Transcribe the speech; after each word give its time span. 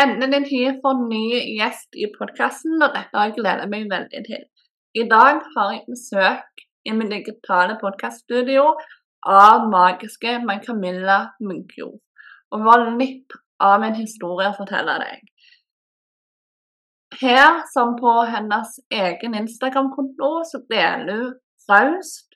endelig 0.00 0.42
tid 0.48 0.80
for 0.82 0.98
ny 1.08 1.26
gjest 1.58 1.96
i 1.98 2.08
podkasten, 2.18 2.76
og 2.82 2.94
dette 2.94 3.14
har 3.14 3.30
jeg 3.30 3.38
gledet 3.38 3.70
meg 3.72 3.88
veldig 3.92 4.22
til. 4.28 4.44
I 4.94 5.06
dag 5.10 5.40
har 5.54 5.72
jeg 5.74 5.86
besøk 5.90 6.64
i 6.86 6.94
mitt 6.94 7.12
digitale 7.12 7.76
podkaststudio 7.80 8.66
av 9.34 9.68
magiske 9.72 10.38
May-Camilla 10.44 11.20
Munkjord. 11.42 12.00
Og 12.54 12.66
har 12.68 12.90
litt 12.98 13.34
av 13.62 13.82
en 13.82 13.96
historie 13.96 14.50
å 14.50 14.58
fortelle 14.58 14.98
deg. 15.02 15.22
Her, 17.20 17.62
som 17.70 17.94
på 17.98 18.12
hennes 18.26 18.74
egen 18.90 19.36
Instagram-konto, 19.38 20.30
så 20.50 20.60
deler 20.70 21.20
hun 21.22 21.34
raust, 21.70 22.34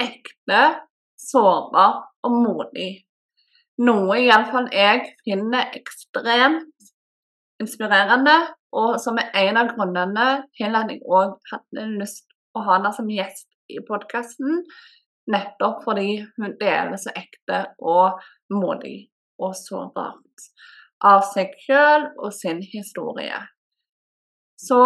ekte, 0.00 0.62
sårbar 1.18 1.98
og 2.24 2.36
modig. 2.46 2.92
Noe 3.82 4.20
iallfall 4.22 4.68
jeg 4.70 5.02
finner 5.26 5.74
ekstremt 5.74 6.73
inspirerende, 7.62 8.36
og 8.74 8.98
som 9.02 9.18
er 9.20 9.30
en 9.44 9.60
av 9.60 9.72
grunnene 9.74 10.28
til 10.58 10.74
at 10.74 10.90
jeg 10.90 11.02
òg 11.06 11.36
hadde 11.52 11.88
lyst 12.00 12.26
å 12.54 12.62
ha 12.66 12.78
henne 12.78 12.92
som 12.96 13.10
gjest 13.10 13.48
i 13.70 13.80
podkasten. 13.86 14.62
Nettopp 15.30 15.84
fordi 15.86 16.18
hun 16.36 16.56
deler 16.60 16.96
så 17.00 17.14
ekte 17.16 17.64
og 17.80 18.20
modig 18.52 19.08
og 19.40 19.54
sårbart 19.56 20.48
av 21.04 21.24
seg 21.32 21.52
sjøl 21.64 22.08
og 22.18 22.32
sin 22.34 22.60
historie. 22.64 23.38
Så 24.60 24.80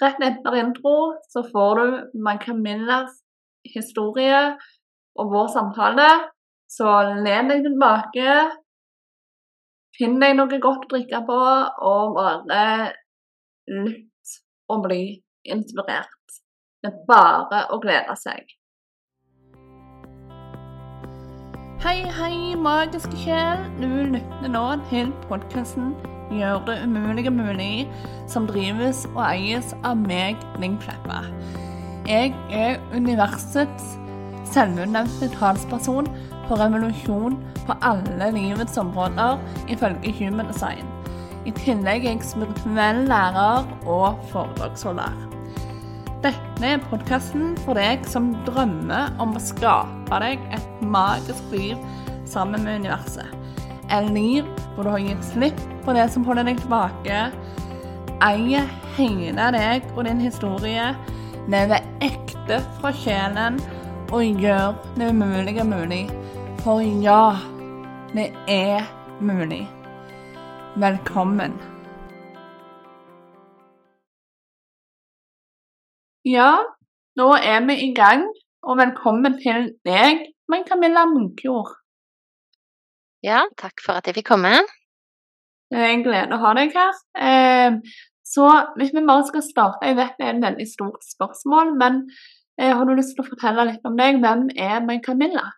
rett 0.00 0.24
etter 0.24 0.58
intro 0.60 0.96
så 1.32 1.44
får 1.48 1.80
du 1.80 2.20
May-Camillas 2.24 3.14
historie 3.68 4.42
og 5.18 5.32
vår 5.32 5.52
samtale. 5.54 6.08
Så 6.72 6.88
len 7.24 7.50
deg 7.52 7.66
tilbake, 7.66 8.36
finn 9.98 10.18
deg 10.22 10.36
noe 10.38 10.60
godt 10.62 10.86
å 10.86 10.90
drikke 10.94 11.22
på, 11.28 11.38
og 11.90 12.16
bare 12.16 12.64
lytt 13.68 14.36
og 14.72 14.86
bli 14.86 15.04
inspirert. 15.44 16.40
Det 16.82 16.90
er 16.90 17.04
bare 17.06 17.66
å 17.70 17.78
glede 17.82 18.16
seg. 18.18 18.56
Hei, 21.82 21.98
hei, 22.14 22.54
magiske 22.54 23.16
sjel. 23.24 23.62
Du 23.80 23.88
lytter 24.14 24.50
nå 24.50 24.66
til 24.90 25.10
podkasten 25.28 25.94
'Gjør 26.32 26.62
det 26.64 26.76
umulige 26.86 27.30
mulig', 27.30 27.88
som 28.26 28.46
drives 28.46 29.04
og 29.14 29.24
eies 29.26 29.74
av 29.84 29.98
meg, 30.00 30.38
Ling 30.62 30.78
Kleppa. 30.80 31.26
Jeg 32.08 32.32
er 32.50 32.78
universets 32.94 33.98
selvutnevnte 34.54 35.28
talsperson 35.36 36.08
for 36.48 36.60
revolusjon 36.60 37.36
på 37.66 37.76
alle 37.82 38.30
livets 38.34 38.78
områder, 38.80 39.38
ifølge 39.72 40.14
Human 40.18 40.48
Design. 40.50 40.88
I 41.46 41.52
tillegg 41.58 42.06
er 42.06 42.14
jeg 42.14 42.26
spirituell 42.26 43.04
lærer 43.10 43.66
og 43.90 44.20
foredragsholder. 44.30 45.14
Dette 46.22 46.68
er 46.68 46.82
podkasten 46.86 47.56
for 47.64 47.74
deg 47.74 48.04
som 48.06 48.30
drømmer 48.46 49.10
om 49.22 49.34
å 49.34 49.42
skape 49.42 50.20
deg 50.22 50.42
et 50.54 50.84
magisk 50.86 51.48
liv 51.50 51.80
sammen 52.30 52.62
med 52.62 52.84
universet. 52.84 53.26
Et 53.90 54.06
liv 54.14 54.46
hvor 54.76 54.86
du 54.86 54.92
har 54.94 55.02
gitt 55.02 55.26
slipp 55.32 55.64
på 55.82 55.96
det 55.96 56.06
som 56.14 56.22
holder 56.24 56.46
deg 56.46 56.62
tilbake, 56.62 57.24
eier 58.22 58.70
hele 58.94 59.48
deg 59.56 59.88
og 59.96 60.06
din 60.06 60.22
historie, 60.22 60.92
lever 61.50 61.82
ekte 62.06 62.60
fra 62.78 62.92
sjelen 62.94 63.58
og 64.12 64.22
gjør 64.44 64.76
det 64.94 65.10
umulige 65.10 65.66
mulig. 65.66 66.04
For 66.62 66.78
ja, 66.78 67.34
det 68.14 68.28
er 68.46 68.84
mulig. 69.18 69.64
Velkommen. 70.78 71.56
Ja, 76.22 76.52
nå 77.18 77.26
er 77.34 77.64
vi 77.66 77.74
i 77.82 77.88
gang, 77.96 78.22
og 78.62 78.78
velkommen 78.78 79.34
til 79.42 79.72
deg, 79.88 80.22
men 80.54 80.62
Camilla 80.68 81.02
Munkjord. 81.10 81.72
Ja, 83.26 83.40
takk 83.58 83.82
for 83.82 83.98
at 83.98 84.06
jeg 84.06 84.20
fikk 84.20 84.28
komme. 84.30 84.52
Det 85.66 85.80
er 85.80 85.90
en 85.96 86.04
glede 86.06 86.38
å 86.38 86.44
ha 86.44 86.52
deg 86.60 86.76
her. 86.78 87.00
Eh, 87.26 87.96
så 88.22 88.52
hvis 88.76 88.94
vi 88.94 89.02
bare 89.08 89.26
skal 89.32 89.42
starte, 89.48 89.82
jeg 89.90 89.98
vet 89.98 90.14
det 90.14 90.28
er 90.28 90.36
et 90.36 90.46
veldig 90.46 90.68
stort 90.70 91.02
spørsmål, 91.08 91.74
men 91.82 91.98
eh, 92.54 92.70
har 92.70 92.86
du 92.86 92.94
lyst 92.94 93.16
til 93.16 93.26
å 93.26 93.32
fortelle 93.32 93.66
litt 93.72 93.90
om 93.90 93.98
deg? 93.98 94.22
Hvem 94.22 94.46
er 94.54 94.78
min 94.86 95.02
Camilla? 95.02 95.48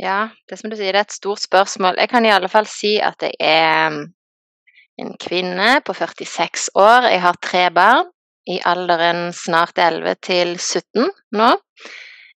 Ja, 0.00 0.30
det 0.48 0.56
som 0.56 0.70
du 0.72 0.78
sier, 0.78 0.94
det 0.94 1.02
er 1.02 1.08
et 1.08 1.12
stort 1.12 1.42
spørsmål. 1.42 1.98
Jeg 2.00 2.08
kan 2.08 2.24
i 2.24 2.32
alle 2.32 2.48
fall 2.48 2.68
si 2.70 2.94
at 3.04 3.20
jeg 3.20 3.36
er 3.44 3.90
mm, 3.92 4.04
en 5.02 5.10
kvinne 5.20 5.74
på 5.84 5.92
46 5.92 6.70
år. 6.80 7.10
Jeg 7.12 7.20
har 7.20 7.40
tre 7.44 7.66
barn 7.74 8.08
i 8.48 8.56
alderen 8.64 9.34
snart 9.36 9.76
11 9.76 10.16
til 10.24 10.54
17 10.56 11.04
nå. 11.36 11.50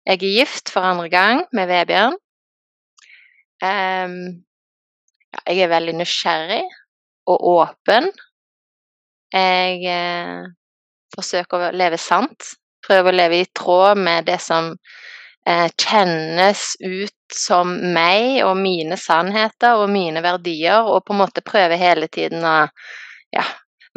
Jeg 0.04 0.18
er 0.18 0.20
gift 0.20 0.68
for 0.68 0.84
andre 0.84 1.08
gang 1.08 1.40
med 1.56 1.70
Vebjørn. 1.70 2.18
Um, 3.64 4.18
ja, 5.32 5.40
jeg 5.48 5.64
er 5.64 5.72
veldig 5.72 5.96
nysgjerrig 6.02 6.62
og 7.32 7.46
åpen. 7.54 8.10
Jeg 9.32 9.80
eh, 9.88 10.44
forsøker 11.16 11.70
å 11.70 11.72
leve 11.74 11.96
sant. 11.98 12.52
Prøver 12.84 13.10
å 13.10 13.16
leve 13.16 13.40
i 13.40 13.48
tråd 13.56 13.98
med 14.04 14.28
det 14.28 14.36
som 14.44 14.74
kjennes 15.44 16.76
ut 16.80 17.34
som 17.34 17.74
meg 17.92 18.40
og 18.46 18.56
mine 18.56 18.96
sannheter 18.96 19.76
og 19.82 19.90
mine 19.92 20.22
verdier, 20.24 20.86
og 20.88 21.04
på 21.04 21.12
en 21.12 21.20
måte 21.20 21.44
prøve 21.44 21.76
hele 21.76 22.08
tiden 22.08 22.44
å 22.48 22.56
ja, 23.34 23.44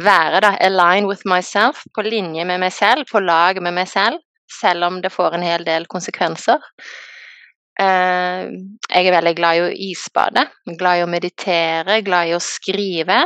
være 0.03 0.41
da, 0.43 0.53
align 0.67 1.07
with 1.07 1.23
myself, 1.29 1.85
på 1.95 2.05
linje 2.05 2.45
med 2.45 2.61
meg 2.61 2.73
selv, 2.75 3.07
på 3.11 3.21
lag 3.23 3.61
med 3.63 3.75
meg 3.77 3.87
selv, 3.89 4.19
selv 4.51 4.87
om 4.87 4.99
det 5.03 5.13
får 5.13 5.37
en 5.37 5.45
hel 5.45 5.63
del 5.67 5.87
konsekvenser. 5.91 6.63
Uh, 7.77 8.49
jeg 8.89 9.05
er 9.05 9.13
veldig 9.13 9.35
glad 9.37 9.57
i 9.57 9.63
å 9.63 9.73
isbade, 9.91 10.47
glad 10.79 10.99
i 10.99 11.05
å 11.05 11.09
meditere, 11.11 12.01
glad 12.05 12.31
i 12.31 12.35
å 12.37 12.41
skrive. 12.41 13.21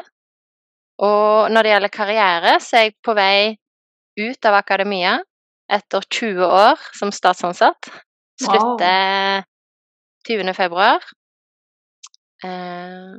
Og 1.01 1.49
når 1.49 1.63
det 1.63 1.73
gjelder 1.73 1.93
karriere, 1.95 2.55
så 2.61 2.77
er 2.77 2.87
jeg 2.89 2.97
på 3.01 3.15
vei 3.17 3.55
ut 4.19 4.45
av 4.45 4.59
akademia 4.59 5.17
etter 5.71 6.03
20 6.03 6.43
år 6.45 6.81
som 6.97 7.13
statsansatt. 7.15 7.87
Slutter 8.41 9.41
wow. 9.41 9.47
20. 10.27 10.53
februar. 10.57 11.05
Eh, 12.45 13.13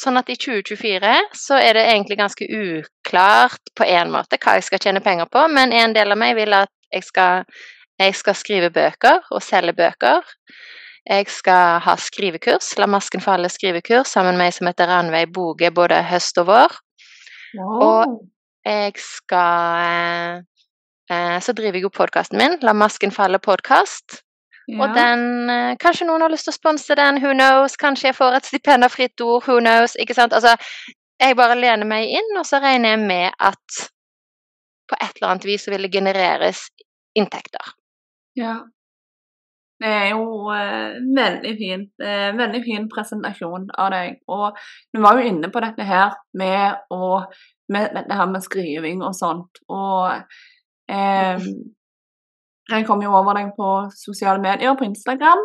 sånn 0.00 0.20
at 0.20 0.30
i 0.32 0.36
2024 0.36 1.12
så 1.36 1.58
er 1.60 1.76
det 1.76 1.86
egentlig 1.90 2.18
ganske 2.20 2.46
uklart 2.46 3.72
på 3.76 3.86
en 3.88 4.12
måte 4.12 4.38
hva 4.40 4.56
jeg 4.58 4.66
skal 4.68 4.82
tjene 4.82 5.02
penger 5.04 5.28
på, 5.32 5.46
men 5.52 5.72
en 5.72 5.96
del 5.96 6.12
av 6.12 6.20
meg 6.20 6.36
vil 6.38 6.56
at 6.56 6.72
jeg 6.92 7.06
skal, 7.06 7.44
jeg 8.00 8.16
skal 8.16 8.36
skrive 8.36 8.70
bøker 8.72 9.24
og 9.32 9.44
selge 9.44 9.76
bøker. 9.76 10.24
Jeg 11.06 11.28
skal 11.30 11.78
ha 11.84 11.94
skrivekurs, 12.02 12.72
La 12.80 12.88
masken 12.90 13.22
falle 13.22 13.48
skrivekurs, 13.52 14.10
sammen 14.10 14.38
med 14.38 14.50
ei 14.50 14.56
som 14.56 14.66
heter 14.66 14.90
Ranveig 14.90 15.30
Boge 15.34 15.70
både 15.70 16.00
høst 16.02 16.40
og 16.42 16.48
vår. 16.50 16.74
Wow. 17.56 17.84
Og 17.86 18.16
jeg 18.66 18.96
skal 18.98 19.84
eh, 19.86 20.40
eh, 21.14 21.36
Så 21.40 21.54
driver 21.54 21.78
jeg 21.78 21.86
jo 21.86 21.92
podkasten 21.94 22.40
min, 22.42 22.58
La 22.66 22.74
masken 22.74 23.14
falle 23.14 23.38
podkast. 23.38 24.25
Ja. 24.66 24.80
Og 24.82 24.94
den 24.96 25.50
eh, 25.52 25.72
Kanskje 25.78 26.08
noen 26.08 26.24
har 26.24 26.32
lyst 26.32 26.48
til 26.48 26.54
å 26.54 26.58
sponse 26.58 26.96
den, 26.98 27.20
who 27.22 27.34
knows? 27.36 27.76
Kanskje 27.78 28.10
jeg 28.10 28.18
får 28.18 28.38
et 28.40 28.48
stipend 28.48 28.86
av 28.86 28.94
Fritt 28.94 29.22
Ord, 29.22 29.44
who 29.46 29.60
knows? 29.62 29.94
Ikke 30.02 30.16
sant? 30.16 30.34
Altså, 30.34 30.56
jeg 31.22 31.36
bare 31.38 31.58
lener 31.58 31.88
meg 31.88 32.10
inn, 32.18 32.32
og 32.36 32.44
så 32.48 32.60
regner 32.60 32.96
jeg 32.96 33.04
med 33.06 33.36
at 33.38 33.82
på 34.90 34.96
et 35.00 35.18
eller 35.18 35.32
annet 35.32 35.46
vis 35.48 35.66
så 35.66 35.72
vil 35.72 35.86
det 35.86 35.94
genereres 35.94 36.66
inntekter. 37.16 37.74
Ja. 38.38 38.58
Det 39.80 39.88
er 39.92 40.06
jo 40.14 40.48
eh, 40.54 40.96
veldig 41.16 41.52
fint. 41.58 41.90
Eh, 42.00 42.30
veldig 42.36 42.60
fin 42.64 42.86
presentasjon 42.88 43.68
av 43.76 43.90
deg. 43.92 44.20
Og 44.32 44.56
du 44.94 45.02
var 45.04 45.18
jo 45.18 45.30
inne 45.30 45.50
på 45.52 45.60
dette 45.64 45.84
her 45.84 46.14
med, 46.40 46.86
å, 46.92 47.20
med 47.72 47.96
dette 47.96 48.16
her 48.20 48.30
med 48.30 48.44
skriving 48.44 49.02
og 49.04 49.16
sånt. 49.18 49.60
Og 49.68 50.14
eh, 50.88 51.48
Jeg 52.70 52.86
kom 52.86 53.02
jo 53.04 53.12
over 53.14 53.38
deg 53.38 53.52
på 53.58 53.68
sosiale 53.94 54.42
medier, 54.42 54.74
på 54.74 54.88
Instagram. 54.88 55.44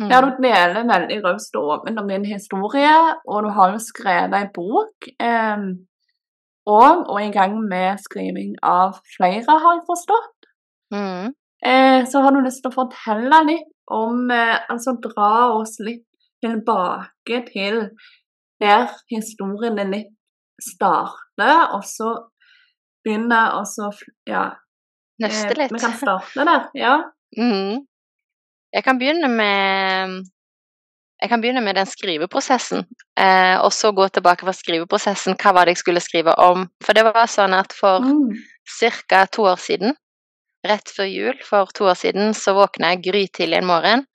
Mm. 0.00 0.08
Der 0.10 0.24
du 0.24 0.30
deler 0.44 0.88
veldig 0.88 1.18
raust 1.24 1.56
og 1.56 1.70
åpent 1.74 2.00
om 2.00 2.08
din 2.08 2.24
historie, 2.28 2.96
og 3.24 3.44
du 3.44 3.50
har 3.56 3.72
jo 3.72 3.80
skrevet 3.80 4.36
ei 4.36 4.48
bok. 4.54 5.08
Eh, 5.28 5.66
og, 6.66 7.06
og 7.12 7.18
i 7.22 7.32
gang 7.32 7.56
med 7.70 8.02
skriving 8.02 8.56
av 8.62 8.98
flere, 9.16 9.58
har 9.62 9.78
jeg 9.78 9.86
forstått. 9.88 10.50
Mm. 10.94 11.32
Eh, 11.70 12.00
så 12.10 12.20
har 12.22 12.34
du 12.34 12.42
lyst 12.44 12.62
til 12.64 12.72
å 12.72 12.76
fortelle 12.76 13.40
litt 13.48 13.72
om 13.90 14.28
eh, 14.30 14.58
Altså 14.70 14.92
dra 15.02 15.30
oss 15.56 15.78
litt 15.82 16.04
tilbake 16.44 17.40
til 17.48 17.78
der 18.60 18.92
historien 19.10 19.78
din 19.78 19.94
litt 19.94 20.12
starter, 20.62 21.72
og 21.76 21.84
så 21.84 22.12
begynne 23.04 23.40
å 23.56 23.64
så 23.68 23.90
Ja, 24.28 24.50
Nøste 25.22 25.54
litt. 25.56 25.72
Vi 25.72 25.80
kan 25.80 25.94
starte 25.96 26.44
der, 26.44 26.66
ja. 26.76 26.94
Mm. 27.38 27.84
Jeg 28.74 28.84
kan 28.84 28.98
begynne 29.00 29.28
med 29.32 30.16
jeg 31.22 31.30
kan 31.32 31.40
begynne 31.40 31.62
med 31.64 31.78
den 31.78 31.86
skriveprosessen, 31.88 32.82
eh, 33.16 33.56
og 33.64 33.70
så 33.72 33.88
gå 33.96 34.04
tilbake 34.12 34.44
fra 34.44 34.52
skriveprosessen. 34.52 35.38
Hva 35.40 35.54
var 35.56 35.64
det 35.64 35.72
jeg 35.76 35.80
skulle 35.80 36.02
skrive 36.04 36.34
om? 36.44 36.66
For 36.84 36.92
det 36.92 37.06
var 37.06 37.24
sånn 37.26 37.54
at 37.56 37.72
for 37.72 38.00
Mm. 38.04 38.36
ca. 39.08 39.24
to 39.26 39.42
år 39.48 39.56
siden, 39.56 39.96
rett 40.66 40.88
før 40.92 41.08
jul 41.08 41.38
for 41.42 41.66
to 41.72 41.84
år 41.84 41.94
siden, 41.96 42.34
så 42.34 42.52
våkna 42.52 42.92
jeg 42.92 43.02
grytidlig 43.04 43.56
en 43.56 43.66
morgen 43.66 44.06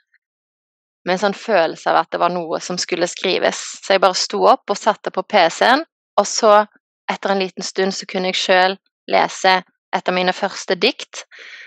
med 1.05 1.13
en 1.13 1.17
sånn 1.17 1.33
følelse 1.33 1.87
av 1.89 1.95
at 2.03 2.11
det 2.11 2.19
var 2.19 2.29
noe 2.29 2.59
som 2.59 2.77
skulle 2.77 3.07
skrives. 3.07 3.57
Så 3.81 3.93
jeg 3.95 4.01
bare 4.01 4.13
sto 4.13 4.45
opp 4.45 4.69
og 4.69 4.77
satte 4.77 5.09
på 5.09 5.23
PC-en, 5.23 5.83
og 6.17 6.25
så, 6.27 6.67
etter 7.09 7.31
en 7.31 7.39
liten 7.39 7.63
stund, 7.63 7.93
så 7.93 8.05
kunne 8.05 8.25
jeg 8.29 8.35
sjøl 8.35 8.77
lese 9.09 9.63
et 9.95 10.07
av 10.07 10.15
mine 10.15 10.33
første 10.33 10.75
dikt, 10.75 11.25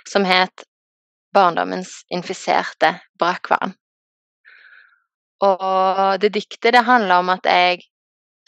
som 0.08 0.24
het 0.24 0.64
'Barndommens 1.34 2.04
infiserte 2.10 3.00
brakkvann'. 3.18 3.74
Og 5.42 6.20
det 6.20 6.32
diktet 6.32 6.72
det 6.72 6.84
handla 6.86 7.18
om 7.18 7.28
at 7.28 7.44
jeg 7.44 7.82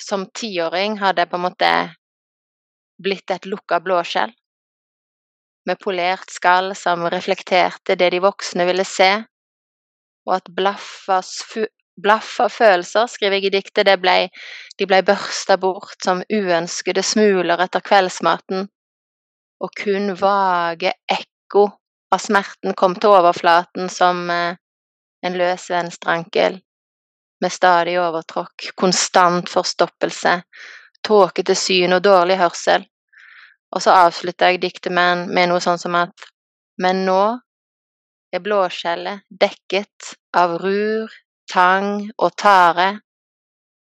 som 0.01 0.27
tiåring 0.31 0.99
hadde 1.01 1.27
på 1.27 1.37
en 1.37 1.47
måte 1.49 1.71
blitt 3.03 3.31
et 3.31 3.47
lukka 3.47 3.81
blåskjell. 3.81 4.33
Med 5.67 5.81
polert 5.83 6.31
skall 6.31 6.75
som 6.79 7.03
reflekterte 7.11 7.97
det 7.99 8.11
de 8.15 8.21
voksne 8.23 8.67
ville 8.69 8.85
se. 8.85 9.11
Og 10.27 10.37
at 10.37 10.49
blaff 10.55 11.09
av 11.09 12.53
følelser, 12.53 13.07
skriver 13.11 13.37
jeg 13.39 13.49
i 13.49 13.55
diktet, 13.57 13.91
ble, 14.01 14.29
de 14.79 14.87
ble 14.87 15.03
børsta 15.03 15.57
bort 15.59 15.99
som 16.05 16.23
uønskede 16.33 17.03
smuler 17.03 17.63
etter 17.63 17.81
kveldsmaten. 17.81 18.69
Og 19.65 19.73
kun 19.83 20.13
vage 20.21 20.93
ekko 21.09 21.67
av 22.13 22.21
smerten 22.23 22.75
kom 22.77 22.95
til 23.01 23.15
overflaten 23.17 23.89
som 23.93 24.29
eh, 24.31 24.59
en 25.27 25.39
løs 25.39 25.71
venstreankel 25.71 26.61
med 27.41 27.53
stadig 27.53 27.97
overtråkk, 28.01 28.71
konstant 28.77 29.49
forstoppelse, 29.51 30.39
tåkete 31.05 31.55
syn 31.55 31.97
og 31.97 32.05
dårlig 32.05 32.39
hørsel. 32.41 32.87
Og 33.75 33.83
så 33.83 33.97
avslutta 34.07 34.53
jeg 34.53 34.63
diktet 34.63 34.95
med, 34.95 35.27
med 35.29 35.51
noe 35.51 35.61
sånn 35.61 35.81
som 35.81 35.97
at 35.99 36.31
Men 36.81 37.07
nå 37.07 37.39
er 38.37 38.43
blåskjellet 38.45 39.25
dekket 39.31 40.11
av 40.37 40.59
rur, 40.61 41.13
tang 41.49 42.11
og 42.21 42.35
tare, 42.37 42.89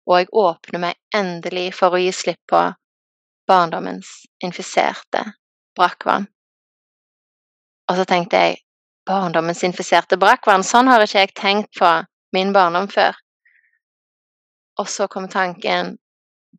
og 0.08 0.18
jeg 0.20 0.28
åpner 0.36 0.84
meg 0.84 0.98
endelig 1.16 1.70
for 1.78 1.96
å 1.96 2.02
gi 2.02 2.12
slipp 2.12 2.42
på 2.52 2.64
barndommens 3.48 4.10
infiserte 4.44 5.24
brakkvann. 5.78 6.28
Og 7.90 7.98
så 8.00 8.06
tenkte 8.08 8.40
jeg 8.40 8.62
barndommens 9.08 9.64
infiserte 9.68 10.20
brakkvann, 10.22 10.64
sånn 10.64 10.90
har 10.92 11.04
ikke 11.04 11.26
jeg 11.26 11.34
tenkt 11.38 11.74
på 11.80 11.90
min 12.36 12.54
barndom 12.56 12.88
før. 12.92 13.18
Og 14.80 14.88
så 14.90 15.08
kom 15.12 15.28
tanken 15.30 15.98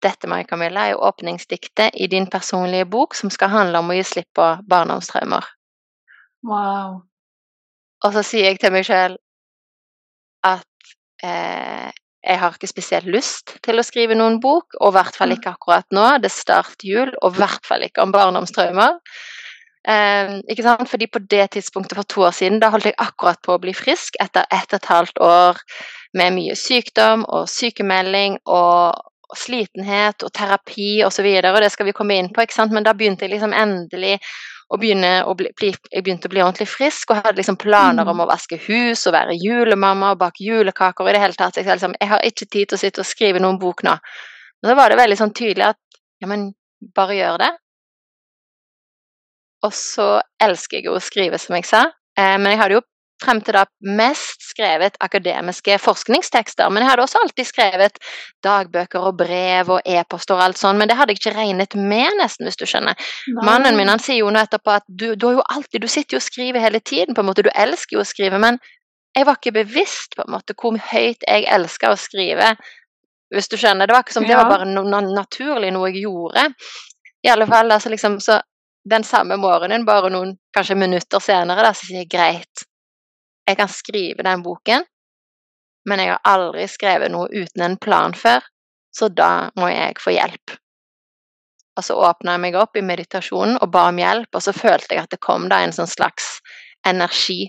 dette, 0.03 0.29
Mai 0.29 0.44
Camilla, 0.44 0.87
er 0.87 0.94
jo 0.94 1.05
åpningsdiktet 1.06 1.94
i 1.94 2.09
din 2.11 2.26
personlige 2.31 2.88
bok 2.91 3.14
som 3.14 3.31
skal 3.31 3.53
handle 3.53 3.81
om 3.81 3.93
å 3.93 3.97
gi 3.97 4.05
slipp 4.06 4.31
på 4.37 4.49
barndomstraumer. 4.69 5.47
Wow. 6.43 7.03
Og 8.03 8.15
så 8.17 8.25
sier 8.26 8.50
jeg 8.50 8.61
til 8.61 8.75
meg 8.75 8.87
sjøl 8.88 9.17
at 10.47 10.94
eh, 11.23 11.91
jeg 12.22 12.38
har 12.38 12.54
ikke 12.54 12.70
spesielt 12.70 13.08
lyst 13.10 13.56
til 13.66 13.80
å 13.80 13.84
skrive 13.86 14.14
noen 14.19 14.38
bok, 14.42 14.76
og 14.80 14.92
i 14.92 14.96
hvert 14.98 15.16
fall 15.19 15.34
ikke 15.34 15.56
akkurat 15.56 15.86
nå. 15.94 16.06
Det 16.22 16.30
er 16.30 16.34
start 16.34 16.84
jul, 16.86 17.10
og 17.20 17.34
i 17.34 17.42
hvert 17.42 17.66
fall 17.66 17.82
ikke 17.86 18.04
om 18.04 18.14
barndomstraumer. 18.14 19.00
Eh, 19.82 20.36
ikke 20.52 20.62
sant? 20.62 20.86
Fordi 20.90 21.08
på 21.10 21.22
det 21.26 21.48
tidspunktet 21.56 21.98
for 21.98 22.06
to 22.06 22.26
år 22.28 22.36
siden, 22.36 22.60
da 22.62 22.70
holdt 22.70 22.86
jeg 22.92 22.98
akkurat 23.02 23.42
på 23.42 23.56
å 23.56 23.62
bli 23.62 23.74
frisk 23.74 24.19
etter 24.22 24.46
ett 24.54 24.70
og 24.70 24.78
et 24.78 24.90
halvt 24.92 25.22
år 25.26 25.62
med 26.19 26.36
mye 26.36 26.54
sykdom 26.58 27.26
og 27.26 27.50
sykemelding 27.50 28.38
og 28.46 29.00
slitenhet 29.36 30.22
og 30.22 30.30
terapi 30.36 31.02
osv., 31.02 31.08
og, 31.08 31.12
så 31.16 31.26
videre, 31.26 31.52
og 31.52 31.64
det 31.64 31.72
skal 31.72 31.88
vi 31.88 31.96
komme 31.96 32.19
inn 32.20 32.30
på, 32.32 32.44
ikke 32.44 32.54
sant? 32.54 32.72
men 32.74 32.84
da 32.86 32.94
begynte 32.94 33.26
jeg 33.26 33.34
liksom 33.34 33.54
endelig 33.56 34.19
å 34.72 34.78
bli, 34.80 35.50
bli, 35.58 35.70
jeg 35.92 36.04
begynte 36.04 36.28
å 36.28 36.32
bli 36.32 36.40
ordentlig 36.40 36.69
frisk 36.72 37.10
og 37.12 37.20
hadde 37.20 37.38
liksom 37.42 37.58
planer 37.60 38.08
om 38.08 38.22
å 38.24 38.28
vaske 38.30 38.56
hus 38.69 39.04
og 39.08 39.12
være 39.12 39.36
julemamma 39.36 40.14
og 40.14 40.22
bake 40.22 40.46
julekaker 40.46 41.04
og 41.04 41.10
i 41.10 41.16
det 41.16 41.20
hele 41.20 41.36
tatt. 41.36 41.58
Jeg, 41.60 41.69
liksom, 41.69 41.96
jeg 42.00 42.08
har 42.08 42.24
ikke 42.24 42.48
tid 42.48 42.70
til 42.70 42.78
å 42.78 42.80
sitte 42.80 43.02
og 43.04 43.08
skrive 43.08 43.42
noen 43.42 43.60
bok 43.60 43.84
nå. 43.84 43.98
Men 44.62 44.72
så 44.72 44.78
var 44.78 44.92
det 44.92 45.00
veldig 45.02 45.19
sånn 45.20 45.34
tydelig 45.36 45.69
at 45.72 45.80
ja, 46.22 46.30
men 46.30 46.52
bare 46.96 47.19
gjør 47.19 47.42
det. 47.42 47.50
Og 49.66 49.74
så 49.76 50.08
elsker 50.42 50.80
jeg 50.80 50.88
jo 50.88 50.96
å 50.96 51.02
skrive, 51.02 51.38
som 51.38 51.54
jeg 51.58 51.69
sa. 51.69 51.84
Eh, 52.19 52.36
men 52.38 52.54
jeg 52.54 52.62
hadde 52.62 52.78
jo 52.78 52.86
frem 53.22 53.40
til 53.44 53.56
da 53.56 53.64
mest 53.98 54.42
skrevet 54.44 54.98
akademiske 55.04 55.78
forskningstekster. 55.82 56.69
Men 56.70 56.84
jeg 56.84 56.90
hadde 56.92 57.06
også 57.06 57.22
alltid 57.22 57.48
skrevet 57.48 57.98
dagbøker 58.44 59.08
og 59.08 59.16
brev 59.22 59.72
og 59.76 59.88
e-poster 59.88 60.36
og 60.36 60.44
alt 60.48 60.60
sånt, 60.60 60.80
men 60.80 60.90
det 60.90 60.98
hadde 60.98 61.14
jeg 61.14 61.22
ikke 61.22 61.36
regnet 61.38 61.76
med, 61.78 62.19
nesten, 62.20 62.48
hvis 62.48 62.60
du 62.60 62.66
skjønner. 62.69 62.98
Nei. 63.32 63.46
Mannen 63.48 63.78
min 63.78 63.90
han 63.92 64.02
sier 64.02 64.22
jo 64.22 64.30
nå 64.34 64.42
etterpå 64.42 64.76
at 64.76 64.86
du, 64.88 65.12
du 65.14 65.28
alltid, 65.40 65.80
du 65.82 65.90
sitter 65.90 66.19
jo 66.19 66.22
og 66.22 66.26
skriver 66.26 66.62
hele 66.62 66.82
tiden, 66.82 67.16
på 67.16 67.24
en 67.24 67.30
måte, 67.30 67.46
du 67.46 67.52
elsker 67.54 67.98
jo 67.98 68.04
å 68.04 68.08
skrive, 68.08 68.40
men 68.42 68.60
jeg 69.16 69.28
var 69.28 69.36
ikke 69.38 69.56
bevisst 69.58 70.16
på 70.16 70.24
en 70.24 70.32
måte 70.32 70.56
hvor 70.56 70.78
høyt 70.92 71.26
jeg 71.28 71.44
elska 71.52 71.92
å 71.92 71.98
skrive, 72.00 72.54
hvis 73.32 73.48
du 73.48 73.58
skjønner. 73.60 73.88
Det 73.88 73.96
var 73.96 74.06
ikke 74.06 74.16
som 74.16 74.28
det 74.28 74.36
var 74.36 74.48
bare 74.48 74.69
no, 74.69 74.84
naturlig 74.84 75.72
noe 75.72 75.90
jeg 75.90 76.06
gjorde. 76.06 76.48
I 77.22 77.30
alle 77.32 77.46
fall, 77.46 77.70
altså 77.70 77.92
liksom, 77.92 78.19
så 78.24 78.40
den 78.88 79.04
samme 79.06 79.36
morgenen, 79.38 79.86
bare 79.86 80.10
noen 80.10 80.34
kanskje 80.54 80.76
minutter 80.78 81.22
senere, 81.22 81.62
da, 81.62 81.72
så 81.76 81.86
sier 81.86 82.02
jeg 82.02 82.10
greit, 82.12 82.64
jeg 83.49 83.59
kan 83.59 83.71
skrive 83.71 84.25
den 84.27 84.43
boken, 84.44 84.85
men 85.89 86.00
jeg 86.00 86.12
har 86.12 86.21
aldri 86.29 86.67
skrevet 86.71 87.11
noe 87.11 87.31
uten 87.31 87.65
en 87.67 87.79
plan 87.81 88.15
før, 88.15 88.44
så 88.94 89.09
da 89.09 89.50
må 89.59 89.71
jeg 89.73 89.99
få 90.00 90.15
hjelp. 90.15 90.55
Og 91.77 91.87
så 91.87 91.97
åpna 91.97 92.37
jeg 92.37 92.44
meg 92.44 92.59
opp 92.61 92.77
i 92.77 92.85
meditasjonen 92.85 93.56
og 93.65 93.73
ba 93.73 93.87
om 93.91 93.99
hjelp, 93.99 94.29
og 94.37 94.44
så 94.44 94.53
følte 94.55 94.94
jeg 94.94 95.06
at 95.06 95.15
det 95.15 95.23
kom 95.25 95.49
da 95.50 95.62
en 95.65 95.75
sånn 95.75 95.91
slags 95.91 96.37
energi 96.87 97.49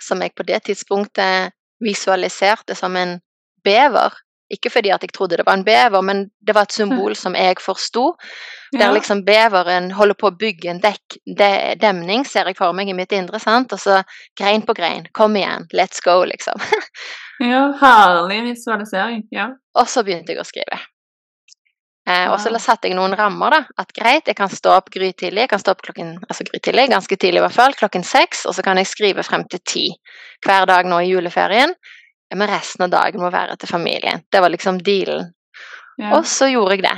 som 0.00 0.22
jeg 0.22 0.34
på 0.38 0.46
det 0.46 0.62
tidspunktet 0.68 1.54
visualiserte 1.82 2.76
som 2.78 2.96
en 2.96 3.18
bever. 3.66 4.14
Ikke 4.52 4.70
fordi 4.72 4.90
at 4.94 5.02
jeg 5.04 5.12
trodde 5.12 5.36
det 5.36 5.44
var 5.46 5.58
en 5.58 5.64
bever, 5.64 6.02
men 6.04 6.22
det 6.40 6.54
var 6.56 6.68
et 6.68 6.72
symbol 6.72 7.16
som 7.16 7.36
jeg 7.36 7.60
forsto. 7.60 8.10
Der 8.72 8.92
liksom 8.92 9.22
beveren 9.24 9.90
holder 9.96 10.16
på 10.16 10.28
å 10.30 10.36
bygge 10.40 10.70
en 10.72 10.80
dekk, 10.80 11.18
de, 11.24 11.50
demning, 11.80 12.24
ser 12.28 12.48
jeg 12.48 12.56
for 12.56 12.76
meg 12.76 12.88
i 12.88 12.96
mitt 12.96 13.12
indre, 13.16 13.40
sant. 13.40 13.72
Og 13.76 13.80
så 13.80 14.02
grein 14.38 14.64
på 14.64 14.76
grein. 14.76 15.08
Kom 15.16 15.36
igjen, 15.36 15.68
let's 15.76 16.00
go, 16.04 16.20
liksom. 16.28 16.60
ja, 17.52 17.64
herlig 17.80 18.42
visualisering. 18.50 19.26
Ja. 19.34 19.50
Og 19.76 19.88
så 19.88 20.04
begynte 20.04 20.32
jeg 20.32 20.40
å 20.40 20.48
skrive. 20.48 20.80
Eh, 22.08 22.24
og 22.32 22.38
så 22.40 22.48
satte 22.56 22.88
jeg 22.88 22.96
noen 22.96 23.12
rammer, 23.18 23.52
da. 23.52 23.60
At 23.84 23.92
greit, 23.96 24.28
jeg 24.30 24.36
kan 24.38 24.48
stå 24.52 24.78
opp 24.78 24.88
grytidlig. 24.94 25.44
Jeg 25.44 25.52
kan 25.52 25.60
stå 25.60 25.74
opp 25.76 25.84
klokken 25.84 26.16
altså 26.24 26.46
grytidlig, 26.48 26.88
ganske 26.94 27.20
tidlig 27.20 27.42
i 27.42 27.44
hvert 27.44 27.56
fall, 27.56 27.76
klokken 27.76 28.06
seks. 28.06 28.46
Og 28.48 28.56
så 28.56 28.64
kan 28.64 28.80
jeg 28.80 28.88
skrive 28.88 29.24
frem 29.26 29.44
til 29.52 29.60
ti 29.68 29.86
hver 30.46 30.68
dag 30.70 30.88
nå 30.88 31.02
i 31.04 31.10
juleferien. 31.12 31.76
Men 32.34 32.50
resten 32.50 32.84
av 32.86 32.92
dagen 32.92 33.22
må 33.22 33.30
være 33.32 33.56
til 33.56 33.70
familien. 33.70 34.24
Det 34.32 34.42
var 34.44 34.52
liksom 34.52 34.82
dealen. 34.84 35.32
Ja. 35.98 36.12
Og 36.18 36.26
så 36.28 36.50
gjorde 36.52 36.76
jeg 36.76 36.84
det. 36.84 36.96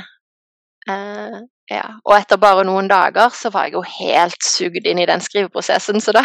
Uh, 0.89 1.41
ja. 1.71 1.85
Og 2.03 2.15
etter 2.17 2.39
bare 2.41 2.65
noen 2.67 2.89
dager 2.89 3.31
så 3.35 3.51
var 3.53 3.69
jeg 3.69 3.77
jo 3.77 3.81
helt 3.85 4.43
sugd 4.43 4.87
inn 4.89 4.99
i 4.99 5.05
den 5.07 5.21
skriveprosessen. 5.23 6.01
Så 6.03 6.11
da, 6.15 6.23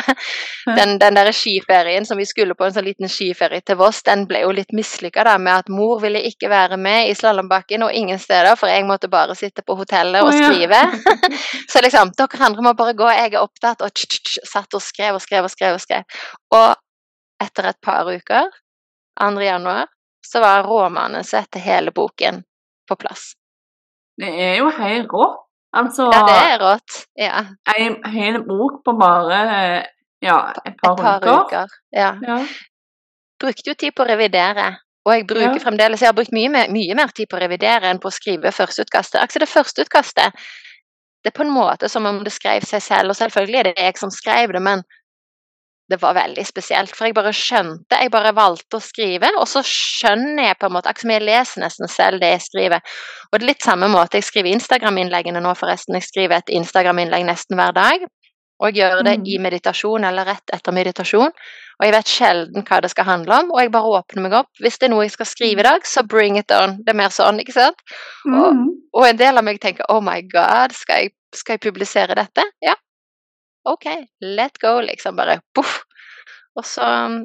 den, 0.78 0.96
den 1.02 1.18
der 1.18 1.30
skiferien 1.36 2.06
som 2.08 2.18
vi 2.18 2.26
skulle 2.26 2.56
på, 2.58 2.66
en 2.66 2.74
sånn 2.74 2.88
liten 2.88 3.10
skiferie 3.12 3.62
til 3.62 3.78
Voss, 3.78 4.02
den 4.06 4.24
ble 4.26 4.42
jo 4.42 4.50
litt 4.56 4.74
mislykka 4.74 5.36
med 5.38 5.52
at 5.52 5.70
mor 5.72 6.00
ville 6.02 6.24
ikke 6.26 6.50
være 6.50 6.80
med 6.80 7.12
i 7.12 7.14
slalåmbakken 7.18 7.86
og 7.86 7.94
ingen 7.94 8.18
steder, 8.22 8.58
for 8.58 8.72
jeg 8.72 8.88
måtte 8.88 9.10
bare 9.12 9.36
sitte 9.38 9.62
på 9.62 9.78
hotellet 9.78 10.24
og 10.24 10.32
Å, 10.32 10.34
ja. 10.34 10.50
skrive. 10.50 10.82
så 11.72 11.84
liksom, 11.84 12.10
dere 12.18 12.44
andre 12.48 12.66
må 12.66 12.74
bare 12.78 12.96
gå, 12.98 13.06
jeg 13.14 13.36
er 13.36 13.42
opptatt, 13.44 13.86
og 13.86 13.94
tsk, 13.94 14.18
tsk, 14.18 14.50
satt 14.50 14.74
og 14.74 14.82
skrev 14.82 15.20
og 15.20 15.22
skrev 15.22 15.46
og 15.46 15.54
skrev 15.54 15.78
og 15.78 15.84
skrev. 15.84 16.22
Og 16.56 17.44
etter 17.44 17.70
et 17.70 17.82
par 17.84 18.08
uker, 18.10 18.50
2. 19.20 19.40
januar, 19.42 19.86
så 20.26 20.40
var 20.40 20.62
råmanuset 20.66 21.50
til 21.52 21.60
hele 21.62 21.90
boken 21.92 22.42
på 22.88 22.96
plass. 22.96 23.32
Det 24.18 24.28
er 24.28 24.56
jo 24.58 24.70
helt 24.70 25.08
rått. 25.12 25.42
Altså, 25.76 26.06
Ja, 26.12 26.22
det 26.26 26.36
er 26.52 26.58
rått. 26.62 27.06
Ja. 27.18 27.44
en 27.76 27.96
hel 28.12 28.38
bok 28.46 28.82
på 28.84 28.94
bare 28.98 29.84
ja, 30.22 30.52
et 30.64 30.76
par, 30.82 30.92
Et 30.92 31.02
par 31.02 31.20
uker. 31.20 31.44
uker. 31.44 31.66
Ja. 31.92 32.14
Ja. 32.26 32.38
Brukte 33.40 33.68
jo 33.70 33.74
tid 33.74 33.92
på 33.94 34.04
å 34.04 34.08
revidere. 34.08 34.78
Og 35.06 35.12
jeg 35.12 35.26
bruker 35.26 35.52
Ja. 35.54 35.58
fremdeles 35.62 36.00
Jeg 36.00 36.08
har 36.08 36.14
brukt 36.14 36.32
mye, 36.32 36.48
mer- 36.48 36.68
mye 36.70 36.94
mer 36.96 37.08
tid 37.08 37.28
på 37.28 37.36
å 37.36 37.40
revidere 37.40 37.84
enn 37.90 37.98
på 38.00 38.08
å 38.08 38.12
skrive 38.12 38.50
førsteutkastet. 38.50 39.20
Altså 39.20 39.38
det 39.38 39.48
førsteutkastet 39.48 40.32
Det 41.24 41.34
er 41.34 41.36
på 41.36 41.42
en 41.44 41.50
måte 41.52 41.88
som 41.90 42.06
om 42.06 42.22
det 42.24 42.32
skrev 42.32 42.62
seg 42.62 42.80
selv, 42.82 43.10
og 43.10 43.16
selvfølgelig 43.16 43.58
er 43.58 43.62
det 43.64 43.74
jeg 43.76 43.98
som 43.98 44.10
skrev 44.10 44.52
det, 44.52 44.62
men 44.62 44.82
det 45.88 46.00
var 46.02 46.14
veldig 46.14 46.42
spesielt, 46.46 46.90
for 46.96 47.06
jeg 47.06 47.14
bare 47.14 47.30
skjønte 47.32 48.00
Jeg 48.00 48.10
bare 48.10 48.32
valgte 48.34 48.76
å 48.76 48.82
skrive, 48.82 49.28
og 49.38 49.46
så 49.46 49.62
skjønner 49.62 50.48
jeg 50.48 50.58
på 50.58 50.66
en 50.66 50.72
måte 50.72 50.90
Akkurat 50.90 51.00
som 51.04 51.10
jeg 51.14 51.22
leser 51.22 51.60
nesten 51.62 51.88
selv 51.88 52.20
det 52.20 52.30
jeg 52.32 52.40
skriver. 52.42 52.80
Og 53.30 53.38
det 53.38 53.44
er 53.44 53.50
litt 53.52 53.62
samme 53.62 53.88
måte 53.88 54.18
jeg 54.18 54.24
skriver 54.26 54.50
Instagram-innleggene 54.56 55.40
nå, 55.40 55.54
forresten. 55.54 55.94
Jeg 55.94 56.08
skriver 56.08 56.36
et 56.40 56.50
Instagram-innlegg 56.58 57.24
nesten 57.28 57.56
hver 57.56 57.72
dag. 57.76 58.06
Og 58.58 58.70
jeg 58.72 58.80
gjør 58.80 59.02
det 59.04 59.18
Mm. 59.20 59.26
i 59.28 59.38
meditasjon 59.38 60.04
eller 60.08 60.24
rett 60.24 60.50
etter 60.52 60.72
meditasjon. 60.72 61.28
Og 61.78 61.84
jeg 61.84 61.92
vet 61.92 62.08
sjelden 62.08 62.64
hva 62.64 62.80
det 62.80 62.90
skal 62.90 63.04
handle 63.04 63.34
om, 63.42 63.50
og 63.52 63.60
jeg 63.60 63.70
bare 63.70 63.90
åpner 64.00 64.22
meg 64.22 64.32
opp. 64.32 64.48
Hvis 64.58 64.78
det 64.78 64.86
er 64.88 64.94
noe 64.94 65.02
jeg 65.04 65.12
skal 65.12 65.26
skrive 65.26 65.60
i 65.60 65.62
dag, 65.62 65.82
så 65.84 66.02
bring 66.08 66.38
it 66.38 66.50
on. 66.50 66.78
Det 66.82 66.94
er 66.94 66.96
mer 66.96 67.12
sånn, 67.12 67.38
ikke 67.38 67.52
sant? 67.52 67.76
Og, 68.24 68.54
Mm. 68.54 68.70
og 68.94 69.04
en 69.06 69.16
del 69.16 69.36
av 69.38 69.44
meg 69.44 69.60
tenker 69.60 69.84
oh 69.90 70.00
my 70.00 70.22
god, 70.22 70.72
skal 70.72 71.02
jeg, 71.02 71.12
skal 71.34 71.58
jeg 71.58 71.60
publisere 71.60 72.14
dette? 72.16 72.42
Ja. 72.62 72.74
OK, 73.66 73.86
let 74.20 74.58
go, 74.62 74.76
liksom. 74.80 75.16
Bare 75.18 75.40
poff. 75.54 75.80
Og 76.56 76.64
så 76.64 76.86
um, 77.06 77.18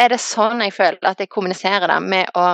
er 0.00 0.08
det 0.14 0.20
sånn 0.24 0.62
jeg 0.64 0.72
føler 0.74 1.04
at 1.10 1.20
jeg 1.20 1.28
kommuniserer 1.30 1.86
det, 1.92 1.98
med 2.02 2.30
å 2.34 2.46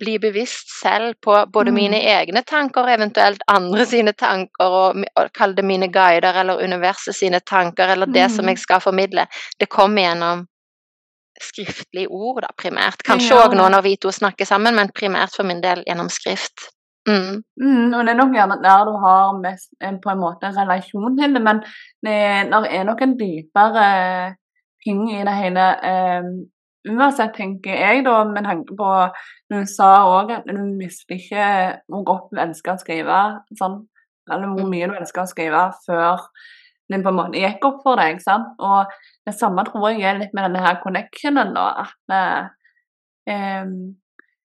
bli 0.00 0.16
bevisst 0.18 0.72
selv 0.80 1.14
på 1.22 1.36
både 1.54 1.70
Mm. 1.70 1.74
mine 1.74 2.00
egne 2.02 2.42
tanker 2.42 2.82
og 2.82 2.88
eventuelt 2.90 3.44
andre 3.46 3.84
sine 3.92 4.12
tanker, 4.12 4.64
og, 4.66 5.04
og 5.16 5.30
kall 5.32 5.54
det 5.54 5.64
mine 5.64 5.86
guider 5.88 6.34
eller 6.40 6.62
universet 6.64 7.14
sine 7.14 7.40
tanker, 7.40 7.88
eller 7.94 8.06
det 8.10 8.30
som 8.30 8.44
Mm. 8.44 8.48
jeg 8.54 8.58
skal 8.64 8.80
formidle. 8.80 9.26
Det 9.60 9.68
kommer 9.68 10.02
gjennom 10.02 10.46
skriftlige 11.40 12.08
ord, 12.10 12.42
da, 12.42 12.48
primært. 12.58 13.02
Kanskje 13.06 13.34
òg 13.38 13.54
nå 13.54 13.64
det. 13.68 13.72
når 13.76 13.82
vi 13.82 13.96
to 13.96 14.10
snakker 14.10 14.46
sammen, 14.46 14.74
men 14.74 14.90
primært 14.94 15.34
for 15.34 15.44
min 15.44 15.60
del 15.60 15.82
gjennom 15.86 16.08
skrift. 16.10 16.70
Mm. 17.04 17.42
Mm, 17.60 17.92
og 17.92 18.00
det 18.06 18.12
er 18.14 18.16
nok 18.16 18.32
gjerne 18.32 18.56
der 18.64 18.86
du 18.88 18.94
har 19.02 19.34
mest 19.36 19.70
en, 19.84 20.00
på 20.00 20.10
en 20.10 20.22
måte 20.22 20.48
en 20.48 20.56
relasjon 20.56 21.18
til 21.18 21.36
det, 21.36 21.42
men 21.44 21.60
det 22.04 22.16
er 22.16 22.84
nok 22.88 23.02
en 23.04 23.16
dypere 23.20 23.86
ting 24.84 25.04
i 25.12 25.20
det 25.24 25.34
hele. 25.36 25.68
Um, 25.84 26.30
uansett, 26.94 27.34
tenker 27.36 27.76
jeg 27.76 28.04
da, 28.04 28.18
med 28.28 28.44
tanke 28.44 28.76
på 28.76 28.90
Du 29.52 29.56
sa 29.68 29.90
òg 30.08 30.32
at 30.38 30.48
du 30.48 30.60
mister 30.76 31.16
ikke 31.16 31.46
hvor 31.92 32.04
godt 32.08 32.32
du 32.32 32.40
elsker 32.40 32.74
å 32.74 32.80
skrive, 32.80 33.20
sånn, 33.58 33.82
eller 34.32 34.52
hvor 34.56 34.68
mye 34.68 34.88
du 34.88 34.96
elsker 34.96 35.24
å 35.24 35.30
skrive, 35.30 35.64
før 35.86 36.24
det 36.92 37.00
på 37.04 37.12
en 37.12 37.16
måte 37.16 37.40
gikk 37.40 37.64
opp 37.68 37.82
for 37.84 38.00
deg. 38.00 38.20
sant? 38.20 38.56
Og 38.60 38.92
det 39.24 39.36
samme 39.36 39.64
tror 39.68 39.90
jeg 39.92 40.04
er 40.08 40.20
litt 40.20 40.34
med 40.36 40.48
denne 40.48 40.64
her 40.64 40.80
connectionen, 40.82 41.54
da. 41.56 41.86
At 41.86 42.16
eh, 43.32 43.70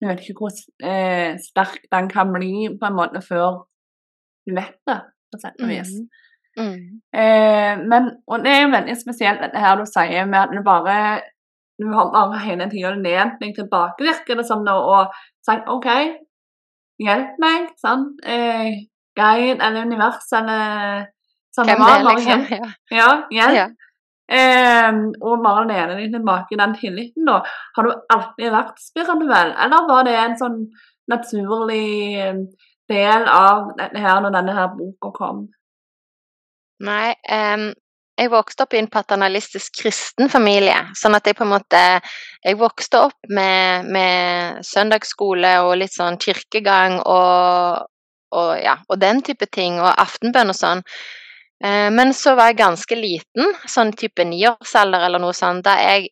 jeg 0.00 0.10
vet 0.10 0.24
ikke 0.24 0.42
hvor 0.42 0.52
eh, 0.84 1.36
sterk 1.40 1.86
den 1.92 2.10
kan 2.10 2.32
bli 2.34 2.68
på 2.80 2.88
en 2.88 2.96
måte 2.98 3.22
før 3.24 3.64
du 4.44 4.52
vet 4.56 4.76
det, 4.88 5.00
på 5.32 5.40
sett 5.40 5.62
og 5.64 5.70
vis. 5.70 5.92
Mm. 5.94 6.10
Mm. 6.54 6.82
Eh, 7.20 7.84
men, 7.90 8.10
og 8.30 8.44
det 8.44 8.52
er 8.52 8.60
jo 8.62 8.74
veldig 8.74 8.96
spesielt 9.00 9.40
dette 9.42 9.62
her 9.62 9.78
du 9.80 9.86
sier 9.88 10.28
med 10.28 10.42
at 10.44 10.52
du 10.52 10.60
bare 10.66 10.98
du 11.80 11.88
har 11.90 12.10
bare 12.12 12.42
hele 12.44 12.68
tida 12.70 12.92
lent 12.94 13.40
deg 13.40 13.54
tilbake, 13.56 14.04
virker 14.06 14.38
det 14.38 14.44
som, 14.46 14.62
nå, 14.62 14.74
og 14.74 15.14
sagt 15.46 15.66
OK, 15.72 15.88
hjelp 17.02 17.40
meg, 17.42 17.72
sant? 17.82 18.20
Eh, 18.22 18.84
guide 19.18 19.58
eller 19.58 19.88
univers 19.88 20.30
eller 20.38 21.08
samme 21.54 21.74
Hvem 21.74 21.82
det 21.82 21.96
er, 21.96 22.06
liksom. 22.10 22.46
Ja. 22.60 22.70
Ja, 22.94 23.10
hjelp. 23.34 23.58
Ja. 23.58 23.66
Eh, 24.24 24.90
og 25.20 25.42
Maren 25.44 25.68
lene 25.68 25.98
deg 25.98 26.14
tilbake 26.14 26.56
i 26.56 26.60
den 26.60 26.74
tilliten, 26.78 27.28
da. 27.28 27.40
Har 27.76 27.86
du 27.86 27.92
alltid 28.14 28.54
vært 28.54 28.80
spirituell, 28.80 29.52
eller 29.66 29.88
var 29.90 30.06
det 30.08 30.16
en 30.20 30.38
sånn 30.40 30.60
naturlig 31.12 32.16
eh, 32.22 32.40
del 32.88 33.28
av 33.28 33.74
dette 33.78 34.00
her 34.00 34.20
når 34.24 34.36
denne 34.38 34.56
her 34.56 34.72
boka 34.76 35.12
kom? 35.16 35.46
Nei, 36.84 37.14
um, 37.30 37.70
jeg 38.18 38.30
vokste 38.30 38.64
opp 38.64 38.74
i 38.76 38.80
en 38.80 38.90
paternalistisk 38.90 39.80
kristen 39.80 40.30
familie, 40.30 40.76
sånn 40.98 41.16
at 41.16 41.26
jeg 41.26 41.36
på 41.38 41.46
en 41.46 41.54
måte 41.54 41.80
Jeg 42.44 42.58
vokste 42.60 43.00
opp 43.08 43.30
med, 43.32 43.88
med 43.88 44.64
søndagsskole 44.66 45.54
og 45.64 45.78
litt 45.80 45.94
sånn 45.94 46.18
kirkegang 46.20 46.98
og, 47.00 47.86
og 48.36 48.50
ja, 48.60 48.76
og 48.88 49.00
den 49.00 49.22
type 49.24 49.48
ting, 49.48 49.80
og 49.80 49.88
aftenbønn 49.88 50.52
og 50.52 50.58
sånn. 50.58 50.84
Eh, 51.64 51.90
Men 51.90 52.14
så 52.14 52.35
var 52.35 52.50
jeg 52.52 52.59
ganske 52.61 52.97
liten, 52.99 53.54
sånn 53.68 53.92
type 53.97 54.25
niårsalder 54.28 55.06
eller 55.06 55.23
noe 55.23 55.37
sånt, 55.37 55.64
da 55.64 55.76
jeg 55.80 56.11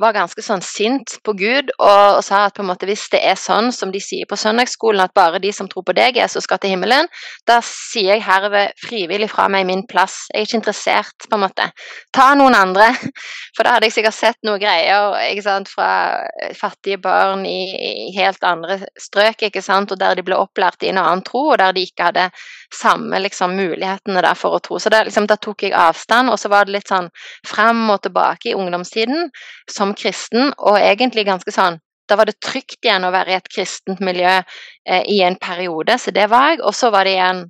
var 0.00 0.14
ganske 0.16 0.42
sånn 0.44 0.62
sint 0.64 1.16
på 1.24 1.32
Gud 1.38 1.70
og, 1.76 2.18
og 2.18 2.22
sa 2.24 2.44
at 2.46 2.56
på 2.56 2.62
en 2.64 2.68
måte 2.70 2.88
hvis 2.88 3.06
det 3.12 3.20
er 3.24 3.38
sånn 3.40 3.72
som 3.74 3.92
de 3.94 4.00
sier 4.02 4.28
på 4.28 4.38
søndagsskolen, 4.38 5.02
at 5.04 5.14
bare 5.16 5.40
de 5.42 5.52
som 5.54 5.68
tror 5.70 5.86
på 5.86 5.94
deg, 5.96 6.18
er 6.20 6.30
som 6.30 6.44
skal 6.44 6.60
til 6.62 6.74
himmelen, 6.74 7.08
da 7.48 7.58
sier 7.64 8.16
jeg 8.16 8.24
herved 8.26 8.76
frivillig 8.82 9.30
fra 9.32 9.48
meg 9.52 9.66
min 9.68 9.84
plass. 9.88 10.26
Jeg 10.32 10.42
er 10.42 10.48
ikke 10.48 10.60
interessert, 10.60 11.28
på 11.28 11.38
en 11.38 11.44
måte. 11.46 11.68
Ta 12.16 12.28
noen 12.38 12.56
andre. 12.56 12.90
For 13.56 13.64
da 13.64 13.76
hadde 13.76 13.88
jeg 13.88 13.96
sikkert 13.98 14.18
sett 14.18 14.38
noen 14.46 14.60
greier 14.62 15.16
ikke 15.30 15.46
sant, 15.46 15.70
fra 15.72 15.90
fattige 16.56 17.00
barn 17.02 17.46
i, 17.48 17.60
i 17.76 18.12
helt 18.18 18.44
andre 18.46 18.80
strøk, 19.00 19.48
ikke 19.48 19.64
sant, 19.64 19.92
og 19.92 20.00
der 20.00 20.18
de 20.18 20.24
ble 20.26 20.38
opplært 20.38 20.84
i 20.84 20.92
en 20.92 21.00
annen 21.00 21.24
tro, 21.26 21.46
og 21.52 21.60
der 21.62 21.76
de 21.76 21.86
ikke 21.86 22.10
hadde 22.10 22.28
samme 22.74 23.20
liksom, 23.22 23.56
mulighetene 23.56 24.22
der 24.24 24.38
for 24.38 24.56
å 24.56 24.62
tro. 24.62 24.80
Så 24.82 24.92
da, 24.92 25.02
liksom, 25.06 25.28
da 25.30 25.38
tok 25.40 25.66
jeg 25.66 25.74
avstand, 25.76 26.30
og 26.32 26.40
så 26.40 26.50
var 26.52 26.66
det 26.66 26.76
litt 26.76 26.90
sånn 26.90 27.08
fram 27.46 27.84
og 27.92 28.02
tilbake 28.04 28.50
i 28.50 28.56
ungdomstiden 28.58 29.30
som 29.70 29.85
kristen, 29.94 30.52
og 30.58 30.78
egentlig 30.80 31.26
ganske 31.28 31.52
sånn 31.52 31.80
Da 32.06 32.14
var 32.14 32.28
det 32.28 32.38
trygt 32.38 32.84
igjen 32.86 33.02
å 33.02 33.10
være 33.10 33.32
i 33.32 33.34
et 33.34 33.48
kristent 33.50 33.98
miljø 33.98 34.36
eh, 34.38 35.02
i 35.10 35.16
en 35.26 35.34
periode, 35.42 35.96
så 35.98 36.12
det 36.14 36.28
var 36.30 36.52
jeg. 36.52 36.60
Og 36.62 36.74
så 36.78 36.92
var 36.94 37.02
det 37.02 37.16
igjen 37.16 37.40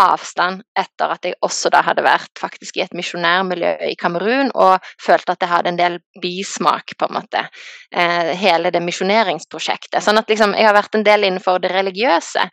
avstand 0.00 0.62
etter 0.76 1.12
at 1.12 1.24
jeg 1.24 1.36
også 1.44 1.70
da 1.72 1.80
hadde 1.84 2.04
vært 2.04 2.40
faktisk 2.40 2.76
i 2.76 2.84
et 2.84 2.94
misjonærmiljø 2.96 3.72
i 3.88 3.94
Kamerun 4.00 4.48
og 4.54 4.84
følte 5.02 5.32
at 5.32 5.44
jeg 5.44 5.52
hadde 5.52 5.72
en 5.72 5.80
del 5.80 5.98
bismak, 6.22 6.96
på 6.98 7.08
en 7.08 7.16
måte. 7.16 7.44
Eh, 7.92 8.32
hele 8.40 8.72
det 8.72 8.80
misjoneringsprosjektet. 8.84 10.02
Sånn 10.04 10.20
at 10.20 10.32
liksom, 10.32 10.56
jeg 10.56 10.68
har 10.68 10.76
vært 10.76 10.98
en 10.98 11.06
del 11.06 11.28
innenfor 11.28 11.60
det 11.64 11.72
religiøse, 11.72 12.48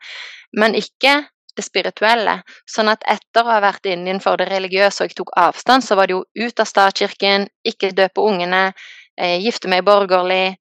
men 0.60 0.76
ikke 0.80 1.22
det 1.56 1.66
spirituelle. 1.66 2.42
Sånn 2.70 2.90
at 2.92 3.04
etter 3.08 3.44
å 3.44 3.52
ha 3.54 3.60
vært 3.64 3.86
innenfor 3.86 4.38
det 4.38 4.50
religiøse 4.50 5.04
og 5.04 5.10
jeg 5.12 5.18
tok 5.20 5.34
avstand, 5.38 5.86
så 5.86 5.96
var 6.00 6.08
det 6.08 6.18
jo 6.18 6.26
ut 6.46 6.60
av 6.60 6.70
statskirken, 6.70 7.48
ikke 7.66 7.94
døpe 7.96 8.22
ungene, 8.22 8.74
eh, 9.18 9.40
gifte 9.44 9.70
meg 9.70 9.86
borgerlig. 9.86 10.58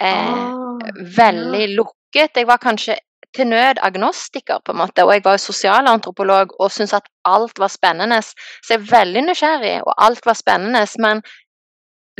Eh, 0.00 0.54
Ah, 0.84 0.90
veldig 1.16 1.66
lukket. 1.76 2.36
Jeg 2.36 2.46
var 2.46 2.58
kanskje 2.58 2.96
til 3.34 3.48
nød 3.50 3.80
agnostiker, 3.82 4.60
på 4.64 4.72
en 4.72 4.78
måte, 4.78 5.04
og 5.04 5.12
jeg 5.12 5.24
var 5.24 5.38
jo 5.38 5.46
sosialantropolog 5.46 6.54
og 6.60 6.70
syntes 6.70 6.94
at 7.00 7.08
alt 7.24 7.58
var 7.58 7.72
spennende. 7.72 8.20
Så 8.22 8.74
jeg 8.74 8.80
er 8.80 8.90
veldig 8.90 9.22
nysgjerrig, 9.28 9.80
og 9.82 9.94
alt 9.98 10.26
var 10.26 10.38
spennende, 10.38 10.84
men 10.98 11.22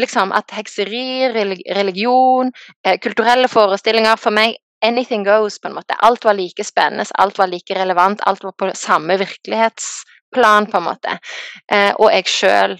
liksom 0.00 0.32
at 0.34 0.50
hekseri, 0.50 1.30
religion, 1.76 2.52
eh, 2.84 2.98
kulturelle 2.98 3.48
forestillinger 3.48 4.16
For 4.16 4.30
meg 4.30 4.56
anything 4.84 5.24
goes, 5.26 5.56
på 5.60 5.68
en 5.70 5.74
måte. 5.78 5.96
Alt 6.04 6.24
var 6.24 6.36
like 6.36 6.64
spennende, 6.64 7.06
alt 7.18 7.38
var 7.40 7.48
like 7.50 7.74
relevant, 7.78 8.20
alt 8.28 8.44
var 8.44 8.52
på 8.58 8.70
samme 8.76 9.16
virkelighetsplan, 9.22 10.66
på 10.70 10.80
en 10.80 10.86
måte. 10.90 11.18
Eh, 11.72 11.92
og 11.98 12.10
jeg 12.12 12.28
sjøl 12.28 12.76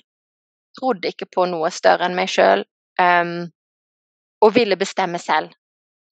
trodde 0.79 1.09
ikke 1.13 1.27
på 1.35 1.47
noe 1.51 1.71
større 1.71 2.09
enn 2.09 2.17
meg 2.19 2.29
sjøl, 2.29 2.65
og 4.45 4.55
ville 4.55 4.77
bestemme 4.77 5.19
selv. 5.19 5.53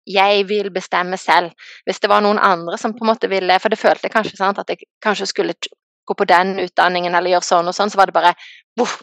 Jeg 0.06 0.48
vil 0.48 0.70
bestemme 0.74 1.16
selv. 1.20 1.52
Hvis 1.86 2.00
det 2.02 2.10
var 2.10 2.22
noen 2.24 2.38
andre 2.42 2.78
som 2.78 2.94
på 2.94 3.04
en 3.04 3.10
måte 3.12 3.28
ville 3.30 3.54
For 3.62 3.70
det 3.70 3.78
følte 3.78 4.08
jeg 4.08 4.14
kanskje 4.16 4.36
sant, 4.40 4.58
at 4.58 4.70
jeg 4.72 4.88
kanskje 5.02 5.28
skulle 5.30 5.54
gå 6.06 6.14
på 6.18 6.26
den 6.26 6.56
utdanningen 6.58 7.14
eller 7.14 7.30
gjøre 7.36 7.46
sånn 7.46 7.70
og 7.70 7.76
sånn, 7.76 7.90
så 7.92 8.00
var 8.00 8.10
det 8.10 8.16
bare 8.16 8.32
voff, 8.78 8.96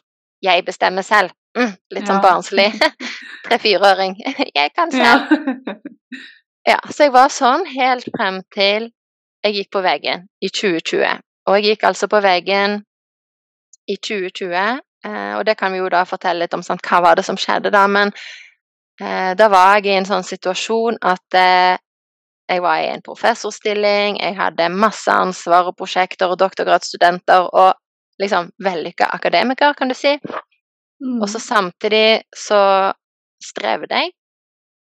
jeg 0.44 0.66
bestemmer 0.68 1.06
selv. 1.08 1.32
Mm, 1.56 1.72
litt 1.96 2.08
sånn 2.08 2.20
Ja. 2.20 2.26
barnslig. 2.26 2.68
Tre-fireåring. 3.48 4.18
jeg 4.60 4.74
kan 4.76 4.92
selv. 4.92 5.32
Ja, 5.32 5.80
så 6.92 7.08
jeg 7.08 7.14
var 7.16 7.32
sånn 7.34 7.66
helt 7.72 8.08
frem 8.14 8.42
til 8.54 8.90
jeg 9.46 9.56
gikk 9.56 9.72
på 9.74 9.82
veggen 9.84 10.28
i 10.44 10.50
2020. 10.52 11.24
Og 11.48 11.58
jeg 11.58 11.72
gikk 11.72 11.86
altså 11.90 12.10
på 12.12 12.20
veggen 12.24 12.82
i 13.90 13.96
2020, 13.98 14.82
eh, 15.08 15.34
og 15.38 15.46
det 15.48 15.56
kan 15.58 15.74
vi 15.74 15.80
jo 15.80 15.90
da 15.90 16.04
fortelle 16.06 16.46
litt 16.46 16.54
om 16.54 16.64
sånn, 16.66 16.82
hva 16.86 17.00
var 17.06 17.18
det 17.18 17.26
som 17.26 17.40
skjedde 17.40 17.72
da. 17.74 17.86
Men 17.90 18.12
eh, 19.02 19.32
da 19.40 19.48
var 19.50 19.80
jeg 19.80 19.90
i 19.90 19.98
en 19.98 20.10
sånn 20.10 20.28
situasjon 20.28 21.00
at 21.02 21.40
eh, 21.40 21.80
jeg 22.50 22.64
var 22.66 22.84
i 22.84 22.92
en 22.92 23.04
professorstilling, 23.06 24.20
jeg 24.20 24.38
hadde 24.38 24.70
masse 24.74 25.14
ansvar 25.14 25.70
og 25.70 25.78
prosjekter 25.78 26.32
og 26.34 26.40
doktorgradsstudenter 26.42 27.50
og 27.50 27.74
liksom 28.22 28.50
vellykka 28.62 29.10
akademiker, 29.16 29.76
kan 29.78 29.90
du 29.90 29.96
si. 29.98 30.16
Mm. 31.00 31.22
Og 31.22 31.30
så 31.32 31.40
samtidig 31.40 32.24
så 32.36 32.62
strevde 33.40 34.02
jeg, 34.02 34.12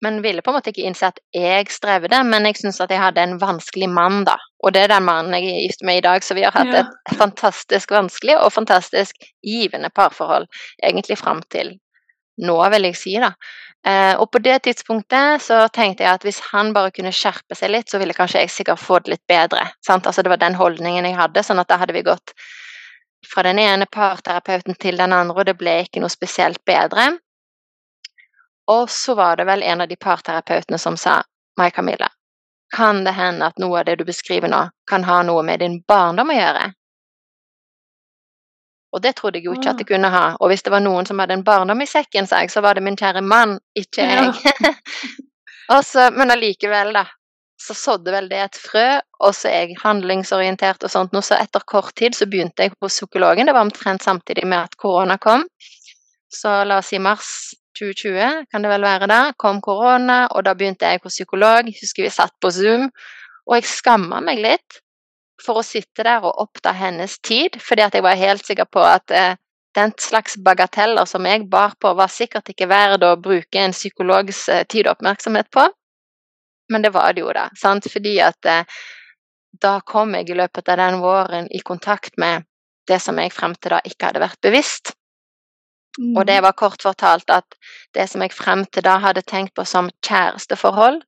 men 0.04 0.20
ville 0.24 0.44
på 0.44 0.52
en 0.52 0.58
måte 0.58 0.74
ikke 0.74 0.84
innse 0.88 1.08
at 1.10 1.20
jeg 1.36 1.70
strevde, 1.72 2.20
men 2.28 2.48
jeg 2.50 2.60
syntes 2.60 2.82
at 2.84 2.92
jeg 2.92 3.02
hadde 3.02 3.24
en 3.24 3.38
vanskelig 3.42 3.88
mann, 3.90 4.24
da. 4.28 4.36
Og 4.64 4.76
det 4.76 4.84
er 4.86 4.94
den 4.94 5.08
mannen 5.08 5.36
jeg 5.38 5.48
er 5.50 5.62
gift 5.64 5.84
med 5.88 6.02
i 6.02 6.06
dag, 6.06 6.24
så 6.24 6.36
vi 6.38 6.44
har 6.44 6.56
hatt 6.56 6.74
Ja. 6.74 6.84
et 6.84 7.18
fantastisk 7.20 7.92
vanskelig 7.96 8.38
og 8.40 8.52
fantastisk 8.54 9.16
givende 9.44 9.90
parforhold 9.90 10.48
egentlig 10.84 11.18
fram 11.20 11.42
til 11.50 11.78
nå, 12.44 12.58
vil 12.74 12.90
jeg 12.90 12.98
si, 12.98 13.14
da. 13.22 13.34
Eh, 13.86 14.16
og 14.16 14.30
på 14.32 14.40
det 14.40 14.62
tidspunktet 14.64 15.44
så 15.44 15.68
tenkte 15.76 16.06
jeg 16.06 16.14
at 16.16 16.24
hvis 16.24 16.40
han 16.54 16.72
bare 16.74 16.92
kunne 16.96 17.12
skjerpe 17.12 17.56
seg 17.56 17.74
litt, 17.74 17.90
så 17.92 18.00
ville 18.00 18.16
kanskje 18.16 18.46
jeg 18.46 18.50
sikkert 18.54 18.80
få 18.80 19.00
det 19.04 19.12
litt 19.18 19.26
bedre. 19.28 19.66
Sant? 19.86 20.08
Altså 20.08 20.24
det 20.24 20.32
var 20.32 20.40
den 20.42 20.56
holdningen 20.56 21.06
jeg 21.06 21.18
hadde, 21.20 21.44
sånn 21.44 21.60
at 21.60 21.68
da 21.68 21.78
hadde 21.82 21.94
vi 21.94 22.06
gått 22.08 22.32
fra 23.28 23.44
den 23.44 23.60
ene 23.60 23.86
parterapeuten 23.92 24.76
til 24.80 24.98
den 25.00 25.14
andre, 25.16 25.36
og 25.36 25.46
det 25.48 25.58
ble 25.60 25.82
ikke 25.84 26.02
noe 26.04 26.12
spesielt 26.12 26.64
bedre. 26.68 27.12
Og 28.72 28.90
så 28.90 29.16
var 29.16 29.38
det 29.38 29.46
vel 29.50 29.64
en 29.64 29.82
av 29.82 29.88
de 29.88 29.96
parterapeutene 29.96 30.80
som 30.80 30.98
sa 30.98 31.22
Mai 31.58 31.70
Camilla, 31.72 32.08
kan 32.76 33.04
det 33.04 33.12
hende 33.12 33.46
at 33.46 33.60
noe 33.62 33.80
av 33.80 33.86
det 33.86 34.00
du 34.00 34.06
beskriver 34.08 34.50
nå, 34.50 34.64
kan 34.90 35.04
ha 35.04 35.20
noe 35.24 35.44
med 35.46 35.60
din 35.62 35.82
barndom 35.88 36.32
å 36.34 36.38
gjøre? 36.38 36.72
Og 38.94 39.02
det 39.02 39.16
trodde 39.18 39.40
jeg 39.40 39.48
jo 39.48 39.56
ikke 39.58 39.72
at 39.74 39.82
jeg 39.82 39.90
kunne 39.90 40.10
ha. 40.14 40.24
Og 40.38 40.52
hvis 40.52 40.62
det 40.66 40.72
var 40.74 40.84
noen 40.86 41.08
som 41.10 41.22
hadde 41.22 41.34
en 41.40 41.46
barndom 41.46 41.82
i 41.82 41.90
sekken, 41.90 42.28
sa 42.30 42.44
jeg, 42.44 42.52
så 42.54 42.62
var 42.62 42.78
det 42.78 42.84
min 42.86 42.98
kjære 42.98 43.24
mann, 43.26 43.60
ikke 43.78 44.08
jeg. 44.10 44.34
Ja. 45.64 45.78
Også, 45.78 46.10
men 46.12 46.28
allikevel, 46.34 46.90
da. 46.92 47.06
Så 47.56 47.74
sådde 47.74 48.12
vel 48.12 48.26
det 48.28 48.42
et 48.44 48.58
frø, 48.60 48.98
og 49.24 49.32
så 49.32 49.48
er 49.48 49.62
jeg 49.62 49.78
handlingsorientert 49.80 50.84
og 50.84 50.92
sånt. 50.92 51.14
Nå, 51.16 51.22
så 51.24 51.38
etter 51.40 51.64
kort 51.64 51.96
tid 51.96 52.18
så 52.18 52.28
begynte 52.28 52.68
jeg 52.68 52.74
på 52.76 52.90
psykologen. 52.92 53.48
Det 53.48 53.56
var 53.56 53.64
omtrent 53.64 54.04
samtidig 54.04 54.44
med 54.44 54.60
at 54.60 54.76
korona 54.76 55.16
kom. 55.24 55.46
Så 56.28 56.52
la 56.68 56.82
oss 56.84 56.92
si 56.92 57.00
mars 57.00 57.32
2020, 57.80 58.46
kan 58.52 58.64
det 58.64 58.72
vel 58.72 58.86
være 58.86 59.10
da, 59.10 59.20
kom 59.40 59.62
korona, 59.62 60.26
og 60.32 60.46
da 60.48 60.54
begynte 60.58 60.90
jeg 60.90 61.02
hos 61.04 61.18
psykolog. 61.18 61.70
Husker 61.82 62.06
vi 62.06 62.14
satt 62.14 62.34
på 62.42 62.52
Zoom, 62.54 62.90
og 63.48 63.58
jeg 63.58 63.70
skamma 63.70 64.22
meg 64.24 64.42
litt 64.44 64.80
for 65.44 65.60
å 65.60 65.66
sitte 65.66 66.06
der 66.06 66.24
og 66.24 66.40
oppta 66.44 66.74
hennes 66.78 67.18
tid, 67.26 67.58
fordi 67.62 67.86
at 67.86 67.98
jeg 67.98 68.06
var 68.06 68.20
helt 68.20 68.46
sikker 68.46 68.70
på 68.70 68.84
at 68.86 69.12
eh, 69.12 69.36
den 69.76 69.94
slags 70.00 70.38
bagateller 70.38 71.10
som 71.10 71.26
jeg 71.26 71.48
bar 71.50 71.74
på, 71.82 71.94
var 71.98 72.12
sikkert 72.14 72.54
ikke 72.54 72.70
verd 72.70 73.04
å 73.04 73.16
bruke 73.20 73.60
en 73.60 73.74
psykologs 73.74 74.46
eh, 74.50 74.66
tid 74.70 74.88
og 74.88 74.98
oppmerksomhet 74.98 75.50
på. 75.54 75.66
Men 76.72 76.86
det 76.86 76.94
var 76.96 77.14
det 77.14 77.26
jo, 77.26 77.32
da. 77.36 77.50
Sant? 77.60 77.90
Fordi 77.92 78.16
at 78.24 78.50
eh, 78.50 78.82
da 79.62 79.80
kom 79.86 80.16
jeg 80.18 80.30
i 80.30 80.38
løpet 80.38 80.70
av 80.70 80.80
den 80.80 81.00
våren 81.04 81.50
i 81.52 81.62
kontakt 81.66 82.18
med 82.22 82.46
det 82.88 83.00
som 83.02 83.20
jeg 83.20 83.34
frem 83.34 83.56
til 83.56 83.76
da 83.76 83.82
ikke 83.88 84.10
hadde 84.10 84.24
vært 84.24 84.42
bevisst. 84.44 84.94
Mm. 86.00 86.18
Og 86.18 86.26
det 86.28 86.40
var 86.42 86.58
kort 86.58 86.82
fortalt 86.82 87.30
at 87.30 87.58
det 87.94 88.08
som 88.10 88.24
jeg 88.26 88.34
frem 88.34 88.66
til 88.66 88.86
da 88.86 88.98
hadde 89.04 89.22
tenkt 89.22 89.54
på 89.56 89.66
som 89.66 89.92
kjæresteforhold 90.06 91.04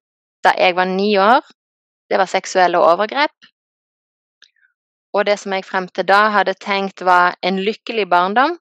da 0.45 0.53
jeg 0.59 0.75
var 0.77 0.85
ni 0.85 1.15
år, 1.17 1.41
det 2.09 2.19
var 2.21 2.29
seksuelle 2.29 2.77
overgrep. 2.77 3.33
Og 5.15 5.25
det 5.25 5.39
som 5.41 5.55
jeg 5.55 5.65
frem 5.65 5.87
til 5.89 6.05
da 6.05 6.27
hadde 6.35 6.53
tenkt 6.61 7.01
var 7.01 7.37
en 7.41 7.57
lykkelig 7.65 8.05
barndom. 8.11 8.57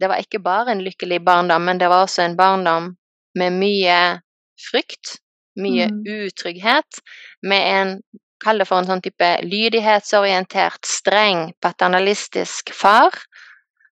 Det 0.00 0.08
var 0.10 0.18
ikke 0.22 0.40
bare 0.42 0.72
en 0.72 0.82
lykkelig 0.82 1.20
barndom, 1.24 1.62
men 1.62 1.78
det 1.78 1.90
var 1.90 2.02
også 2.02 2.24
en 2.24 2.36
barndom 2.36 2.96
med 3.38 3.54
mye 3.60 3.98
frykt, 4.70 5.18
mye 5.58 5.86
mm. 5.92 6.00
utrygghet, 6.06 7.02
med 7.42 7.68
en 7.74 8.00
Kall 8.38 8.60
det 8.62 8.68
for 8.68 8.78
en 8.78 8.86
sånn 8.86 9.00
type 9.02 9.28
lydighetsorientert, 9.42 10.86
streng, 10.86 11.48
paternalistisk 11.58 12.70
far 12.70 13.10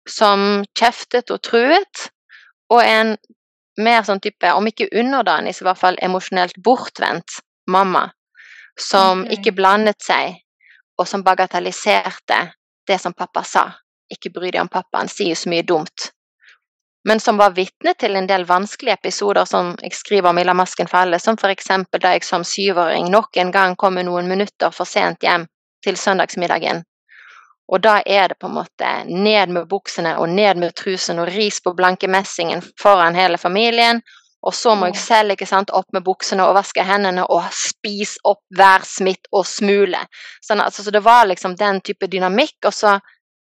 som 0.08 0.64
kjeftet 0.78 1.30
og 1.34 1.42
truet, 1.42 2.08
og 2.72 2.82
en 2.82 3.14
mer 3.82 4.02
sånn 4.06 4.22
type, 4.22 4.52
om 4.54 4.66
ikke 4.66 4.88
underdanig, 4.96 5.54
så 5.54 5.64
i 5.64 5.68
hvert 5.68 5.82
fall 5.82 5.98
emosjonelt 6.02 6.56
bortvendt 6.64 7.40
mamma, 7.70 8.08
som 8.80 9.24
okay. 9.24 9.36
ikke 9.36 9.54
blandet 9.56 10.00
seg, 10.02 10.38
og 10.96 11.08
som 11.08 11.24
bagatelliserte 11.26 12.40
det 12.88 13.00
som 13.02 13.14
pappa 13.16 13.44
sa. 13.44 13.66
Ikke 14.12 14.30
bry 14.32 14.52
deg 14.52 14.62
om 14.62 14.70
pappa, 14.72 15.02
han 15.02 15.10
sier 15.10 15.36
så 15.36 15.50
mye 15.52 15.66
dumt. 15.66 16.10
Men 17.06 17.20
som 17.22 17.38
var 17.38 17.54
vitne 17.54 17.92
til 17.94 18.16
en 18.18 18.26
del 18.26 18.46
vanskelige 18.48 18.96
episoder 18.98 19.46
som 19.46 19.74
jeg 19.82 19.94
skriver 19.94 20.32
om 20.32 20.40
i 20.40 20.44
La 20.46 20.56
masken 20.58 20.88
falle, 20.90 21.20
som 21.22 21.38
eksempel 21.38 22.02
da 22.02 22.16
jeg 22.16 22.24
som 22.26 22.42
syvåring 22.42 23.10
nok 23.10 23.36
en 23.36 23.52
gang 23.54 23.76
kom 23.76 23.94
noen 23.94 24.28
minutter 24.28 24.74
for 24.74 24.86
sent 24.86 25.22
hjem 25.22 25.46
til 25.84 25.96
søndagsmiddagen 25.96 26.82
og 27.66 27.82
da 27.82 27.96
er 28.06 28.28
det 28.30 28.38
på 28.38 28.46
en 28.46 28.58
måte 28.60 28.90
ned 29.08 29.50
med 29.50 29.66
buksene 29.70 30.14
og 30.20 30.30
ned 30.30 30.60
med 30.62 30.74
trusen 30.78 31.18
og 31.18 31.32
ris 31.34 31.58
på 31.62 31.74
blanke 31.74 32.08
messingen 32.08 32.62
foran 32.82 33.18
hele 33.18 33.38
familien. 33.42 34.02
Og 34.46 34.54
så 34.54 34.76
må 34.78 34.86
jeg 34.92 35.00
selv 35.00 35.34
ikke 35.34 35.48
sant, 35.48 35.72
opp 35.74 35.90
med 35.96 36.04
buksene 36.06 36.44
og 36.46 36.54
vaske 36.54 36.84
hendene 36.86 37.24
og 37.34 37.48
spise 37.50 38.20
opp 38.30 38.44
hver 38.54 38.84
smitt 38.86 39.26
og 39.34 39.42
smule. 39.48 40.04
Sånn, 40.44 40.62
altså, 40.62 40.84
så 40.86 40.94
det 40.94 41.02
var 41.02 41.26
liksom 41.26 41.56
den 41.58 41.80
type 41.82 42.06
dynamikk, 42.12 42.60
og 42.68 42.74
så 42.76 42.92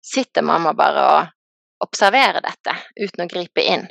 sitter 0.04 0.46
mamma 0.48 0.72
bare 0.78 1.04
og 1.18 1.84
observerer 1.84 2.40
dette 2.46 2.78
uten 2.96 3.26
å 3.26 3.28
gripe 3.28 3.66
inn. 3.68 3.84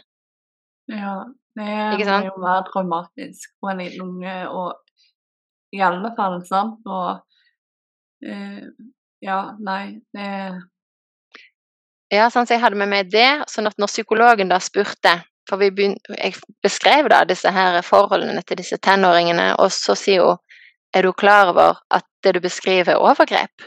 Ja, 0.89 1.19
det 1.59 1.69
må 2.09 2.23
jo 2.25 2.39
være 2.41 2.65
traumatisk 2.71 3.53
for 3.61 3.75
en 3.75 3.85
liten 3.85 4.07
unge, 4.07 4.39
og 4.49 5.77
i 5.77 5.85
alle 5.85 6.15
fall, 6.17 6.41
sant. 6.49 6.81
Og 6.89 8.25
eh, 8.25 8.73
ja, 9.23 9.41
nei, 9.63 10.01
det 10.15 10.29
Ja, 12.13 12.29
sånn, 12.29 12.45
så 12.45 12.57
jeg 12.57 12.61
hadde 12.61 12.77
med 12.77 12.91
meg 12.91 13.13
det. 13.13 13.45
sånn 13.49 13.71
at 13.71 13.79
når 13.79 13.89
psykologen 13.89 14.51
da 14.53 14.59
spurte 14.61 15.23
For 15.49 15.59
begynte, 15.59 16.15
jeg 16.19 16.37
beskrev 16.63 17.09
da 17.11 17.25
disse 17.27 17.51
her 17.51 17.81
forholdene 17.83 18.43
til 18.47 18.61
disse 18.61 18.79
tenåringene, 18.79 19.57
og 19.59 19.73
så 19.75 19.97
sier 19.99 20.23
hun 20.23 20.39
Er 20.95 21.03
du 21.03 21.13
klar 21.13 21.49
over 21.51 21.79
at 21.91 22.05
det 22.23 22.35
du 22.37 22.41
beskriver, 22.41 22.93
er 22.93 23.01
overgrep? 23.01 23.65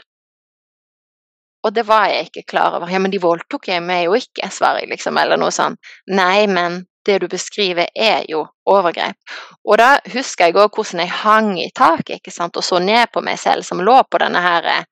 Og 1.66 1.74
det 1.74 1.82
var 1.88 2.06
jeg 2.06 2.28
ikke 2.28 2.46
klar 2.52 2.76
over. 2.76 2.88
Ja, 2.88 3.00
men 3.02 3.10
de 3.10 3.18
voldtok 3.18 3.66
jeg 3.68 3.82
meg 3.82 4.04
jo 4.04 4.14
ikke, 4.14 4.46
svarer 4.54 4.84
jeg 4.84 4.92
liksom, 4.92 5.18
eller 5.18 5.36
noe 5.40 5.50
sånt. 5.50 5.80
Nei, 6.06 6.46
men 6.46 6.84
det 7.06 7.18
du 7.22 7.26
beskriver, 7.28 7.88
er 7.94 8.22
jo 8.30 8.44
overgrep. 8.70 9.18
Og 9.66 9.78
da 9.80 9.96
husker 10.14 10.46
jeg 10.46 10.56
òg 10.62 10.78
hvordan 10.78 11.02
jeg 11.02 11.14
hang 11.24 11.50
i 11.58 11.70
taket 11.74 12.20
ikke 12.20 12.34
sant, 12.34 12.56
og 12.56 12.62
så 12.62 12.78
ned 12.78 13.10
på 13.10 13.22
meg 13.26 13.40
selv 13.42 13.66
som 13.66 13.82
lå 13.82 13.98
på 14.06 14.22
denne 14.22 14.42
her 14.42 14.86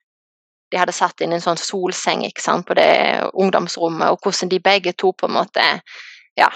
de 0.74 0.80
hadde 0.82 0.92
satt 0.92 1.22
inn 1.22 1.32
en 1.36 1.42
sånn 1.42 1.60
solseng 1.60 2.24
sant, 2.42 2.66
på 2.66 2.74
det 2.74 3.30
ungdomsrommet, 3.30 4.10
og 4.10 4.24
hvordan 4.26 4.50
de 4.50 4.58
begge 4.58 4.92
to 4.98 5.12
på 5.14 5.30
en 5.30 5.38
måte 5.38 5.66
Ja. 6.34 6.50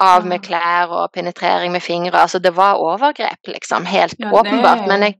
Av 0.00 0.24
med 0.26 0.40
klær 0.44 0.88
og 0.88 1.12
penetrering 1.12 1.72
med 1.72 1.82
fingre. 1.84 2.16
Altså, 2.18 2.38
det 2.38 2.54
var 2.56 2.80
overgrep, 2.80 3.46
liksom. 3.46 3.84
Helt 3.86 4.16
ja, 4.18 4.30
åpenbart. 4.32 4.86
Men 4.88 5.02
jeg, 5.04 5.18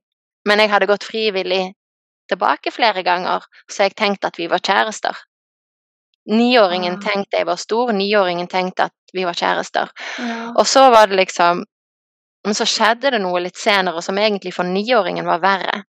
men 0.48 0.60
jeg 0.60 0.70
hadde 0.72 0.88
gått 0.88 1.04
frivillig 1.04 1.74
tilbake 2.28 2.72
flere 2.72 3.02
ganger, 3.04 3.44
så 3.70 3.86
jeg 3.86 3.94
tenkte 3.96 4.30
at 4.32 4.40
vi 4.40 4.48
var 4.48 4.64
kjærester. 4.64 5.16
Niåringen 6.32 6.96
ja. 6.96 7.02
tenkte 7.04 7.40
jeg 7.40 7.46
var 7.46 7.60
stor, 7.60 7.92
niåringen 7.92 8.48
tenkte 8.48 8.88
at 8.88 9.12
vi 9.12 9.24
var 9.28 9.36
kjærester. 9.36 9.92
Ja. 10.18 10.52
Og 10.56 10.66
så 10.66 10.88
var 10.90 11.06
det 11.06 11.20
liksom 11.20 11.64
Men 12.44 12.56
så 12.58 12.64
skjedde 12.66 13.12
det 13.14 13.20
noe 13.22 13.38
litt 13.38 13.54
senere 13.54 14.00
som 14.02 14.16
egentlig 14.18 14.50
for 14.56 14.66
niåringen 14.66 15.28
var 15.28 15.38
verre 15.38 15.84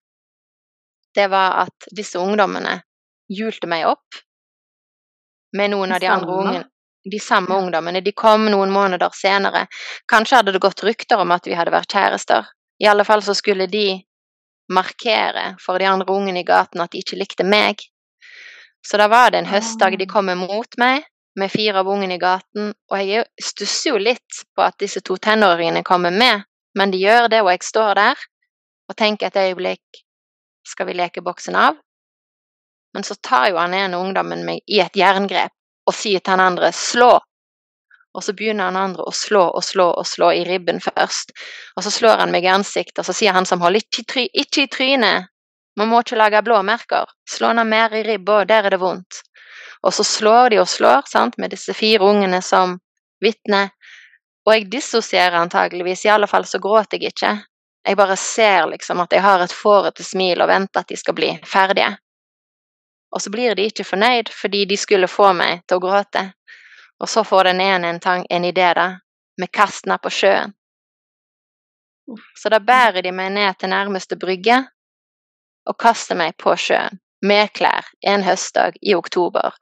det 1.15 1.29
var 1.33 1.65
at 1.67 1.89
disse 1.95 2.19
ungdommene 2.19 2.81
hjulte 3.33 3.69
meg 3.71 3.87
opp 3.91 4.23
med 5.57 5.73
noen 5.73 5.93
av 5.93 6.01
de 6.01 6.09
andre 6.09 6.37
ungene. 6.37 6.69
De 7.05 7.19
samme 7.19 7.57
ungdommene. 7.59 8.01
De 8.01 8.13
kom 8.15 8.47
noen 8.47 8.71
måneder 8.71 9.11
senere. 9.17 9.67
Kanskje 10.07 10.39
hadde 10.39 10.53
det 10.55 10.63
gått 10.63 10.85
rykter 10.87 11.19
om 11.19 11.33
at 11.35 11.49
vi 11.51 11.57
hadde 11.59 11.75
vært 11.75 11.91
kjærester. 11.91 12.47
I 12.79 12.87
alle 12.87 13.05
fall 13.05 13.25
så 13.27 13.35
skulle 13.35 13.67
de 13.67 14.03
markere 14.73 15.57
for 15.61 15.83
de 15.83 15.89
andre 15.91 16.15
ungene 16.15 16.41
i 16.41 16.47
gaten 16.47 16.81
at 16.81 16.93
de 16.93 17.03
ikke 17.03 17.19
likte 17.19 17.45
meg. 17.45 17.83
Så 18.87 18.99
da 18.99 19.09
var 19.11 19.31
det 19.31 19.43
en 19.43 19.51
høstdag 19.51 19.99
de 19.99 20.07
kom 20.11 20.31
mot 20.39 20.79
meg 20.79 21.05
med 21.39 21.51
fire 21.51 21.81
av 21.81 21.89
ungene 21.89 22.19
i 22.19 22.23
gaten, 22.23 22.73
og 22.91 22.97
jeg 23.01 23.25
stusser 23.41 23.95
jo 23.95 24.01
litt 24.03 24.43
på 24.55 24.65
at 24.67 24.77
disse 24.83 25.01
to 25.01 25.17
tenåringene 25.17 25.83
kommer 25.87 26.13
med, 26.13 26.45
men 26.77 26.93
de 26.93 27.01
gjør 27.01 27.31
det, 27.33 27.41
og 27.41 27.51
jeg 27.55 27.65
står 27.65 27.95
der 27.97 28.25
og 28.91 28.97
tenker 28.99 29.31
et 29.31 29.39
øyeblikk 29.41 30.03
skal 30.67 30.87
vi 30.87 30.95
leke 30.95 31.23
boksen 31.23 31.57
av? 31.57 31.77
Men 32.95 33.05
så 33.05 33.15
tar 33.15 33.51
jo 33.51 33.59
han 33.61 33.75
ene 33.75 33.99
ungdommen 33.99 34.45
meg 34.47 34.61
i 34.67 34.81
et 34.85 34.97
jerngrep 34.97 35.53
og 35.89 35.97
sier 35.97 36.21
til 36.21 36.37
han 36.37 36.45
andre 36.45 36.73
slå. 36.77 37.17
Og 38.13 38.25
så 38.25 38.35
begynner 38.37 38.69
han 38.69 38.77
andre 38.77 39.07
å 39.09 39.13
slå 39.17 39.47
og 39.57 39.65
slå 39.65 39.89
og 39.97 40.07
slå 40.07 40.33
i 40.37 40.45
ribben 40.45 40.83
først. 40.85 41.33
Og 41.77 41.87
så 41.87 41.91
slår 41.91 42.21
han 42.21 42.33
meg 42.35 42.45
i 42.45 42.53
ansiktet, 42.53 43.01
og 43.01 43.09
så 43.09 43.17
sier 43.17 43.33
han 43.33 43.49
som 43.49 43.65
holder 43.65 43.81
ikke, 43.81 44.27
i 44.29 44.67
trynet. 44.69 45.33
Man 45.81 45.89
må 45.89 46.03
ikke 46.03 46.19
lage 46.21 46.43
blåmerker. 46.45 47.09
Slå 47.29 47.55
ned 47.57 47.71
mer 47.71 47.95
i 47.97 48.03
ribba, 48.05 48.43
der 48.45 48.69
er 48.69 48.77
det 48.77 48.83
vondt. 48.83 49.23
Og 49.83 49.95
så 49.97 50.05
slår 50.05 50.53
de 50.53 50.61
og 50.61 50.69
slår, 50.69 51.09
sant, 51.09 51.39
med 51.41 51.55
disse 51.57 51.73
fire 51.75 52.05
ungene 52.05 52.43
som 52.45 52.77
vitne. 53.25 53.71
Og 54.45 54.53
jeg 54.55 54.69
dissosierer 54.75 55.41
antageligvis, 55.41 56.05
i 56.05 56.13
alle 56.13 56.29
fall 56.29 56.45
så 56.47 56.61
gråter 56.61 57.01
jeg 57.01 57.15
ikke. 57.15 57.33
Jeg 57.85 57.97
bare 57.99 58.17
ser 58.17 58.67
liksom 58.71 59.01
at 59.03 59.13
jeg 59.13 59.23
har 59.23 59.43
et 59.43 59.53
fårete 59.53 60.05
smil 60.07 60.43
og 60.43 60.49
venter 60.49 60.83
at 60.83 60.89
de 60.89 60.97
skal 60.97 61.17
bli 61.19 61.33
ferdige. 61.47 61.91
Og 63.13 63.23
så 63.23 63.31
blir 63.31 63.55
de 63.55 63.67
ikke 63.69 63.85
fornøyd 63.85 64.31
fordi 64.33 64.65
de 64.71 64.79
skulle 64.79 65.11
få 65.11 65.33
meg 65.37 65.65
til 65.67 65.81
å 65.81 65.85
gråte. 65.85 66.25
Og 67.03 67.11
så 67.11 67.25
får 67.27 67.51
den 67.51 67.61
ene 67.61 67.91
en, 67.91 68.01
tang, 68.01 68.25
en 68.31 68.45
idé, 68.47 68.69
da, 68.79 68.87
med 69.41 69.51
kastene 69.53 69.99
på 69.99 70.13
sjøen. 70.15 70.55
Så 72.39 72.51
da 72.53 72.61
bærer 72.63 73.03
de 73.03 73.13
meg 73.15 73.33
ned 73.35 73.59
til 73.59 73.71
nærmeste 73.73 74.19
brygge 74.21 74.59
og 75.67 75.79
kaster 75.79 76.19
meg 76.19 76.37
på 76.39 76.55
sjøen 76.59 77.01
med 77.23 77.53
klær 77.55 77.87
en 78.01 78.25
høstdag 78.27 78.79
i 78.83 78.95
oktober. 78.99 79.55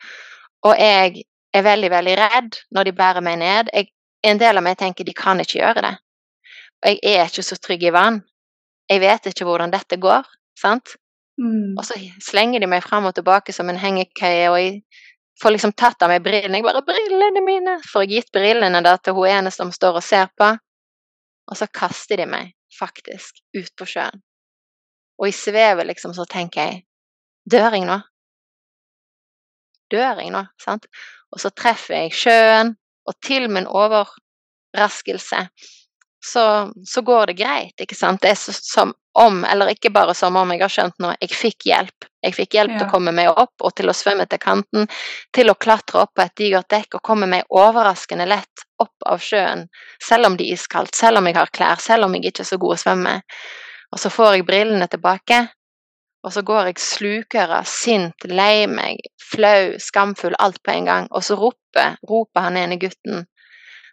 Og 0.64 0.76
jeg 0.80 1.24
er 1.52 1.64
veldig, 1.64 1.90
veldig 1.92 2.14
redd 2.20 2.60
når 2.74 2.88
de 2.88 2.96
bærer 2.96 3.24
meg 3.24 3.40
ned. 3.40 3.72
Jeg, 3.74 3.90
en 4.24 4.40
del 4.40 4.60
av 4.60 4.64
meg 4.64 4.78
tenker 4.80 5.04
de 5.04 5.16
kan 5.16 5.40
ikke 5.40 5.60
gjøre 5.60 5.84
det. 5.84 5.94
Og 6.80 6.90
jeg 6.90 7.16
er 7.20 7.28
ikke 7.28 7.44
så 7.44 7.58
trygg 7.60 7.84
i 7.84 7.92
vann. 7.94 8.22
Jeg 8.90 9.02
vet 9.02 9.28
ikke 9.30 9.46
hvordan 9.46 9.72
dette 9.72 9.98
går, 10.00 10.26
sant? 10.58 10.96
Mm. 11.40 11.76
Og 11.78 11.84
så 11.86 11.96
slenger 12.24 12.60
de 12.60 12.68
meg 12.70 12.82
fram 12.84 13.06
og 13.08 13.14
tilbake 13.16 13.52
som 13.54 13.68
en 13.70 13.78
hengekøye, 13.80 14.48
og 14.50 14.58
jeg 14.60 14.80
får 15.40 15.54
liksom 15.54 15.74
tatt 15.78 16.02
av 16.02 16.10
meg 16.12 16.24
brillene. 16.24 16.58
Jeg 16.58 16.66
bare 16.66 16.82
'Brillene 16.84 17.44
mine!' 17.44 17.78
Får 17.92 18.04
jeg 18.04 18.10
gitt 18.10 18.32
brillene 18.32 18.82
da 18.84 18.96
til 18.96 19.14
hun 19.14 19.28
ene 19.28 19.50
som 19.50 19.72
står 19.72 20.00
og 20.00 20.02
ser 20.02 20.26
på. 20.36 20.50
Og 21.50 21.56
så 21.56 21.66
kaster 21.66 22.16
de 22.16 22.26
meg 22.26 22.52
faktisk 22.78 23.40
ut 23.56 23.72
på 23.76 23.84
sjøen. 23.84 24.22
Og 25.18 25.28
i 25.28 25.32
svevet 25.32 25.86
liksom 25.86 26.14
så 26.14 26.24
tenker 26.24 26.60
jeg 26.60 26.84
Dør 27.50 27.72
jeg 27.72 27.86
nå? 27.88 28.00
dør 29.90 30.20
jeg 30.22 30.30
nå? 30.34 30.44
sant? 30.60 30.86
Og 31.30 31.42
så 31.42 31.50
treffer 31.54 32.04
jeg 32.04 32.14
sjøen, 32.14 32.74
og 33.06 33.16
til 33.24 33.48
min 33.50 33.66
overraskelse 33.66 35.44
så, 36.24 36.72
så 36.86 37.02
går 37.02 37.30
det 37.30 37.38
greit, 37.40 37.74
ikke 37.80 37.96
sant. 37.96 38.22
Det 38.22 38.34
er 38.34 38.38
så, 38.38 38.52
som 38.52 38.92
om, 39.18 39.44
eller 39.44 39.72
ikke 39.72 39.90
bare 39.90 40.14
som 40.14 40.36
om, 40.36 40.52
jeg 40.52 40.62
har 40.62 40.72
skjønt 40.72 40.98
nå, 41.02 41.12
jeg 41.20 41.34
fikk 41.34 41.66
hjelp. 41.66 42.06
Jeg 42.20 42.36
fikk 42.36 42.54
hjelp 42.58 42.74
ja. 42.74 42.78
til 42.78 42.86
å 42.86 42.92
komme 42.92 43.14
meg 43.16 43.30
opp 43.32 43.64
og 43.64 43.72
til 43.78 43.88
å 43.88 43.96
svømme 43.96 44.26
til 44.28 44.40
kanten, 44.42 44.90
til 45.34 45.50
å 45.50 45.56
klatre 45.56 46.02
opp 46.04 46.12
på 46.14 46.26
et 46.26 46.36
digert 46.36 46.68
dekk 46.70 46.98
og 46.98 47.04
komme 47.06 47.28
meg 47.30 47.48
overraskende 47.48 48.28
lett 48.28 48.66
opp 48.82 49.08
av 49.08 49.22
sjøen, 49.24 49.66
selv 50.04 50.28
om 50.28 50.36
det 50.36 50.46
er 50.46 50.58
iskaldt, 50.58 50.94
selv 50.96 51.20
om 51.20 51.28
jeg 51.28 51.38
har 51.40 51.52
klær, 51.56 51.80
selv 51.80 52.06
om 52.06 52.14
jeg 52.16 52.30
ikke 52.30 52.44
er 52.44 52.52
så 52.52 52.60
god 52.60 52.76
å 52.76 52.82
svømme. 52.84 53.16
Og 53.90 54.02
så 54.04 54.12
får 54.12 54.36
jeg 54.36 54.46
brillene 54.46 54.86
tilbake, 54.92 55.40
og 56.20 56.34
så 56.34 56.42
går 56.44 56.68
jeg 56.68 56.82
slukøra, 56.84 57.62
sint, 57.64 58.28
lei 58.28 58.66
meg, 58.68 59.00
flau, 59.32 59.72
skamfull, 59.80 60.36
alt 60.38 60.60
på 60.62 60.74
en 60.74 60.88
gang. 60.88 61.08
Og 61.16 61.24
så 61.24 61.36
roper, 61.40 61.96
roper 62.08 62.44
han 62.44 62.58
ene 62.60 62.76
gutten, 62.80 63.24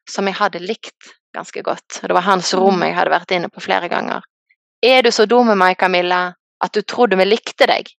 som 0.10 0.28
jeg 0.28 0.38
hadde 0.40 0.64
likt 0.64 1.14
ganske 1.36 1.62
godt. 1.62 2.02
Det 2.02 2.16
var 2.16 2.26
hans 2.26 2.54
rom 2.58 2.82
jeg 2.86 2.96
hadde 2.98 3.14
vært 3.14 3.34
inne 3.36 3.50
på 3.54 3.64
flere 3.64 3.90
ganger. 3.92 4.26
Er 4.84 5.02
du 5.04 5.12
så 5.12 5.26
dum 5.26 5.50
med 5.50 5.58
meg, 5.60 5.78
Camilla, 5.80 6.32
at 6.64 6.74
du 6.74 6.82
trodde 6.82 7.18
vi 7.20 7.26
likte 7.28 7.68
deg? 7.70 7.90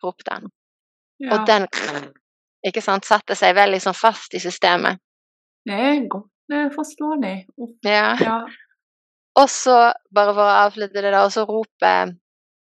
ropte 0.00 0.32
han. 0.32 0.48
Ja. 1.20 1.34
Og 1.34 1.46
den 1.46 1.66
ikke 2.68 2.82
sant, 2.84 3.08
satte 3.08 3.36
seg 3.36 3.56
veldig 3.56 3.80
sånn 3.84 3.96
fast 3.96 4.34
i 4.36 4.40
systemet. 4.42 5.00
Det 5.68 5.76
er 5.76 6.02
godt 6.08 6.74
forståelig. 6.74 7.34
Ja. 7.86 8.16
ja. 8.20 8.38
Og 9.38 9.50
så, 9.50 9.76
bare 10.10 10.34
for 10.34 10.42
å 10.42 10.58
avslutte 10.66 10.98
det, 10.98 11.12
da, 11.12 11.24
og 11.26 11.32
så 11.34 11.46
roper 11.48 12.16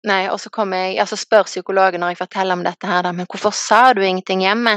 Nei, 0.06 0.28
og 0.30 0.38
så 0.38 0.46
kommer 0.54 0.84
jeg, 0.84 1.00
altså 1.02 1.16
spør 1.18 1.48
psykologen 1.48 1.98
når 2.00 2.12
jeg 2.12 2.20
forteller 2.20 2.54
om 2.54 2.60
dette 2.62 2.86
her, 2.86 3.00
da, 3.02 3.10
men 3.12 3.26
hvorfor 3.26 3.50
sa 3.50 3.80
du 3.96 3.98
ingenting 4.06 4.44
hjemme? 4.44 4.76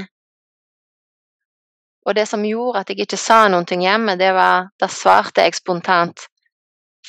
Og 2.05 2.15
det 2.15 2.25
som 2.29 2.45
gjorde 2.45 2.81
at 2.81 2.89
jeg 2.89 3.05
ikke 3.05 3.19
sa 3.19 3.43
noen 3.49 3.67
ting 3.69 3.83
hjemme, 3.85 4.17
det 4.17 4.31
var 4.33 4.71
Da 4.79 4.89
svarte 4.89 5.45
jeg 5.45 5.57
spontant 5.59 6.27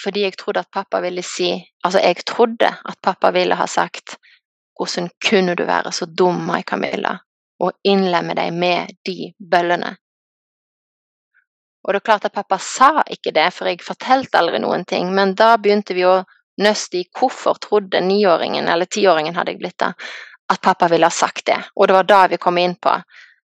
fordi 0.02 0.22
jeg 0.24 0.36
trodde 0.40 0.62
at 0.64 0.70
pappa 0.72 1.00
ville 1.04 1.22
si 1.22 1.52
Altså, 1.84 2.00
jeg 2.00 2.24
trodde 2.26 2.68
at 2.68 2.98
pappa 3.02 3.30
ville 3.30 3.54
ha 3.54 3.66
sagt 3.66 4.16
Hvordan 4.78 5.10
kunne 5.28 5.54
du 5.54 5.64
være 5.68 5.92
så 5.92 6.06
dum, 6.06 6.46
Mai 6.46 6.62
Camilla, 6.62 7.18
og 7.60 7.72
innlemme 7.84 8.34
deg 8.34 8.54
med 8.56 8.94
de 9.04 9.32
bøllene? 9.38 9.92
Og 11.84 11.92
det 11.92 12.00
er 12.00 12.06
klart 12.06 12.24
at 12.24 12.34
pappa 12.34 12.58
sa 12.58 13.02
ikke 13.10 13.34
det, 13.36 13.50
for 13.52 13.68
jeg 13.68 13.82
fortalte 13.84 14.38
aldri 14.38 14.58
noen 14.62 14.84
ting, 14.88 15.12
men 15.14 15.34
da 15.38 15.56
begynte 15.58 15.94
vi 15.94 16.06
å 16.08 16.22
nøste 16.62 17.02
i 17.02 17.04
hvorfor 17.18 17.60
trodde 17.62 18.00
niåringen, 18.00 18.68
eller 18.68 18.90
tiåringen 18.90 19.36
hadde 19.36 19.54
jeg 19.54 19.60
blitt 19.60 19.78
da, 19.82 19.92
at 20.50 20.62
pappa 20.64 20.88
ville 20.88 21.06
ha 21.06 21.14
sagt 21.14 21.46
det. 21.46 21.58
Og 21.76 21.88
det 21.88 21.98
var 21.98 22.08
da 22.08 22.20
vi 22.32 22.40
kom 22.42 22.58
inn 22.58 22.74
på 22.80 22.96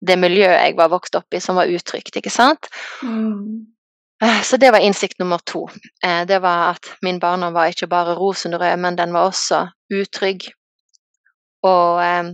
det 0.07 0.17
miljøet 0.21 0.61
jeg 0.61 0.77
var 0.79 0.91
vokst 0.93 1.17
opp 1.19 1.35
i, 1.35 1.41
som 1.43 1.59
var 1.59 1.71
utrygt, 1.71 2.17
ikke 2.17 2.33
sant? 2.33 2.69
Mm. 3.03 3.75
Så 4.45 4.57
det 4.57 4.71
var 4.73 4.85
innsikt 4.85 5.19
nummer 5.19 5.39
to. 5.45 5.67
Eh, 6.05 6.23
det 6.27 6.39
var 6.41 6.71
at 6.75 6.91
min 7.03 7.19
barndom 7.21 7.53
var 7.53 7.73
ikke 7.73 7.91
bare 7.91 8.15
rosenrød, 8.17 8.77
men 8.81 8.97
den 8.97 9.13
var 9.13 9.29
også 9.29 9.67
utrygg. 9.93 10.47
Og, 11.65 12.05
eh, 12.05 12.31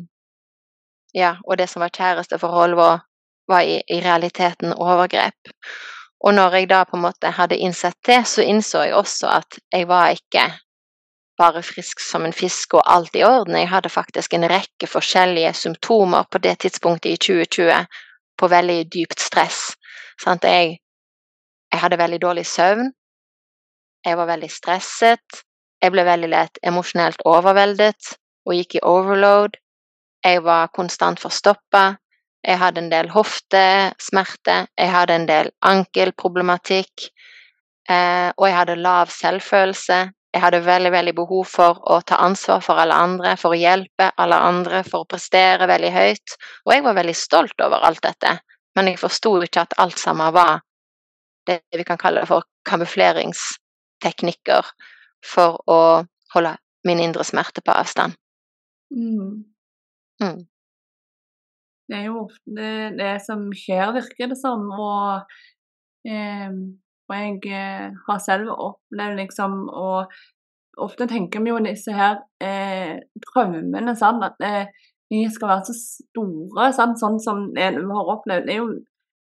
ja, 1.15 1.37
og 1.45 1.59
det 1.59 1.69
som 1.71 1.81
var 1.81 1.95
kjæresteforhold, 1.95 2.75
var, 2.75 3.01
var 3.49 3.61
i, 3.67 3.81
i 3.89 4.01
realiteten 4.05 4.73
overgrep. 4.77 5.55
Og 6.21 6.35
når 6.35 6.55
jeg 6.55 6.71
da 6.71 6.85
på 6.85 6.99
en 6.99 7.07
måte 7.09 7.33
hadde 7.33 7.57
innsett 7.57 7.97
det, 8.07 8.23
så 8.29 8.45
innså 8.45 8.85
jeg 8.85 8.95
også 8.95 9.31
at 9.41 9.59
jeg 9.73 9.89
var 9.89 10.13
ikke 10.15 10.45
bare 11.41 11.63
frisk 11.65 12.03
som 12.05 12.27
en 12.27 12.37
fisk 12.37 12.77
og 12.77 12.85
alt 12.85 13.17
i 13.17 13.25
orden. 13.25 13.57
Jeg 13.57 13.71
hadde 13.73 13.93
faktisk 13.93 14.35
en 14.37 14.49
rekke 14.51 14.89
forskjellige 14.91 15.53
symptomer 15.57 16.29
på 16.31 16.39
det 16.45 16.59
tidspunktet 16.67 17.15
i 17.15 17.17
2020 17.17 17.87
på 18.39 18.49
veldig 18.49 18.81
dypt 18.93 19.21
stress. 19.21 19.61
Sant? 20.21 20.45
Jeg, 20.45 20.77
jeg 21.73 21.81
hadde 21.81 22.01
veldig 22.01 22.21
dårlig 22.23 22.47
søvn. 22.47 22.93
Jeg 24.05 24.17
var 24.17 24.29
veldig 24.29 24.51
stresset. 24.53 25.43
Jeg 25.81 25.93
ble 25.95 26.05
veldig 26.05 26.29
lett 26.29 26.61
emosjonelt 26.67 27.25
overveldet 27.25 28.15
og 28.47 28.57
gikk 28.57 28.77
i 28.77 28.85
overload. 28.85 29.57
Jeg 30.25 30.45
var 30.45 30.73
konstant 30.77 31.21
forstoppa. 31.21 31.97
Jeg 32.45 32.57
hadde 32.61 32.81
en 32.81 32.93
del 32.93 33.11
hoftesmerter, 33.13 34.69
jeg 34.79 34.93
hadde 34.93 35.17
en 35.17 35.27
del 35.29 35.51
ankelproblematikk, 35.61 37.11
eh, 37.85 38.33
og 38.33 38.47
jeg 38.49 38.57
hadde 38.57 38.77
lav 38.81 39.13
selvfølelse. 39.13 39.99
Jeg 40.31 40.43
hadde 40.45 40.61
veldig, 40.63 40.93
veldig 40.95 41.15
behov 41.19 41.47
for 41.51 41.81
å 41.91 41.97
ta 42.07 42.21
ansvar 42.23 42.61
for 42.63 42.79
alle 42.79 42.95
andre, 42.95 43.33
for 43.41 43.51
å 43.51 43.59
hjelpe 43.59 44.13
alle 44.23 44.39
andre, 44.47 44.85
for 44.87 45.03
å 45.03 45.09
prestere 45.11 45.67
veldig 45.67 45.91
høyt. 45.91 46.37
Og 46.67 46.75
jeg 46.75 46.85
var 46.87 46.95
veldig 47.01 47.17
stolt 47.19 47.65
over 47.67 47.83
alt 47.87 48.03
dette, 48.05 48.37
men 48.79 48.87
jeg 48.93 49.01
forsto 49.01 49.31
ikke 49.43 49.65
at 49.67 49.75
alt 49.83 49.99
sammen 49.99 50.31
var 50.37 50.61
det 51.51 51.59
vi 51.75 51.85
kan 51.89 51.99
kalle 51.99 52.23
for 52.31 52.47
kamufleringsteknikker 52.69 54.65
for 55.27 55.59
å 55.67 56.07
holde 56.35 56.55
min 56.87 57.03
indre 57.03 57.25
smerte 57.27 57.61
på 57.65 57.75
avstand. 57.75 58.13
Mm. 58.95 59.45
Mm. 60.23 60.47
Det 61.91 61.99
er 61.99 62.07
jo 62.07 62.21
ofte 62.23 62.55
det, 62.55 62.75
det 63.01 63.15
som 63.25 63.49
skjer, 63.57 63.91
virker 63.97 64.31
det 64.31 64.39
som. 64.39 64.63
Og, 64.71 65.27
eh, 66.07 66.51
og 67.11 67.17
jeg 67.19 67.51
eh, 67.51 67.89
har 68.07 68.21
selv 68.23 68.53
opplevd 68.55 69.19
liksom 69.19 69.57
Og 69.69 70.13
ofte 70.81 71.09
tenker 71.11 71.43
vi 71.43 71.51
jo 71.51 71.59
disse 71.65 71.93
her 71.93 72.21
eh, 72.41 73.01
traumene, 73.27 73.97
sant, 73.99 74.23
at 74.25 74.47
eh, 74.47 74.71
de 75.11 75.25
skal 75.35 75.51
være 75.51 75.67
så 75.67 75.75
store, 75.77 76.71
sant, 76.73 77.01
sånn 77.01 77.19
som 77.21 77.43
det 77.57 77.73
har 77.75 78.13
opplevd. 78.15 78.47
Det 78.47 78.55
er 78.55 78.61
jo 78.63 78.71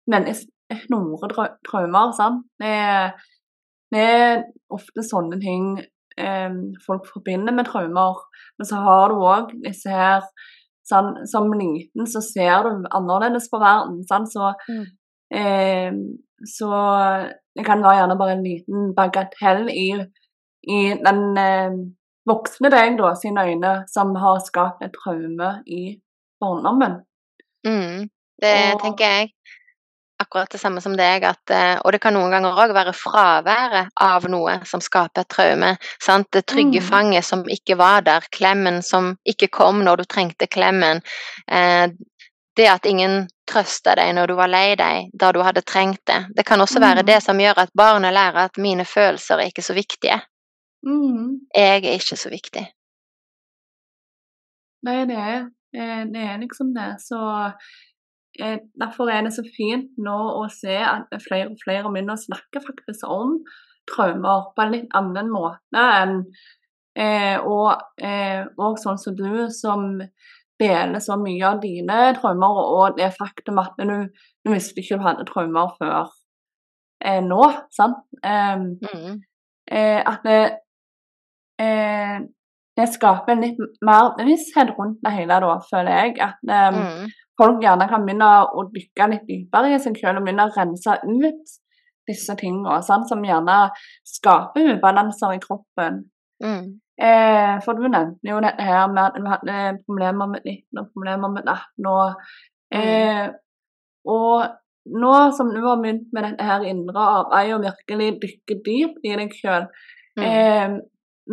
mennesker 0.09 0.87
store 0.87 1.47
traumer, 1.67 2.13
sant. 2.17 2.45
Det, 2.61 2.73
det, 3.93 4.07
er 4.15 4.43
ofte 4.73 5.05
sånne 5.05 5.37
ting 5.43 5.75
eh, 6.17 6.57
folk 6.87 7.05
forbinder 7.11 7.53
med 7.53 7.67
traumer. 7.69 8.23
Men 8.57 8.71
så 8.71 8.81
har 8.87 9.11
du 9.11 9.21
òg 9.21 9.55
disse 9.67 9.93
her 9.93 10.25
Sånn, 10.83 11.13
som 11.31 11.45
liten 11.55 12.09
så 12.11 12.19
ser 12.19 12.65
du 12.65 12.87
annerledes 12.91 13.45
på 13.47 13.55
verden. 13.61 14.01
sant. 14.03 14.27
så, 14.33 14.49
mm. 14.67 14.81
eh, 15.39 15.93
så 16.49 16.69
det 17.55 17.65
kan 17.65 17.83
være 17.83 17.99
gjerne 18.01 18.17
bare 18.19 18.37
en 18.37 18.45
liten 18.45 18.93
bagatell 18.97 19.67
i, 19.69 19.89
i 20.69 20.79
den 21.05 21.21
eh, 21.37 21.75
voksne 22.29 22.71
deg 22.73 22.97
da, 22.99 23.13
sine 23.19 23.45
øyne 23.49 23.73
som 23.91 24.15
har 24.19 24.39
skapt 24.45 24.83
et 24.85 24.95
traume 24.95 25.55
i 25.67 25.83
barndommen. 26.41 27.01
Mm, 27.67 28.09
det 28.41 28.55
og, 28.73 28.81
tenker 28.83 29.05
jeg 29.05 29.33
akkurat 30.23 30.51
det 30.51 30.59
samme 30.61 30.81
som 30.81 30.95
deg, 30.97 31.25
at, 31.27 31.51
eh, 31.51 31.75
og 31.83 31.93
det 31.93 31.99
kan 32.03 32.15
noen 32.15 32.31
ganger 32.33 32.59
òg 32.63 32.73
være 32.75 32.93
fraværet 32.95 33.91
av 34.01 34.27
noe 34.31 34.59
som 34.67 34.81
skaper 34.83 35.23
et 35.23 35.31
traume. 35.31 35.73
Sant? 36.01 36.29
Det 36.33 36.45
trygge 36.49 36.79
mm. 36.81 36.87
fanget 36.87 37.27
som 37.27 37.43
ikke 37.51 37.77
var 37.79 38.05
der, 38.07 38.25
klemmen 38.31 38.81
som 38.85 39.13
ikke 39.27 39.51
kom 39.53 39.83
når 39.85 40.03
du 40.03 40.09
trengte 40.09 40.47
klemmen. 40.47 41.03
Eh, 41.47 41.85
det 42.57 42.67
at 42.69 42.85
ingen 42.85 43.25
trøsta 43.49 43.95
deg 43.99 44.13
når 44.15 44.31
du 44.31 44.35
var 44.37 44.51
lei 44.51 44.75
deg, 44.79 45.09
da 45.19 45.31
du 45.33 45.41
hadde 45.45 45.65
trengt 45.65 46.03
det. 46.09 46.19
Det 46.37 46.45
kan 46.47 46.61
også 46.61 46.81
være 46.83 47.03
mm. 47.03 47.07
det 47.09 47.19
som 47.25 47.41
gjør 47.41 47.63
at 47.65 47.73
barnet 47.77 48.13
lærer 48.15 48.47
at 48.47 48.61
mine 48.61 48.85
følelser 48.85 49.41
er 49.41 49.51
ikke 49.51 49.65
så 49.65 49.75
viktige. 49.77 50.19
Mm. 50.85 51.43
Jeg 51.55 51.81
er 51.81 51.97
ikke 51.97 52.19
så 52.19 52.31
viktig. 52.31 52.63
Nei, 54.83 54.99
det 55.07 55.17
er, 55.17 55.43
det 56.11 56.23
er 56.27 56.39
liksom 56.41 56.73
det. 56.75 56.89
Så 57.03 57.19
eh, 58.39 58.57
derfor 58.79 59.11
er 59.11 59.23
det 59.23 59.35
så 59.35 59.45
fint 59.47 59.93
nå 59.97 60.17
å 60.41 60.47
se 60.51 60.75
at 60.75 61.13
flere 61.23 61.53
og 61.53 61.61
flere 61.63 61.91
begynner 61.91 62.17
å 62.17 62.25
snakke 62.25 62.63
faktisk 62.65 63.07
om 63.07 63.39
traumer 63.89 64.51
på 64.55 64.63
en 64.63 64.75
litt 64.75 64.93
annen 64.95 65.31
måte 65.31 65.87
enn 65.99 66.19
eh, 66.99 67.39
og, 67.39 67.81
eh, 67.99 68.43
og, 68.57 68.79
sånn 68.81 68.99
som 69.01 69.15
du, 69.17 69.49
som 69.53 69.97
deler 70.61 71.01
så 71.03 71.17
mye 71.19 71.47
av 71.47 71.61
dine 71.63 71.99
traumer, 72.17 72.59
og 72.77 72.99
det 72.99 73.13
faktum 73.17 73.61
at 73.63 73.79
du, 73.79 73.95
du 74.45 74.53
visste 74.53 74.81
ikke 74.81 74.99
du 74.99 75.07
hadde 75.07 75.25
traumer 75.29 75.73
før 75.79 76.11
eh, 77.03 77.21
nå, 77.25 77.41
sant? 77.73 78.03
Mm. 78.23 79.23
Eh, 79.71 79.99
at 79.99 80.23
det, 80.27 80.39
eh, 81.63 82.21
det 82.77 82.87
skaper 82.93 83.41
litt 83.41 83.59
mer 83.85 84.13
bevissthet 84.17 84.73
rundt 84.77 85.01
det 85.03 85.17
hele, 85.17 85.41
da, 85.43 85.57
føler 85.71 85.99
jeg. 86.03 86.15
At 86.29 86.39
mm 86.47 87.11
folk 87.39 87.63
gjerne 87.63 87.89
kan 87.89 88.05
begynne 88.05 88.29
å 88.53 88.65
dykke 88.73 89.09
litt 89.11 89.27
dypere 89.29 89.73
i 89.73 89.81
seg 89.81 89.97
selv 89.99 90.21
og 90.21 90.27
begynne 90.27 90.47
å 90.47 90.53
rense 90.53 90.97
ut 91.03 91.57
disse 92.09 92.35
tingene 92.39 92.79
sant? 92.85 93.07
som 93.09 93.23
gjerne 93.23 93.57
skaper 94.07 94.73
ubalanser 94.75 95.37
i 95.37 95.41
kroppen. 95.43 96.03
Mm. 96.43 96.65
Eh, 97.01 97.53
for 97.65 97.73
du 97.73 97.87
nevnte 97.87 98.29
jo 98.29 98.41
dette 98.43 98.65
her 98.65 98.85
med 98.91 99.03
at 99.07 99.15
du 99.17 99.25
hadde 99.25 99.61
problemer 99.87 100.29
med 100.35 100.43
19 100.45 100.81
og 100.81 100.91
problemer 100.93 101.31
med 101.33 101.47
18. 101.49 101.87
Og, 101.89 102.27
eh, 102.77 103.25
og 104.05 104.99
nå 105.03 105.13
som 105.33 105.49
du 105.53 105.61
har 105.63 105.81
begynt 105.81 106.13
med 106.13 106.27
dette 106.27 106.47
her 106.47 106.67
indre 106.69 107.07
arbeidet 107.17 107.57
og 107.57 107.65
virkelig 107.65 108.09
dykke 108.21 108.59
dypt 108.67 109.07
i 109.09 109.17
deg 109.19 109.35
sjøl, 109.39 109.67
mm. 110.19 110.25
eh, 110.27 110.77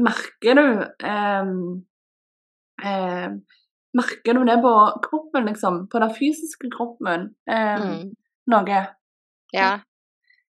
merker 0.09 0.61
du 0.61 0.67
eh, 1.13 1.55
eh, 2.85 3.31
Merker 3.91 4.37
du 4.39 4.45
det 4.47 4.55
på 4.63 4.73
kroppen, 5.03 5.49
liksom? 5.51 5.89
På 5.91 5.99
den 5.99 6.13
fysiske 6.15 6.69
kroppen? 6.71 7.33
Eh, 7.51 7.81
Mm. 7.83 8.13
Noe? 8.47 8.83
Ja. 9.53 9.81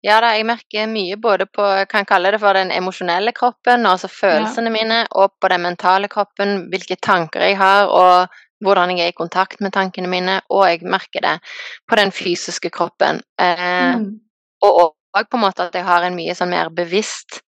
Ja 0.06 0.20
da, 0.22 0.34
jeg 0.38 0.46
merker 0.46 0.86
mye 0.92 1.16
både 1.18 1.48
på 1.50 1.66
kan 1.90 2.06
kalle 2.06 2.30
det 2.36 2.40
for 2.44 2.54
den 2.54 2.70
emosjonelle 2.72 3.32
kroppen, 3.34 3.88
altså 3.90 4.08
følelsene 4.12 4.70
mine, 4.74 5.00
og 5.18 5.32
på 5.42 5.50
den 5.50 5.64
mentale 5.66 6.08
kroppen, 6.12 6.68
hvilke 6.70 6.98
tanker 7.02 7.42
jeg 7.42 7.58
har, 7.58 7.90
og 7.90 8.28
hvordan 8.64 8.94
jeg 8.94 9.08
er 9.08 9.14
i 9.14 9.18
kontakt 9.18 9.60
med 9.62 9.74
tankene 9.74 10.08
mine, 10.12 10.36
og 10.50 10.68
jeg 10.70 10.86
merker 10.86 11.26
det 11.26 11.34
på 11.90 11.98
den 12.00 12.12
fysiske 12.12 12.70
kroppen. 12.70 13.22
Eh, 13.40 13.96
Mm. 13.96 14.20
og 14.64 14.96
òg 15.18 15.26
på 15.32 15.38
en 15.38 15.42
måte 15.42 15.64
at 15.68 15.74
jeg 15.76 15.84
har 15.86 16.04
en 16.04 16.16
mye 16.16 16.34
sånn 16.36 16.50
mer 16.50 16.70
bevisst 16.70 17.42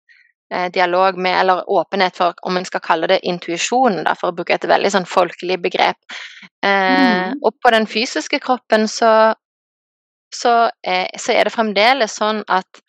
eh, 0.51 0.69
dialog 0.71 1.17
med, 1.17 1.39
eller 1.41 1.63
åpenhet 1.67 2.15
for, 2.15 2.33
om 2.43 2.57
en 2.57 2.65
skal 2.65 2.79
kalle 2.81 3.07
det 3.07 3.19
intuisjon, 3.23 4.03
for 4.19 4.29
å 4.31 4.35
bruke 4.35 4.53
et 4.53 4.67
veldig 4.69 4.91
sånn 4.91 5.05
folkelig 5.05 5.59
begrep. 5.61 5.97
Eh, 6.63 7.25
Mm. 7.25 7.39
Og 7.43 7.53
på 7.61 7.71
den 7.71 7.85
fysiske 7.87 8.39
kroppen 8.39 8.87
så, 8.87 9.33
så, 10.33 10.69
eh, 10.83 11.07
så 11.17 11.33
er 11.33 11.43
det 11.45 11.53
fremdeles 11.53 12.15
sånn 12.17 12.43
at 12.47 12.81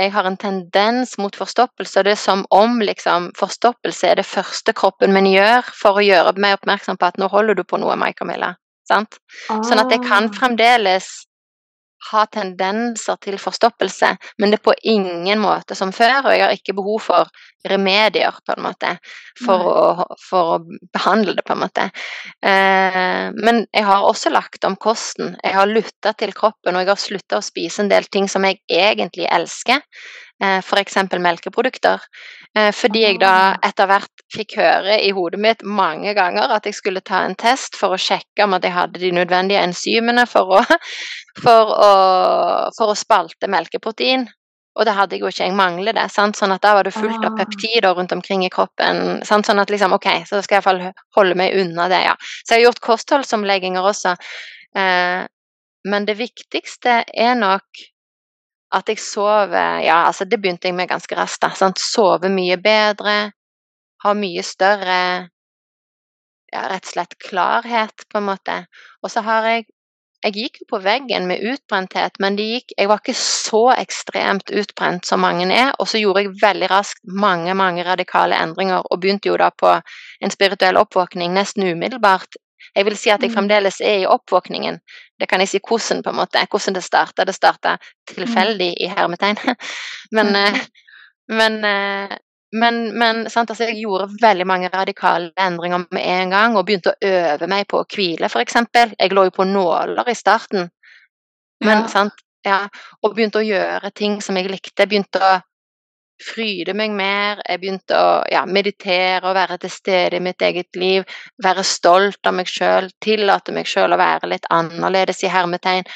jeg 0.00 0.12
har 0.14 0.24
en 0.24 0.36
tendens 0.40 1.18
mot 1.18 1.34
forstoppelse. 1.36 2.02
Det 2.04 2.12
er 2.14 2.16
som 2.20 2.46
om 2.50 2.78
liksom, 2.80 3.30
forstoppelse 3.36 4.08
er 4.08 4.16
det 4.16 4.26
første 4.26 4.72
kroppen 4.72 5.12
min 5.12 5.28
gjør 5.28 5.66
for 5.76 6.00
å 6.00 6.04
gjøre 6.04 6.32
meg 6.40 6.56
oppmerksom 6.56 6.96
på 6.96 7.06
at 7.10 7.18
nå 7.20 7.28
holder 7.28 7.54
du 7.58 7.64
på 7.64 7.76
noe, 7.82 7.96
Mai 8.00 8.12
Camilla. 8.16 8.54
Sant? 8.88 9.18
Sånn 9.48 9.78
at 9.78 9.90
jeg 9.92 10.00
kan 10.02 10.24
Ah. 10.30 10.32
fremdeles 10.34 11.26
ha 12.10 12.24
tendenser 12.32 13.18
til 13.20 13.36
forstoppelse, 13.40 14.14
men 14.40 14.50
det 14.50 14.60
er 14.60 14.66
på 14.70 14.74
ingen 14.88 15.42
måte 15.42 15.76
som 15.78 15.92
før, 15.92 16.24
og 16.24 16.34
jeg 16.34 16.44
har 16.46 16.56
ikke 16.56 16.76
behov 16.78 17.02
for 17.04 17.30
remedier, 17.68 18.32
på 18.46 18.54
en 18.56 18.64
måte, 18.64 18.94
for, 19.44 19.66
å, 19.68 20.06
for 20.24 20.54
å 20.54 20.60
behandle 20.94 21.34
det, 21.36 21.44
på 21.44 21.52
en 21.52 21.60
måte. 21.60 21.90
Eh, 22.40 23.26
men 23.36 23.62
jeg 23.68 23.84
har 23.84 24.06
også 24.08 24.32
lagt 24.32 24.64
om 24.64 24.78
kosten. 24.80 25.34
Jeg 25.44 25.58
har 25.58 25.68
lytta 25.68 26.14
til 26.16 26.32
kroppen, 26.36 26.72
og 26.72 26.84
jeg 26.84 26.92
har 26.94 27.04
slutta 27.04 27.40
å 27.40 27.44
spise 27.44 27.84
en 27.84 27.92
del 27.92 28.08
ting 28.08 28.30
som 28.32 28.48
jeg 28.48 28.62
egentlig 28.64 29.28
elsker, 29.28 29.84
f.eks. 30.40 30.96
melkeprodukter. 31.20 32.00
Eh, 32.56 32.70
fordi 32.72 33.02
jeg 33.04 33.20
da 33.20 33.32
Ah. 33.52 33.58
etter 33.68 33.86
hvert 33.86 34.24
fikk 34.34 34.56
høre 34.56 34.96
i 35.04 35.10
hodet 35.12 35.38
mitt 35.40 35.62
mange 35.62 36.14
ganger 36.14 36.50
at 36.50 36.64
jeg 36.64 36.74
skulle 36.74 37.00
ta 37.00 37.22
en 37.24 37.34
test 37.36 37.76
for 37.76 37.90
å 37.94 37.98
sjekke 38.00 38.44
om 38.44 38.54
at 38.54 38.62
jeg 38.64 38.72
hadde 38.72 38.98
de 39.00 39.10
nødvendige 39.12 39.60
enzymene 39.62 40.26
for 40.26 40.58
å, 40.58 40.64
for 41.44 41.72
å, 41.76 41.92
for 42.76 42.90
å 42.92 42.96
spalte 42.98 43.46
melkeprotein. 43.48 44.26
Og 44.78 44.86
det 44.86 44.94
hadde 44.94 45.16
jeg 45.16 45.20
jo 45.24 45.28
ikke, 45.28 45.44
jeg 45.48 45.54
mangler 45.58 45.92
det. 45.92 46.06
Sant? 46.14 46.36
Sånn 46.38 46.52
at 46.54 46.62
da 46.62 46.74
var 46.74 46.84
det 46.86 46.94
fullt 46.94 47.24
av 47.24 47.32
Ah. 47.34 47.36
peptider 47.44 47.94
rundt 47.94 48.12
omkring 48.12 48.44
i 48.46 48.50
kroppen. 48.50 49.20
Sant? 49.26 49.46
Sånn 49.46 49.58
at 49.60 49.68
liksom, 49.70 49.92
ok, 49.92 50.06
så 50.26 50.38
da 50.38 50.42
skal 50.42 50.56
jeg 50.60 50.64
iallfall 50.64 50.92
holde 51.18 51.34
meg 51.36 51.54
unna 51.58 51.88
det, 51.90 52.04
ja. 52.06 52.14
Så 52.46 52.54
jeg 52.54 52.62
har 52.64 52.70
gjort 52.70 52.80
kostholdsomlegginger 52.86 53.82
også. 53.82 54.16
Eh, 54.78 55.26
men 55.84 56.04
det 56.06 56.16
viktigste 56.16 57.04
er 57.14 57.34
nok 57.34 57.62
at 58.74 58.88
jeg 58.88 59.00
sover 59.02 59.82
Ja, 59.84 60.04
altså 60.06 60.24
det 60.24 60.40
begynte 60.40 60.68
jeg 60.68 60.76
med 60.78 60.88
ganske 60.90 61.16
raskt, 61.16 61.42
da. 61.42 61.50
Sant? 61.58 61.82
Sove 61.82 62.30
mye 62.32 62.56
bedre. 62.60 63.32
Ha 64.04 64.14
mye 64.16 64.42
større 64.46 65.00
ja, 66.50 66.64
rett 66.70 66.86
og 66.86 66.94
slett 66.94 67.18
klarhet, 67.22 68.06
på 68.10 68.18
en 68.18 68.26
måte. 68.30 68.64
Og 69.02 69.12
så 69.12 69.26
har 69.26 69.50
jeg 69.50 69.68
Jeg 70.20 70.34
gikk 70.36 70.58
jo 70.60 70.64
på 70.68 70.78
veggen 70.84 71.24
med 71.24 71.40
utbrenthet, 71.48 72.18
men 72.20 72.34
det 72.36 72.44
gikk, 72.44 72.72
jeg 72.76 72.88
var 72.90 72.98
ikke 73.00 73.14
så 73.16 73.70
ekstremt 73.72 74.50
utbrent 74.52 75.06
som 75.08 75.22
mange 75.24 75.46
er. 75.48 75.70
Og 75.80 75.88
så 75.88 75.96
gjorde 75.96 76.20
jeg 76.20 76.34
veldig 76.42 76.68
raskt 76.68 77.00
mange, 77.08 77.54
mange 77.56 77.86
radikale 77.88 78.36
endringer, 78.36 78.84
og 78.84 79.00
begynte 79.00 79.30
jo 79.30 79.38
da 79.40 79.48
på 79.48 79.70
en 80.20 80.34
spirituell 80.34 80.76
oppvåkning 80.76 81.32
nesten 81.32 81.64
umiddelbart. 81.64 82.36
Jeg 82.76 82.84
vil 82.84 82.96
si 82.96 83.10
at 83.10 83.20
jeg 83.22 83.30
Mm. 83.30 83.34
fremdeles 83.34 83.80
er 83.80 83.98
i 84.02 84.06
oppvåkningen. 84.06 84.78
Det 85.20 85.28
kan 85.28 85.40
jeg 85.40 85.48
si 85.48 85.58
hvordan, 85.58 86.02
på 86.02 86.10
en 86.10 86.16
måte. 86.16 86.46
Hvordan 86.50 86.74
det 86.74 86.82
starta. 86.84 87.24
Det 87.24 87.34
starta 87.34 87.76
tilfeldig, 88.08 88.74
i 88.80 88.86
hermetegn. 88.86 89.36
Men, 90.12 90.34
eh, 90.36 90.60
men, 91.28 91.64
eh, 91.64 92.16
men, 92.52 92.98
men 92.98 93.30
sant, 93.30 93.50
altså, 93.50 93.64
jeg 93.64 93.82
gjorde 93.84 94.08
veldig 94.22 94.46
mange 94.46 94.68
radikale 94.74 95.30
endringer 95.38 95.84
med 95.90 96.02
en 96.02 96.30
gang, 96.30 96.56
og 96.56 96.66
begynte 96.66 96.90
å 96.90 97.06
øve 97.06 97.46
meg 97.46 97.68
på 97.68 97.78
å 97.78 97.86
hvile, 97.86 98.26
f.eks. 98.26 98.56
Jeg 98.98 99.12
lå 99.12 99.24
jo 99.24 99.30
på 99.30 99.44
nåler 99.46 100.08
i 100.10 100.14
starten, 100.14 100.70
men 101.62 101.78
Ja. 101.82 101.86
sant, 101.86 102.12
ja, 102.44 102.68
og 103.02 103.14
begynte 103.14 103.38
å 103.38 103.46
gjøre 103.46 103.92
ting 103.94 104.20
som 104.20 104.36
jeg 104.36 104.50
likte. 104.50 104.86
Begynte 104.86 105.20
å 105.20 105.40
fryde 106.20 106.74
meg 106.76 106.94
mer, 106.96 107.40
jeg 107.48 107.60
begynte 107.62 107.96
å 107.96 108.14
ja, 108.30 108.44
meditere 108.46 109.22
og 109.24 109.36
være 109.36 109.58
til 109.62 109.72
stede 109.72 110.20
i 110.20 110.24
mitt 110.24 110.42
eget 110.42 110.76
liv, 110.76 111.04
være 111.42 111.64
stolt 111.66 112.26
av 112.26 112.36
meg 112.36 112.50
sjøl, 112.50 112.90
tillate 113.02 113.54
meg 113.56 113.68
sjøl 113.68 113.94
å 113.94 114.00
være 114.00 114.30
litt 114.34 114.48
annerledes 114.52 115.24
i 115.24 115.32
hermetegn. 115.32 115.88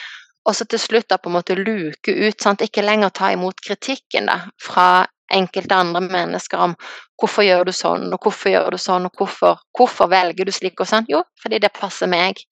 Og 0.44 0.56
så 0.56 0.66
til 0.68 0.80
slutt 0.80 1.08
da 1.08 1.18
på 1.20 1.30
en 1.30 1.38
måte 1.38 1.56
luke 1.56 2.12
ut, 2.12 2.40
sant? 2.40 2.64
ikke 2.64 2.84
lenger 2.84 3.12
ta 3.16 3.32
imot 3.32 3.62
kritikken 3.64 4.28
da, 4.28 4.42
fra 4.60 5.06
enkelte 5.32 5.74
andre 5.74 6.02
mennesker 6.04 6.60
om 6.60 6.74
hvorfor 7.20 7.46
gjør 7.46 7.68
du 7.68 7.72
sånn, 7.72 8.10
og 8.12 8.20
hvorfor 8.26 8.52
gjør 8.52 8.74
du 8.74 8.80
sånn, 8.80 9.08
og 9.08 9.16
hvorfor, 9.18 9.62
hvorfor 9.76 10.10
velger 10.12 10.44
du 10.44 10.52
slik 10.52 10.80
og 10.84 10.90
sånn? 10.90 11.08
Jo, 11.08 11.22
fordi 11.40 11.62
det 11.64 11.72
passer 11.74 12.10
meg. 12.10 12.42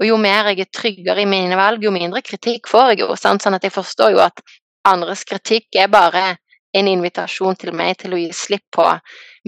Og 0.00 0.06
jo 0.08 0.16
mer 0.20 0.48
jeg 0.50 0.64
er 0.64 0.72
tryggere 0.72 1.24
i 1.24 1.28
mine 1.28 1.58
valg, 1.58 1.84
jo 1.84 1.92
mindre 1.92 2.22
kritikk 2.24 2.70
får 2.70 2.94
jeg 2.94 3.02
jo. 3.04 3.12
Sant? 3.20 3.44
Sånn 3.44 3.58
at 3.58 3.66
jeg 3.66 3.74
forstår 3.74 4.14
jo 4.14 4.22
at 4.24 4.40
andres 4.88 5.26
kritikk 5.28 5.76
er 5.78 5.92
bare 5.92 6.38
en 6.74 6.88
invitasjon 6.88 7.56
til 7.60 7.72
meg 7.76 7.96
til 8.02 8.14
å 8.16 8.20
gi 8.20 8.30
slipp 8.36 8.64
på 8.76 8.86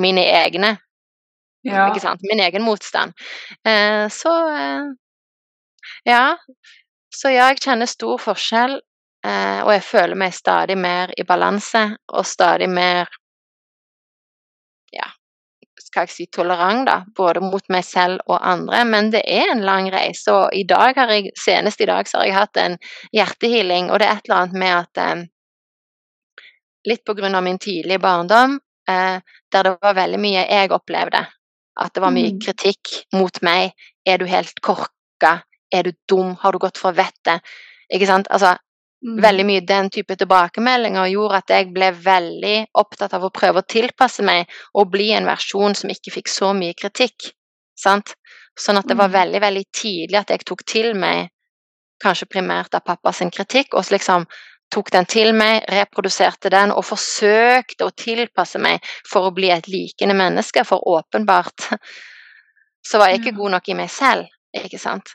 mine 0.03 0.25
egne, 0.43 0.77
Ja. 1.65 1.87
ikke 1.89 2.01
sant, 2.05 2.21
min 2.23 2.41
egen 2.45 2.63
motstand. 2.63 3.15
Eh, 3.65 4.09
så 4.13 4.33
eh, 4.53 4.85
ja. 6.07 6.37
Så 7.15 7.31
ja, 7.31 7.49
jeg 7.53 7.63
kjenner 7.63 7.87
stor 7.87 8.19
forskjell, 8.19 8.75
eh, 9.25 9.61
og 9.65 9.71
jeg 9.73 9.85
føler 9.87 10.19
meg 10.19 10.35
stadig 10.35 10.77
mer 10.79 11.13
i 11.17 11.25
balanse 11.25 11.85
og 12.13 12.27
stadig 12.27 12.69
mer 12.71 13.09
ja, 14.93 15.07
skal 15.81 16.07
jeg 16.07 16.13
si 16.15 16.27
tolerant, 16.33 16.87
da, 16.89 16.97
både 17.17 17.43
mot 17.45 17.65
meg 17.73 17.85
selv 17.87 18.23
og 18.31 18.39
andre. 18.47 18.83
Men 18.89 19.11
det 19.15 19.23
er 19.31 19.53
en 19.55 19.65
lang 19.67 19.91
reise, 19.95 20.33
og 20.33 20.55
i 20.57 20.65
dag 20.69 20.97
har 20.99 21.13
jeg, 21.15 21.33
senest 21.39 21.81
i 21.85 21.89
dag 21.91 22.09
så 22.11 22.21
har 22.21 22.29
jeg 22.31 22.39
hatt 22.39 22.61
en 22.65 22.77
hjertehealing, 23.15 23.91
og 23.93 24.01
det 24.03 24.09
er 24.09 24.19
et 24.21 24.29
eller 24.29 24.43
annet 24.43 24.61
med 24.65 24.75
at 24.79 25.03
eh, 25.05 25.25
Litt 26.87 27.05
på 27.05 27.15
grunn 27.17 27.35
av 27.35 27.43
min 27.43 27.59
tidlige 27.59 27.99
barndom, 27.99 28.59
eh, 28.89 29.21
der 29.53 29.63
det 29.63 29.79
var 29.83 29.95
veldig 29.95 30.21
mye 30.21 30.47
jeg 30.49 30.71
opplevde. 30.71 31.27
At 31.81 31.95
det 31.95 32.03
var 32.03 32.11
mye 32.11 32.31
Mm. 32.33 32.41
kritikk 32.41 33.05
mot 33.13 33.43
meg. 33.43 33.73
Er 34.07 34.19
du 34.19 34.27
helt 34.27 34.61
korka? 34.61 35.43
Er 35.73 35.83
du 35.83 35.93
dum? 36.09 36.37
Har 36.37 36.53
du 36.53 36.59
gått 36.59 36.79
for 36.79 36.93
vettet? 36.93 37.41
Ikke 37.93 38.07
sant? 38.07 38.29
Altså, 38.31 38.59
Mm. 39.05 39.21
veldig 39.21 39.45
mye 39.47 39.67
den 39.67 39.91
type 39.91 40.17
tilbakemeldinger 40.17 41.11
gjorde 41.13 41.37
at 41.37 41.49
jeg 41.49 41.73
ble 41.75 41.91
veldig 41.93 42.67
opptatt 42.75 43.13
av 43.15 43.23
å 43.23 43.31
prøve 43.31 43.61
å 43.61 43.67
tilpasse 43.67 44.23
meg 44.23 44.49
og 44.75 44.91
bli 44.91 45.13
en 45.13 45.27
versjon 45.27 45.75
som 45.75 45.91
ikke 45.91 46.13
fikk 46.13 46.29
så 46.29 46.55
mye 46.55 46.75
kritikk. 46.75 47.33
Sant? 47.77 48.15
Sånn 48.59 48.79
at 48.79 48.87
det 48.87 48.97
var 48.97 49.09
Mm. 49.09 49.13
veldig, 49.13 49.41
veldig 49.41 49.65
tidlig 49.73 50.17
at 50.17 50.29
jeg 50.29 50.45
tok 50.45 50.65
til 50.65 50.95
meg 50.95 51.29
kanskje 52.03 52.29
primært 52.29 52.75
av 52.75 52.85
pappas 52.85 53.19
kritikk, 53.19 53.75
og 53.75 53.85
så 53.85 53.99
liksom 53.99 54.27
tok 54.73 54.91
den 54.95 55.07
til 55.11 55.33
meg, 55.37 55.65
reproduserte 55.71 56.51
den 56.53 56.73
og 56.75 56.85
forsøkte 56.87 57.87
å 57.87 57.95
tilpasse 57.97 58.61
meg 58.63 58.85
for 59.09 59.29
å 59.29 59.35
bli 59.35 59.51
et 59.55 59.69
likende 59.71 60.17
menneske, 60.19 60.65
for 60.67 60.83
åpenbart 60.89 61.69
så 62.89 63.01
var 63.01 63.13
jeg 63.13 63.23
ikke 63.23 63.37
god 63.39 63.57
nok 63.57 63.71
i 63.71 63.79
meg 63.79 63.93
selv, 63.93 64.27
ikke 64.55 64.81
sant. 64.81 65.15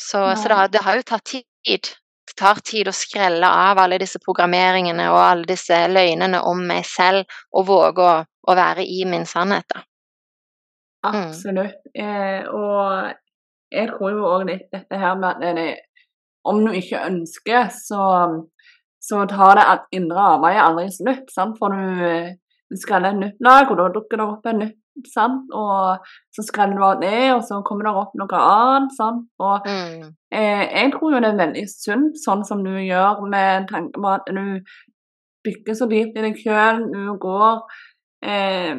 Så, 0.00 0.22
så 0.36 0.48
det, 0.48 0.54
har, 0.56 0.68
det 0.72 0.84
har 0.84 0.96
jo 0.96 1.08
tatt 1.10 1.26
tid. 1.28 1.90
Det 2.30 2.36
tar 2.38 2.60
tid 2.64 2.88
å 2.88 2.94
skrelle 2.94 3.46
av 3.46 3.78
alle 3.82 3.98
disse 4.00 4.20
programmeringene 4.22 5.10
og 5.10 5.18
alle 5.18 5.48
disse 5.50 5.76
løgnene 5.90 6.40
om 6.46 6.62
meg 6.70 6.86
selv, 6.88 7.28
og 7.52 7.66
våge 7.68 8.06
å, 8.06 8.18
å 8.24 8.56
være 8.56 8.86
i 8.86 9.02
min 9.08 9.26
sannhet, 9.28 9.66
da. 9.74 9.82
Mm. 11.00 11.16
Absolutt. 11.16 11.80
Eh, 11.96 12.44
og 12.52 13.10
jeg 13.72 13.88
tror 13.92 14.12
jo 14.12 14.26
òg 14.28 14.46
litt 14.50 14.66
dette 14.72 14.98
her 15.00 15.16
med 15.18 15.30
at 15.30 15.86
om 16.44 16.60
du 16.64 16.72
ikke 16.72 17.02
ønsker, 17.06 17.68
så, 17.74 18.04
så 19.02 19.24
tar 19.28 19.58
det 19.58 19.64
at 19.74 19.88
indre 19.96 20.20
arbeidet 20.36 20.62
aldri 20.64 20.86
slutt. 20.94 21.26
Sant? 21.34 21.58
For 21.60 21.74
du, 21.74 22.36
du 22.70 22.78
skreller 22.80 23.12
et 23.14 23.20
nytt 23.24 23.42
lag, 23.44 23.70
og 23.70 23.76
da 23.80 23.88
dukker 23.94 24.20
det 24.20 24.26
opp 24.28 24.46
et 24.52 24.60
nytt. 24.62 24.76
Sant? 25.08 25.48
Og 25.56 26.06
så 26.34 26.42
skreller 26.44 26.76
du 26.76 26.84
av 26.84 26.98
det, 27.00 27.32
og 27.32 27.42
så 27.46 27.60
kommer 27.64 27.86
det 27.88 27.92
opp 27.96 28.16
noe 28.20 28.40
annet. 28.44 28.96
Sant? 28.96 29.28
Og 29.40 29.68
Mm. 29.68 30.08
eh, 30.32 30.64
jeg 30.82 30.92
tror 30.92 31.14
jo 31.14 31.20
det 31.20 31.30
er 31.30 31.38
veldig 31.44 31.66
sunt, 31.70 32.18
sånn 32.24 32.44
som 32.44 32.64
du 32.64 32.72
gjør 32.76 33.22
med 33.30 33.68
tanke 33.70 34.00
på 34.00 34.08
at 34.12 34.28
du 34.28 34.60
bygger 35.44 35.74
så 35.78 35.86
dypt 35.88 36.18
i 36.18 36.24
deg 36.26 36.36
sjøl, 36.36 36.82
du 36.92 37.14
går 37.22 37.62
eh, 38.22 38.74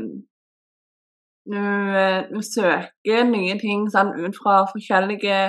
du, 1.52 1.58
eh, 1.58 2.22
du 2.30 2.42
søker 2.46 3.24
nye 3.26 3.56
ting 3.60 3.88
sant, 3.90 4.14
ut 4.20 4.36
fra 4.38 4.60
forskjellige 4.70 5.40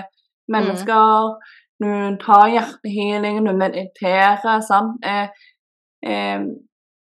mennesker. 0.48 1.36
Du 1.82 2.16
tar 2.24 2.48
hjertehealing, 2.52 3.40
du 3.46 3.52
mediterer. 3.58 4.60
Sant? 4.66 4.98
Eh, 5.04 5.28
eh, 6.06 6.40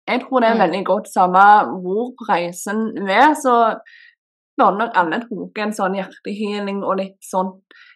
jeg 0.08 0.20
tror 0.22 0.40
det 0.40 0.48
er 0.50 0.54
Mm. 0.54 0.62
veldig 0.64 0.84
godt 0.86 1.08
samme 1.12 1.44
hvor 1.82 2.12
på 2.18 2.28
reisen 2.28 2.94
du 2.96 3.04
er. 3.06 3.34
Så 3.34 3.54
burde 4.58 4.78
nok 4.78 4.90
alle 4.94 5.20
tok 5.28 5.58
en 5.58 5.72
sånn 5.72 5.94
hjertehealing 5.98 6.82
og 6.84 6.96
litt 6.98 7.18
sånn 7.22 7.52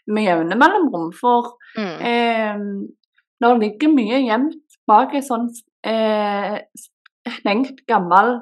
med 0.08 0.24
jevne 0.24 0.56
mellomrom. 0.56 1.12
For 1.14 1.56
Mm. 1.76 2.00
eh, 2.00 2.56
det 3.40 3.60
ligger 3.60 3.88
mye 3.94 4.20
gjemt 4.26 4.78
bak 4.88 5.14
en 5.14 5.22
sånn 5.22 5.48
eh, 5.84 6.58
stengt, 7.28 7.86
gammel, 7.86 8.40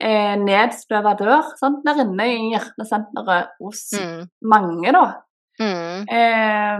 eh, 0.00 0.36
nedstøva 0.36 1.16
dør 1.18 1.42
sant? 1.58 1.84
der 1.84 2.00
inne 2.04 2.24
i 2.24 2.52
hjertesenteret 2.54 3.48
hos 3.60 3.90
Mm. 3.98 4.28
mange, 4.42 4.92
da. 4.92 5.14
Mm. 5.60 6.06
Eh, 6.08 6.78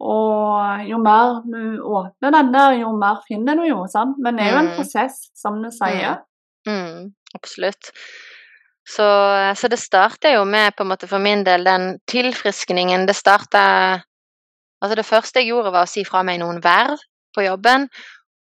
og 0.00 0.82
jo 0.88 0.98
mer 1.00 1.40
du 1.46 1.80
åpner 1.80 2.32
den 2.34 2.52
der, 2.52 2.72
jo 2.82 2.92
mer 2.98 3.22
finner 3.28 3.56
du 3.56 3.62
jo, 3.68 3.86
sant. 3.88 4.16
Men 4.18 4.36
det 4.36 4.44
er 4.46 4.52
jo 4.52 4.58
en 4.58 4.70
Mm. 4.72 4.76
prosess, 4.76 5.30
som 5.34 5.62
du 5.62 5.70
sier. 5.70 6.18
Mm, 6.68 7.14
absolutt. 7.34 7.92
Så, 8.86 9.02
så 9.56 9.68
det 9.68 9.78
starter 9.78 10.34
jo 10.36 10.44
med, 10.44 10.76
på 10.76 10.84
en 10.84 10.88
måte 10.92 11.08
for 11.08 11.18
min 11.18 11.42
del, 11.44 11.64
den 11.64 11.98
tilfriskningen. 12.06 13.06
Det 13.06 13.16
starta 13.16 14.02
Altså, 14.82 14.94
det 14.96 15.06
første 15.06 15.40
jeg 15.40 15.48
gjorde, 15.48 15.72
var 15.72 15.86
å 15.86 15.88
si 15.88 16.04
fra 16.04 16.20
meg 16.22 16.38
noen 16.38 16.60
verv 16.62 16.98
på 17.34 17.42
jobben. 17.46 17.88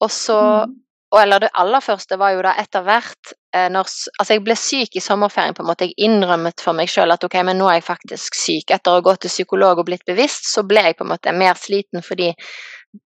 Og 0.02 0.10
så 0.12 0.65
Mm. 0.68 0.82
Eller 1.15 1.39
det 1.39 1.50
aller 1.54 1.80
første 1.80 2.18
var 2.20 2.32
jo 2.34 2.41
da 2.41 2.52
etter 2.60 2.82
hvert 2.84 3.32
eh, 3.32 3.36
når 3.72 3.88
Altså, 4.20 4.34
jeg 4.34 4.44
ble 4.44 4.56
syk 4.60 4.96
i 4.98 5.04
sommerferien, 5.04 5.56
på 5.56 5.63
en 5.63 5.70
måte. 5.70 5.88
Jeg 5.88 6.08
innrømmet 6.08 6.62
for 6.63 6.78
meg 6.78 6.89
sjøl 6.91 7.13
at 7.13 7.24
ok, 7.24 7.38
men 7.48 7.60
nå 7.60 7.70
er 7.70 7.80
jeg 7.80 7.88
faktisk 7.89 8.38
syk. 8.38 8.72
Etter 8.76 8.91
å 8.91 9.00
ha 9.00 9.04
gått 9.06 9.24
til 9.26 9.34
psykolog 9.34 9.82
og 9.82 9.88
blitt 9.89 10.06
bevisst, 10.08 10.50
så 10.52 10.65
ble 10.68 10.84
jeg 10.89 10.98
på 10.98 11.06
en 11.06 11.13
måte 11.13 11.36
mer 11.36 11.60
sliten 11.60 12.04
fordi 12.06 12.32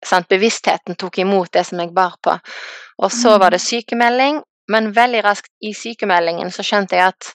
sant, 0.06 0.30
bevisstheten 0.30 0.98
tok 1.00 1.22
imot 1.24 1.52
det 1.54 1.66
som 1.68 1.82
jeg 1.82 1.94
bar 1.96 2.18
på. 2.24 2.38
Og 3.02 3.12
så 3.14 3.38
var 3.42 3.54
det 3.54 3.62
sykemelding, 3.64 4.42
men 4.72 4.92
veldig 4.96 5.24
raskt 5.26 5.52
i 5.62 5.74
sykemeldingen 5.78 6.52
så 6.54 6.66
skjønte 6.66 6.98
jeg 6.98 7.14
at 7.14 7.32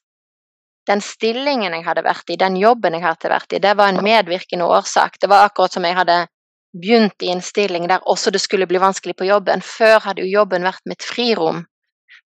den 0.87 1.03
stillingen 1.03 1.75
jeg 1.75 1.85
hadde 1.87 2.05
vært 2.07 2.31
i, 2.31 2.39
den 2.39 2.57
jobben 2.61 2.95
jeg 2.95 3.03
hadde 3.03 3.31
vært 3.33 3.57
i, 3.57 3.63
det 3.63 3.75
var 3.79 3.91
en 3.91 4.05
medvirkende 4.07 4.69
årsak. 4.71 5.19
Det 5.21 5.31
var 5.31 5.49
akkurat 5.49 5.75
som 5.75 5.87
jeg 5.87 5.99
hadde 5.99 6.21
begynt 6.77 7.23
i 7.23 7.33
en 7.33 7.43
stilling 7.43 7.89
der 7.91 8.05
også 8.07 8.31
det 8.31 8.43
skulle 8.43 8.69
bli 8.71 8.79
vanskelig 8.79 9.17
på 9.19 9.27
jobben. 9.27 9.65
Før 9.65 9.99
hadde 10.05 10.23
jo 10.23 10.41
jobben 10.41 10.67
vært 10.67 10.85
mitt 10.87 11.03
frirom. 11.03 11.65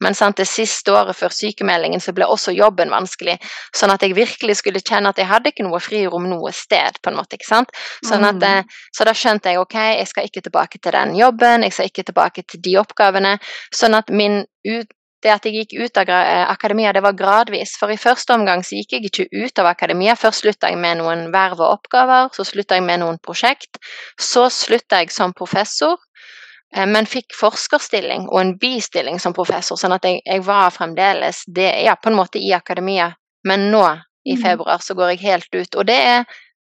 Men 0.01 0.15
sant, 0.15 0.37
det 0.41 0.47
siste 0.49 0.93
året 0.93 1.17
før 1.17 1.33
sykemeldingen 1.35 2.01
så 2.01 2.13
ble 2.17 2.25
også 2.25 2.55
jobben 2.57 2.91
vanskelig. 2.91 3.39
Sånn 3.77 3.93
at 3.93 4.03
jeg 4.03 4.15
virkelig 4.17 4.57
skulle 4.61 4.81
kjenne 4.81 5.13
at 5.13 5.19
jeg 5.21 5.29
hadde 5.29 5.53
ikke 5.53 5.67
noe 5.67 5.81
frirom 5.81 6.29
noe 6.31 6.53
sted. 6.53 6.99
på 7.03 7.11
en 7.11 7.17
måte, 7.17 7.37
ikke 7.37 7.47
sant? 7.49 7.71
Sånn 8.05 8.25
at, 8.25 8.37
Mm. 8.37 8.43
eh, 8.43 8.63
så 8.93 9.05
da 9.05 9.13
skjønte 9.13 9.51
jeg 9.53 9.59
ok, 9.59 9.75
jeg 9.75 10.07
skal 10.09 10.25
ikke 10.25 10.43
tilbake 10.43 10.79
til 10.83 10.93
den 10.93 11.15
jobben, 11.17 11.63
jeg 11.63 11.73
skal 11.73 11.87
ikke 11.87 12.05
tilbake 12.05 12.43
til 12.47 12.61
de 12.61 12.77
oppgavene. 12.77 13.39
Sånn 13.75 13.95
at 13.95 14.09
min 14.11 14.45
ut, 14.67 14.89
det 15.23 15.31
at 15.31 15.45
jeg 15.45 15.53
gikk 15.69 15.85
ut 15.85 15.99
av 15.99 16.09
eh, 16.09 16.47
akademia, 16.51 16.93
det 16.97 17.03
var 17.03 17.13
gradvis. 17.13 17.77
For 17.77 17.91
i 17.93 17.97
første 18.01 18.33
omgang 18.33 18.63
så 18.65 18.79
gikk 18.79 18.93
jeg 18.93 19.05
ikke 19.11 19.27
ut 19.45 19.59
av 19.59 19.67
akademia. 19.67 20.15
Først 20.17 20.41
slutta 20.43 20.71
jeg 20.71 20.79
med 20.79 20.97
noen 20.97 21.31
verv 21.31 21.61
og 21.61 21.75
oppgaver, 21.79 22.31
så 22.33 22.43
slutta 22.49 22.79
jeg 22.79 22.85
med 22.85 23.01
noen 23.01 23.19
prosjekt. 23.21 23.77
Så 24.19 24.47
slutta 24.49 25.03
jeg 25.03 25.11
som 25.13 25.35
professor, 25.37 25.99
men 26.87 27.07
fikk 27.07 27.35
forskerstilling 27.35 28.29
og 28.29 28.41
en 28.41 28.53
bistilling 28.59 29.19
som 29.19 29.35
professor, 29.35 29.77
sånn 29.77 29.97
at 29.97 30.05
jeg, 30.07 30.21
jeg 30.27 30.45
var 30.47 30.71
fremdeles 30.71 31.43
det, 31.47 31.71
ja, 31.85 31.97
på 31.99 32.11
en 32.13 32.19
måte 32.21 32.39
i 32.39 32.53
akademia. 32.55 33.11
Men 33.49 33.71
nå, 33.73 33.85
i 34.25 34.37
Mm. 34.37 34.43
februar, 34.43 34.79
så 34.79 34.95
går 34.95 35.15
jeg 35.15 35.19
helt 35.21 35.55
ut. 35.55 35.75
Og 35.75 35.87
det 35.87 35.97
er 35.97 36.25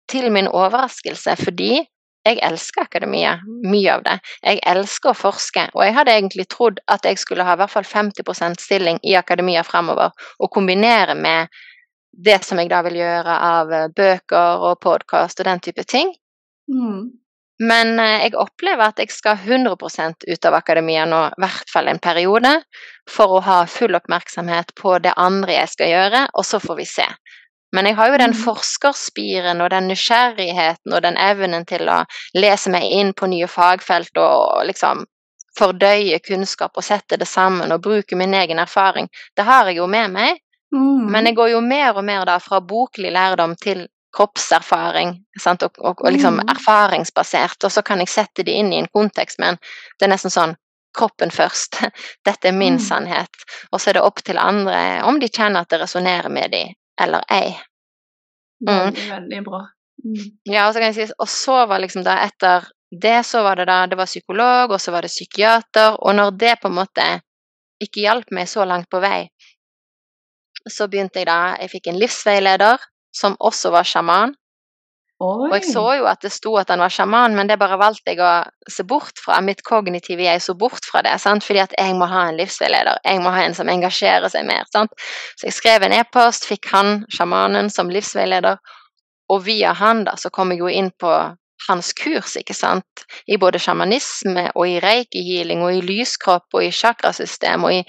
til 0.08 0.30
min 0.32 0.48
overraskelse, 0.48 1.36
fordi 1.36 1.80
jeg 2.26 2.38
elsker 2.42 2.82
akademia, 2.82 3.38
mye 3.64 3.92
av 3.94 4.02
det. 4.04 4.20
Jeg 4.44 4.60
elsker 4.66 5.10
å 5.10 5.16
forske, 5.16 5.70
og 5.74 5.84
jeg 5.84 5.94
hadde 5.94 6.12
egentlig 6.12 6.48
trodd 6.48 6.78
at 6.88 7.04
jeg 7.04 7.18
skulle 7.18 7.44
ha 7.44 7.54
i 7.54 7.56
hvert 7.56 7.72
fall 7.72 7.84
50% 7.88 8.60
stilling 8.60 8.98
i 9.02 9.14
akademia 9.16 9.62
fremover, 9.64 10.10
og 10.38 10.50
kombinere 10.52 11.14
med 11.14 11.48
det 12.12 12.44
som 12.44 12.58
jeg 12.58 12.68
da 12.68 12.82
vil 12.82 12.98
gjøre 13.00 13.38
av 13.48 13.72
eh, 13.72 13.88
bøker 13.88 14.64
og 14.68 14.80
podkast 14.80 15.40
og 15.40 15.46
den 15.48 15.60
type 15.60 15.84
ting. 15.84 16.12
Mm. 16.68 17.12
Men 17.58 17.98
eh, 17.98 18.22
jeg 18.22 18.36
opplever 18.38 18.84
at 18.92 18.98
jeg 19.02 19.10
skal 19.10 19.36
100 19.36 19.74
ut 20.28 20.44
av 20.46 20.54
akademia 20.54 21.04
nå, 21.06 21.24
i 21.26 21.42
hvert 21.42 21.72
fall 21.72 21.88
en 21.88 21.98
periode, 21.98 22.52
for 23.10 23.38
å 23.38 23.40
ha 23.42 23.66
full 23.66 23.94
oppmerksomhet 23.98 24.74
på 24.78 24.98
det 25.02 25.12
andre 25.16 25.58
jeg 25.58 25.68
skal 25.74 25.92
gjøre, 25.92 26.24
og 26.34 26.46
så 26.46 26.60
får 26.62 26.76
vi 26.78 26.86
se. 26.86 27.06
Men 27.74 27.84
jeg 27.86 27.96
har 27.98 28.08
jo 28.08 28.16
den 28.18 28.32
Mm. 28.32 28.42
forskerspiren 28.44 29.60
og 29.60 29.70
den 29.70 29.88
nysgjerrigheten 29.88 30.92
og 30.94 31.02
den 31.02 31.16
evnen 31.16 31.66
til 31.66 31.88
å 31.88 32.04
lese 32.34 32.70
meg 32.70 32.82
inn 32.82 33.12
på 33.12 33.26
nye 33.28 33.46
fagfelt 33.46 34.16
og 34.16 34.64
liksom 34.66 35.04
fordøye 35.58 36.18
kunnskap 36.24 36.76
og 36.76 36.84
sette 36.84 37.18
det 37.18 37.26
sammen 37.28 37.72
og 37.72 37.82
bruke 37.82 38.16
min 38.16 38.34
egen 38.34 38.58
erfaring. 38.58 39.08
Det 39.36 39.44
har 39.44 39.66
jeg 39.66 39.76
jo 39.76 39.86
med 39.86 40.10
meg, 40.10 40.38
Mm. 40.72 41.10
men 41.10 41.24
jeg 41.26 41.34
går 41.34 41.50
jo 41.50 41.60
mer 41.60 41.96
og 41.96 42.04
mer 42.04 42.24
da 42.24 42.38
fra 42.38 42.60
boklig 42.60 43.12
lærdom 43.12 43.56
til 43.56 43.88
kroppserfaring, 44.16 45.12
sant? 45.40 45.62
Og, 45.62 45.78
og, 45.78 46.00
og 46.04 46.12
liksom 46.12 46.38
Mm. 46.40 46.48
erfaringsbasert, 46.54 47.64
og 47.64 47.72
så 47.72 47.82
kan 47.82 47.98
jeg 47.98 48.08
sette 48.08 48.42
det 48.44 48.52
inn 48.56 48.72
i 48.72 48.78
en 48.78 48.88
kontekst, 48.92 49.38
men 49.38 49.58
det 49.98 50.06
er 50.06 50.12
nesten 50.14 50.30
sånn 50.32 50.56
kroppen 50.96 51.30
først. 51.30 51.80
Dette 52.26 52.48
er 52.48 52.52
min 52.56 52.74
Mm. 52.78 52.84
sannhet. 52.84 53.42
Og 53.72 53.80
så 53.80 53.90
er 53.90 53.98
det 53.98 54.02
opp 54.02 54.22
til 54.24 54.38
andre 54.38 55.02
om 55.04 55.18
de 55.20 55.28
kjenner 55.28 55.60
at 55.60 55.68
det 55.68 55.80
resonnerer 55.80 56.28
med 56.32 56.50
dem 56.50 56.72
eller 57.00 57.22
ei. 57.30 57.52
Mm. 58.66 58.68
Veldig, 58.90 59.10
veldig 59.10 59.44
bra. 59.44 59.60
Mm. 60.04 60.24
Ja, 60.46 60.66
og 60.68 60.74
så 60.74 60.80
kan 60.80 60.92
jeg 60.92 60.94
si, 61.08 61.12
og 61.18 61.28
så 61.28 61.66
var 61.68 61.78
liksom 61.78 62.02
da 62.04 62.16
etter 62.24 62.66
det, 62.90 63.24
så 63.26 63.42
var 63.42 63.56
det 63.56 63.66
da, 63.68 63.86
det 63.86 63.98
var 63.98 64.06
psykolog, 64.06 64.70
og 64.72 64.80
så 64.80 64.90
var 64.90 65.02
det 65.02 65.10
psykiater, 65.12 65.96
og 66.00 66.14
når 66.16 66.30
det 66.40 66.54
på 66.62 66.68
en 66.68 66.74
måte 66.80 67.06
ikke 67.82 68.00
hjalp 68.00 68.30
meg 68.32 68.48
så 68.48 68.64
langt 68.64 68.88
på 68.90 68.98
vei, 69.00 69.28
så 70.68 70.88
begynte 70.88 71.20
jeg 71.20 71.26
da, 71.28 71.56
jeg 71.60 71.70
fikk 71.70 71.86
en 71.92 71.98
livsveileder, 72.00 72.78
som 73.14 73.36
også 73.40 73.72
var 73.74 73.88
sjaman, 73.88 74.34
Oi. 75.18 75.48
og 75.48 75.54
jeg 75.56 75.64
så 75.72 75.82
jo 75.98 76.04
at 76.06 76.22
det 76.22 76.30
sto 76.30 76.52
at 76.60 76.68
han 76.70 76.78
var 76.78 76.92
sjaman, 76.94 77.34
men 77.34 77.48
det 77.50 77.56
bare 77.58 77.78
valgte 77.80 78.12
jeg 78.12 78.22
å 78.22 78.70
se 78.70 78.84
bort 78.86 79.18
fra, 79.18 79.40
mitt 79.42 79.64
kognitive 79.66 80.22
jeg 80.22 80.44
så 80.44 80.54
bort 80.54 80.86
fra 80.86 81.02
det, 81.02 81.16
sant? 81.18 81.42
fordi 81.42 81.64
at 81.64 81.74
jeg 81.74 81.96
må 81.98 82.06
ha 82.06 82.28
en 82.28 82.38
livsveileder, 82.38 83.00
jeg 83.02 83.24
må 83.24 83.32
ha 83.34 83.42
en 83.42 83.56
som 83.58 83.70
engasjerer 83.72 84.30
seg 84.30 84.46
mer, 84.46 84.68
sant? 84.70 84.94
Så 85.34 85.48
jeg 85.48 85.56
skrev 85.56 85.86
en 85.86 85.96
e-post, 85.96 86.46
fikk 86.46 86.70
han, 86.70 87.02
sjamanen, 87.10 87.66
som 87.74 87.90
livsveileder, 87.90 88.62
og 89.28 89.42
via 89.44 89.74
han 89.76 90.04
da, 90.06 90.14
så 90.14 90.30
kom 90.30 90.54
jeg 90.54 90.62
jo 90.62 90.70
inn 90.70 90.92
på 90.94 91.10
hans 91.66 91.90
kurs, 91.98 92.36
ikke 92.38 92.54
sant, 92.54 93.04
i 93.26 93.40
både 93.42 93.58
sjamanisme 93.58 94.52
og 94.54 94.70
i 94.70 94.78
reiki-healing 94.84 95.66
og 95.66 95.74
i 95.74 95.82
lyskropp 95.82 96.54
og 96.54 96.62
i 96.62 96.70
chakrasystem 96.70 97.66
og 97.66 97.74
i 97.80 97.82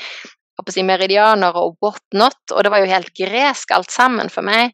si, 0.74 0.84
meridianer 0.84 1.56
og 1.56 1.78
whatnot, 1.84 2.42
og 2.52 2.66
det 2.66 2.74
var 2.74 2.82
jo 2.82 2.90
helt 2.90 3.14
gresk 3.16 3.78
alt 3.78 3.94
sammen 3.94 4.34
for 4.34 4.46
meg. 4.46 4.74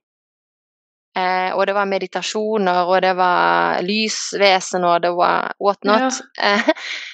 Eh, 1.15 1.51
og 1.55 1.63
det 1.67 1.75
var 1.77 1.87
meditasjoner, 1.87 2.89
og 2.91 3.01
det 3.05 3.13
var 3.15 3.81
lysvesen, 3.85 4.83
og 4.83 5.01
det 5.05 5.13
var 5.15 5.53
whatnot. 5.63 6.19
Ja. 6.37 6.57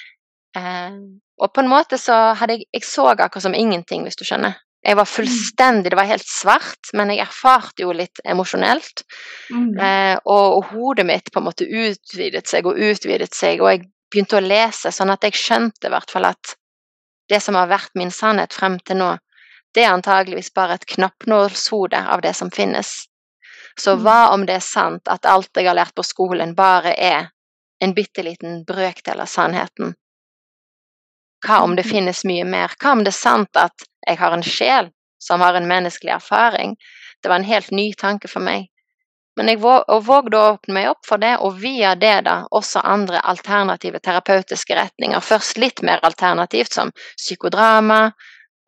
eh, 0.58 0.98
og 1.42 1.54
på 1.54 1.62
en 1.62 1.70
måte 1.70 1.98
så 1.98 2.34
hadde 2.38 2.58
jeg 2.58 2.68
Jeg 2.72 2.84
så 2.86 3.06
akkurat 3.12 3.42
som 3.42 3.54
ingenting, 3.54 4.02
hvis 4.02 4.18
du 4.18 4.24
skjønner. 4.24 4.58
Jeg 4.82 4.96
var 4.98 5.06
fullstendig 5.06 5.90
Det 5.90 5.96
var 5.96 6.10
helt 6.10 6.26
svart, 6.26 6.90
men 6.92 7.10
jeg 7.10 7.22
erfarte 7.22 7.84
jo 7.84 7.92
litt 7.94 8.18
emosjonelt. 8.24 9.04
Mm. 9.50 9.78
Eh, 9.78 10.16
og, 10.24 10.56
og 10.58 10.64
hodet 10.72 11.06
mitt 11.06 11.30
på 11.32 11.38
en 11.38 11.46
måte 11.46 11.68
utvidet 11.68 12.48
seg 12.50 12.66
og 12.66 12.78
utvidet 12.78 13.34
seg, 13.34 13.62
og 13.62 13.70
jeg 13.70 13.86
begynte 14.10 14.40
å 14.40 14.44
lese, 14.44 14.90
sånn 14.90 15.14
at 15.14 15.22
jeg 15.24 15.38
skjønte 15.38 15.88
i 15.88 15.94
hvert 15.94 16.10
fall 16.10 16.26
at 16.28 16.56
det 17.30 17.38
som 17.40 17.54
har 17.56 17.70
vært 17.70 17.94
min 17.94 18.10
sannhet 18.10 18.52
frem 18.52 18.80
til 18.82 18.98
nå, 18.98 19.12
det 19.72 19.86
er 19.86 19.94
antageligvis 19.94 20.50
bare 20.52 20.76
et 20.76 20.88
knappnålshode 20.90 21.96
av 21.96 22.20
det 22.20 22.34
som 22.36 22.50
finnes. 22.52 23.06
Så 23.78 23.96
Mm. 23.96 24.02
hva 24.02 24.32
om 24.32 24.46
det 24.46 24.54
er 24.54 24.60
sant 24.60 25.08
at 25.08 25.26
alt 25.26 25.50
jeg 25.56 25.66
har 25.66 25.74
lært 25.74 25.94
på 25.94 26.04
skolen, 26.04 26.54
bare 26.54 26.94
er 26.98 27.30
en 27.80 27.94
bitte 27.94 28.22
liten 28.22 28.64
brøkdel 28.64 29.20
av 29.20 29.26
sannheten? 29.26 29.94
Hva 31.46 31.62
om 31.62 31.76
det 31.76 31.84
Mhm. 31.86 31.90
finnes 31.90 32.24
mye 32.24 32.44
mer? 32.44 32.68
Hva 32.80 32.92
om 32.92 33.04
det 33.04 33.14
er 33.14 33.18
sant 33.18 33.56
at 33.56 33.72
jeg 34.06 34.18
har 34.18 34.32
en 34.32 34.42
sjel 34.42 34.90
som 35.20 35.40
har 35.40 35.54
en 35.54 35.68
menneskelig 35.68 36.14
erfaring? 36.14 36.76
Det 37.22 37.28
var 37.28 37.36
en 37.36 37.44
helt 37.44 37.70
ny 37.70 37.92
tanke 37.92 38.28
for 38.28 38.40
meg. 38.40 38.68
Men 39.36 39.48
jeg 39.48 39.60
vågde 39.60 40.36
å 40.36 40.58
åpne 40.58 40.74
meg 40.74 40.88
opp 40.88 41.06
for 41.06 41.16
det, 41.16 41.38
og 41.40 41.54
via 41.58 41.94
det 41.94 42.24
da 42.24 42.44
også 42.52 42.82
andre 42.84 43.20
alternative 43.24 43.98
terapeutiske 44.00 44.74
retninger. 44.76 45.20
Først 45.20 45.56
litt 45.56 45.82
mer 45.82 46.00
alternativt, 46.02 46.72
som 46.72 46.92
psykodrama, 47.16 48.12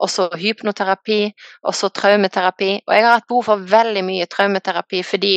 og 0.04 0.10
så 0.12 0.28
hypnoterapi, 0.36 1.18
og 1.64 1.74
så 1.74 1.88
traumeterapi. 1.96 2.70
Og 2.86 2.94
jeg 2.94 3.04
har 3.06 3.18
hatt 3.18 3.28
behov 3.30 3.44
for 3.48 3.66
veldig 3.74 4.04
mye 4.04 4.26
traumeterapi 4.30 5.02
fordi 5.08 5.34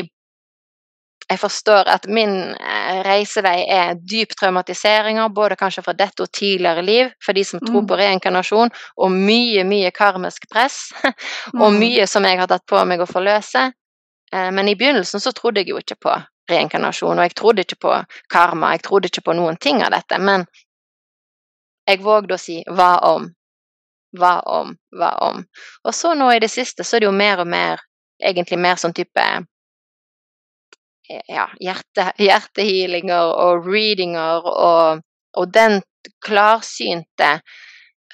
jeg 1.27 1.39
forstår 1.41 1.89
at 1.91 2.05
min 2.07 2.29
eh, 2.55 2.99
reisevei 3.03 3.65
er 3.67 3.97
dyp 3.99 4.31
traumatiseringer, 4.39 5.27
både 5.35 5.57
kanskje 5.59 5.83
fra 5.83 5.93
dette 5.97 6.23
og 6.23 6.29
tidligere 6.31 6.83
liv, 6.87 7.09
for 7.23 7.35
de 7.35 7.43
som 7.43 7.59
tror 7.59 7.81
Mm. 7.81 7.87
på 7.89 7.97
reinkarnasjon, 7.99 8.71
og 8.97 9.11
mye, 9.11 9.63
mye 9.67 9.91
karmisk 9.91 10.47
press, 10.51 10.77
og 11.63 11.73
Mm. 11.73 11.79
mye 11.81 12.05
som 12.07 12.23
jeg 12.23 12.39
har 12.39 12.47
tatt 12.47 12.63
på 12.65 12.79
meg 12.87 13.03
å 13.03 13.09
forløse. 13.11 13.65
Eh, 14.31 14.51
Men 14.51 14.67
i 14.69 14.75
begynnelsen 14.75 15.19
så 15.19 15.33
trodde 15.35 15.59
jeg 15.59 15.67
jo 15.73 15.77
ikke 15.83 15.99
på 15.99 16.15
reinkarnasjon, 16.49 17.19
og 17.19 17.25
jeg 17.27 17.35
trodde 17.35 17.65
ikke 17.65 17.79
på 17.81 18.05
karma, 18.31 18.71
jeg 18.71 18.81
trodde 18.87 19.07
ikke 19.11 19.25
på 19.27 19.35
noen 19.35 19.57
ting 19.59 19.83
av 19.83 19.91
dette, 19.91 20.17
men 20.19 20.45
jeg 21.87 21.99
vågde 22.03 22.35
å 22.35 22.39
si 22.39 22.63
hva 22.71 22.93
om? 23.03 23.27
Hva 24.19 24.39
om, 24.51 24.73
hva 24.97 25.11
om. 25.29 25.43
Og 25.85 25.95
så 25.95 26.13
nå 26.17 26.31
i 26.33 26.41
det 26.43 26.51
siste 26.51 26.85
så 26.85 26.97
er 26.97 27.05
det 27.05 27.09
jo 27.09 27.15
mer 27.15 27.43
og 27.43 27.49
mer 27.49 27.83
egentlig 28.17 28.59
mer 28.59 28.79
sånn 28.81 28.95
type 28.97 29.23
ja, 31.07 31.45
hjerte, 31.63 32.11
hjertehealinger 32.19 33.31
og 33.45 33.67
readinger 33.67 34.49
og, 34.51 35.05
og 35.37 35.53
den 35.53 35.79
klarsynte 36.23 37.37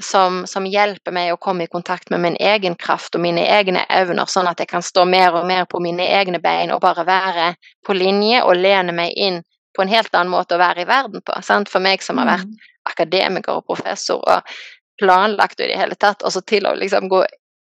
som, 0.01 0.43
som, 0.49 0.65
hjelper 0.65 1.13
meg 1.13 1.33
å 1.33 1.39
komme 1.41 1.65
i 1.65 1.71
kontakt 1.71 2.09
med 2.09 2.23
min 2.23 2.37
egen 2.39 2.75
kraft 2.75 3.15
og 3.15 3.21
mine 3.21 3.43
egne 3.45 3.85
evner, 3.93 4.25
sånn 4.29 4.49
at 4.49 4.59
jeg 4.61 4.69
kan 4.71 4.85
stå 4.85 5.05
mer 5.05 5.37
og 5.37 5.45
mer 5.47 5.67
på 5.69 5.81
mine 5.83 6.05
egne 6.17 6.41
bein 6.41 6.73
og 6.73 6.81
bare 6.81 7.05
være 7.05 7.53
på 7.85 7.95
linje 7.97 8.41
og 8.43 8.57
lene 8.57 8.95
meg 8.95 9.13
inn 9.13 9.41
på 9.73 9.83
en 9.83 9.93
helt 9.93 10.13
annen 10.13 10.33
måte 10.33 10.57
å 10.57 10.61
være 10.61 10.83
i 10.83 10.89
verden 10.89 11.21
på. 11.25 11.37
Sant? 11.45 11.69
For 11.69 11.81
meg 11.81 12.03
som 12.05 12.19
har 12.21 12.29
vært 12.29 12.49
mm. 12.49 12.71
akademiker 12.93 13.59
og 13.59 13.67
professor 13.69 14.21
og 14.21 14.57
planlagt 15.01 15.59
i 15.59 15.69
det 15.71 15.79
hele 15.79 15.95
tatt, 15.99 16.23
og 16.23 16.33
så 16.33 16.43
til 16.45 16.67
å 16.69 16.75
liksom 16.77 17.09
gå 17.11 17.23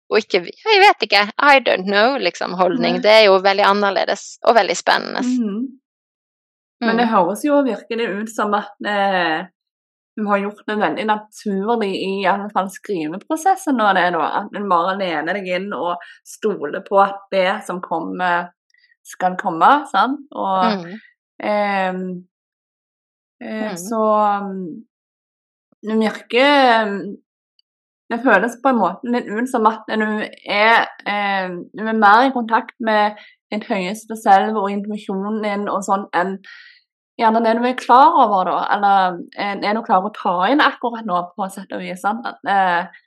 og 0.10 0.18
ikke 0.18 0.40
Jeg 0.42 0.80
vet 0.82 1.04
ikke, 1.06 1.20
I 1.38 1.60
don't 1.62 1.86
know, 1.86 2.18
liksom, 2.18 2.56
holdning. 2.58 2.98
Det 3.04 3.12
er 3.14 3.24
jo 3.28 3.36
veldig 3.46 3.66
annerledes 3.68 4.40
og 4.42 4.56
veldig 4.58 4.78
spennende. 4.78 5.22
Mm. 5.22 5.68
Men 6.82 6.98
det 6.98 7.06
mm. 7.06 7.12
høres 7.14 7.44
jo 7.46 7.60
virkelig 7.62 8.08
ut 8.08 8.32
som 8.34 8.56
at 8.58 8.74
eh, 8.90 9.44
vi 10.20 10.26
har 10.28 10.38
gjort 10.38 10.64
det 10.68 10.76
veldig 10.76 11.06
naturlig 11.08 11.92
i 11.96 12.26
alle 12.28 12.50
fall 12.54 12.70
skriveprosessen 12.72 13.78
nå, 13.78 13.92
det 13.96 14.08
da. 14.16 14.26
At 14.42 14.58
en 14.58 14.70
bare 14.72 14.98
lener 15.00 15.40
deg 15.40 15.52
inn 15.60 15.70
og 15.76 16.02
stoler 16.28 16.82
på 16.88 17.00
at 17.04 17.28
det 17.34 17.52
som 17.68 17.82
kommer, 17.84 18.50
skal 19.06 19.38
komme. 19.40 19.72
sant? 19.92 20.26
Og 20.34 20.82
mm. 20.82 20.98
eh, 21.44 22.02
eh, 23.44 23.70
mm. 23.70 23.78
Så 23.80 24.04
det 25.86 25.98
virker 26.00 27.02
det 28.10 28.24
føles 28.24 28.56
på 28.64 28.72
en 28.72 28.80
måte 28.80 29.12
litt 29.14 29.28
ut 29.30 29.50
som 29.52 29.68
at 29.70 29.86
du 29.90 30.08
er, 30.50 30.88
eh, 31.06 31.52
du 31.78 31.84
er 31.86 32.00
mer 32.00 32.26
i 32.26 32.34
kontakt 32.34 32.74
med 32.82 33.20
din 33.54 33.62
høyeste 33.68 34.18
selv 34.18 34.58
og 34.58 34.72
intuisjonen 34.74 35.44
din 35.46 35.68
og 35.70 35.84
sånn 35.86 36.08
enn 36.18 36.40
gjerne 37.20 37.42
det 37.44 37.56
du 37.60 37.68
er 37.68 37.78
klar 37.78 38.16
over, 38.24 38.50
da. 38.50 38.60
Eller 38.76 39.20
eh, 39.38 39.56
er 39.70 39.78
du 39.78 39.84
klar 39.86 40.06
å 40.06 40.14
ta 40.16 40.36
inn 40.50 40.64
akkurat 40.64 41.06
nå, 41.08 41.22
på 41.36 41.50
sett 41.54 41.72
og 41.76 41.84
vis. 41.84 42.06
Eh, 42.06 43.00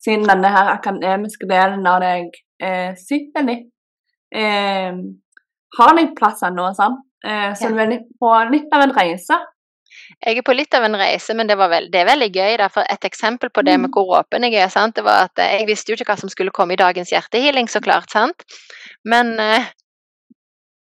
siden 0.00 0.26
denne 0.30 0.52
her 0.54 0.72
akademiske 0.74 1.48
delen 1.50 1.86
av 1.86 2.00
deg 2.02 2.32
eh, 2.62 2.96
sitter 2.98 3.46
litt 3.46 3.68
eh, 4.34 4.96
Har 5.76 5.94
litt 5.94 6.16
plass 6.18 6.42
ennå, 6.48 6.70
sant. 6.74 7.04
Eh, 7.22 7.52
så 7.54 7.68
ja. 7.68 7.74
du 7.74 7.82
er 7.84 7.92
litt 7.92 8.08
på 8.18 8.32
litt 8.50 8.72
av 8.74 8.86
en 8.86 8.96
reise. 8.96 9.36
Jeg 10.20 10.38
er 10.38 10.46
på 10.46 10.54
litt 10.56 10.74
av 10.76 10.86
en 10.86 10.98
reise, 11.00 11.34
men 11.36 11.48
det, 11.50 11.56
veld, 11.58 11.90
det 11.92 12.02
er 12.02 12.08
veldig 12.10 12.30
gøy. 12.30 12.54
Da, 12.60 12.70
for 12.72 12.86
Et 12.90 13.08
eksempel 13.08 13.50
på 13.50 13.64
det 13.66 13.76
med 13.78 13.90
mm. 13.90 13.96
hvor 13.96 14.16
åpen 14.20 14.46
jeg 14.46 14.60
er, 14.60 14.70
sant? 14.72 14.96
det 14.96 15.04
var 15.06 15.28
at 15.28 15.42
eh, 15.42 15.58
jeg 15.60 15.68
visste 15.70 15.92
jo 15.92 15.98
ikke 15.98 16.12
hva 16.12 16.18
som 16.20 16.32
skulle 16.32 16.54
komme 16.54 16.76
i 16.76 16.80
dagens 16.80 17.12
hjertehealing, 17.14 17.68
så 17.68 17.82
klart. 17.84 18.10
sant? 18.12 18.46
Men 19.04 19.36
eh, 19.40 19.70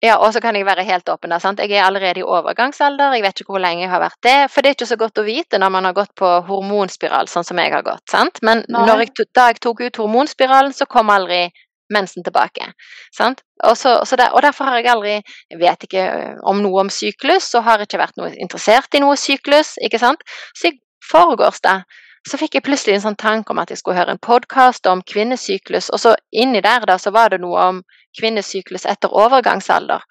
ja, 0.03 0.16
og 0.18 0.32
så 0.34 0.40
kan 0.42 0.57
jeg 0.59 0.66
være 0.66 0.82
helt 0.82 1.09
åpen. 1.12 1.30
Da, 1.30 1.38
sant? 1.38 1.61
Jeg 1.62 1.78
er 1.78 1.84
allerede 1.86 2.20
i 2.20 2.26
overgangsalder, 2.26 3.14
jeg 3.14 3.22
vet 3.22 3.42
ikke 3.42 3.55
hvor 3.55 3.62
lenge 3.62 3.84
jeg 3.84 3.92
har 3.92 4.03
vært 4.03 4.18
det. 4.26 4.38
For 4.50 4.62
det 4.62 4.72
er 4.72 4.78
ikke 4.78 4.90
så 4.90 4.98
godt 4.98 5.20
å 5.22 5.26
vite 5.26 5.61
når 5.62 5.70
man 5.76 5.86
har 5.86 5.94
gått 5.94 6.11
på 6.18 6.30
hormonspiral, 6.48 7.30
sånn 7.30 7.46
som 7.46 7.61
jeg 7.62 7.70
har 7.70 7.84
gått. 7.86 8.03
sant? 8.11 8.42
Men 8.42 8.64
jeg, 8.66 9.12
da 9.30 9.46
jeg 9.53 9.62
tok 9.62 9.84
ut 9.84 10.00
hormonspiralen, 10.03 10.74
så 10.74 10.90
kom 10.90 11.12
aldri 11.14 11.44
mensen 11.93 12.24
tilbake. 12.24 12.72
Og, 13.20 13.76
så, 13.78 13.97
så 14.05 14.16
der, 14.16 14.32
og, 14.32 14.43
derfor 14.43 14.64
har 14.64 14.80
jeg 14.80 14.90
aldri 14.90 15.14
Jeg 15.51 15.59
vet 15.61 15.84
ikke 15.86 16.05
eh, 16.05 16.38
om 16.49 16.62
noe 16.64 16.86
om 16.86 16.90
syklus, 16.90 17.53
og 17.55 17.66
har 17.68 17.84
ikke 17.84 18.01
vært 18.01 18.16
noe 18.20 18.32
interessert 18.34 18.95
i 18.95 19.03
noe 19.05 19.16
syklus. 19.16 19.76
ikke 19.84 20.01
sant? 20.03 20.24
Så 20.57 20.72
i 20.72 20.78
forgårs 21.11 21.61
da, 21.64 21.82
så 22.28 22.38
fikk 22.38 22.57
jeg 22.57 22.66
plutselig 22.66 22.97
en 22.97 23.07
sånn 23.09 23.18
tanke 23.18 23.51
om 23.53 23.61
at 23.62 23.70
jeg 23.72 23.80
skulle 23.80 23.99
høre 23.99 24.14
en 24.14 24.22
podkast 24.22 24.86
om 24.86 25.03
kvinnesyklus, 25.03 25.90
og 25.90 25.99
så 25.99 26.14
inni 26.30 26.62
der 26.62 26.86
da, 26.86 26.99
så 26.99 27.11
var 27.11 27.32
det 27.32 27.40
noe 27.43 27.68
om 27.72 27.80
kvinnesyklus 28.18 28.86
etter 28.86 29.11
overgangsalder. 29.11 30.05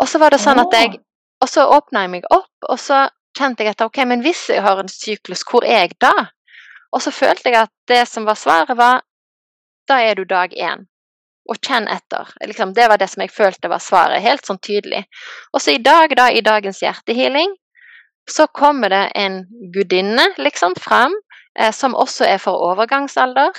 Og 0.00 0.10
så 0.10 0.18
var 0.18 0.34
det 0.34 0.42
sånn 0.42 0.62
at 0.62 0.72
jeg 0.74 1.00
Og 1.42 1.48
så 1.50 1.64
åpna 1.68 2.04
jeg 2.04 2.10
meg 2.10 2.26
opp, 2.32 2.66
og 2.72 2.78
så 2.80 3.02
kjente 3.36 3.64
jeg 3.64 3.74
etter 3.74 3.90
ok, 3.90 3.98
men 4.08 4.22
hvis 4.24 4.46
jeg 4.48 4.62
har 4.64 4.78
en 4.80 4.88
syklus, 4.88 5.42
hvor 5.44 5.66
er 5.66 5.82
jeg 5.82 5.96
da? 6.00 6.12
Og 6.94 7.02
så 7.04 7.10
følte 7.12 7.50
jeg 7.50 7.66
at 7.66 7.72
det 7.90 8.04
som 8.08 8.24
var 8.24 8.38
svaret, 8.38 8.78
var 8.78 9.02
da 9.90 9.98
er 10.00 10.14
du 10.16 10.24
dag 10.24 10.54
én 10.56 10.86
og 11.50 11.60
kjenn 11.60 11.88
etter. 11.92 12.30
Liksom, 12.46 12.72
det 12.76 12.88
var 12.88 13.00
det 13.00 13.10
som 13.12 13.24
jeg 13.24 13.32
følte 13.34 13.70
var 13.72 13.82
svaret, 13.82 14.22
helt 14.24 14.46
sånn 14.46 14.60
tydelig. 14.64 15.04
Og 15.52 15.62
så 15.62 15.74
i 15.74 15.82
dag, 15.82 16.14
da, 16.16 16.30
i 16.32 16.44
dagens 16.44 16.80
hjertehealing, 16.84 17.52
så 18.30 18.46
kommer 18.46 18.92
det 18.92 19.04
en 19.20 19.42
gudinne 19.74 20.30
liksom 20.40 20.76
fram, 20.80 21.12
eh, 21.58 21.72
som 21.72 21.94
også 21.94 22.24
er 22.28 22.40
for 22.40 22.60
overgangsalder, 22.72 23.52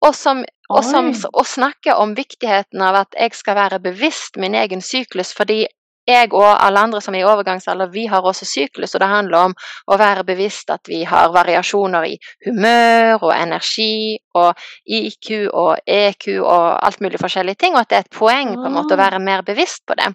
og 0.00 0.14
som, 0.16 0.42
og 0.72 0.84
som 0.86 1.10
og 1.12 1.46
snakker 1.46 2.00
om 2.00 2.16
viktigheten 2.16 2.82
av 2.82 3.02
at 3.04 3.18
jeg 3.18 3.36
skal 3.36 3.58
være 3.58 3.82
bevisst 3.84 4.40
min 4.40 4.56
egen 4.56 4.82
syklus, 4.82 5.34
fordi 5.36 5.66
jeg 6.08 6.32
og 6.32 6.48
alle 6.48 6.80
andre 6.80 7.00
som 7.04 7.14
er 7.14 7.22
i 7.22 7.28
overgangsalder, 7.28 7.90
vi 7.92 8.06
har 8.10 8.24
også 8.26 8.46
syklus, 8.48 8.94
og 8.94 9.02
det 9.02 9.08
handler 9.10 9.50
om 9.50 9.54
å 9.86 9.98
være 10.00 10.24
bevisst 10.26 10.70
at 10.72 10.88
vi 10.88 11.02
har 11.08 11.32
variasjoner 11.34 12.08
i 12.08 12.16
humør 12.46 13.18
og 13.20 13.34
energi 13.36 14.18
og 14.34 14.58
IQ 14.86 15.30
og 15.52 15.78
EQ 15.86 16.28
og 16.38 16.66
alt 16.86 17.00
mulig 17.04 17.20
forskjellige 17.20 17.60
ting, 17.64 17.74
og 17.74 17.84
at 17.84 17.90
det 17.90 17.98
er 17.98 18.06
et 18.06 18.18
poeng 18.18 18.54
på 18.56 18.66
en 18.68 18.76
måte 18.76 18.96
å 18.96 18.98
ah. 18.98 19.04
være 19.04 19.22
mer 19.24 19.44
bevisst 19.46 19.84
på 19.86 19.98
det. 20.00 20.12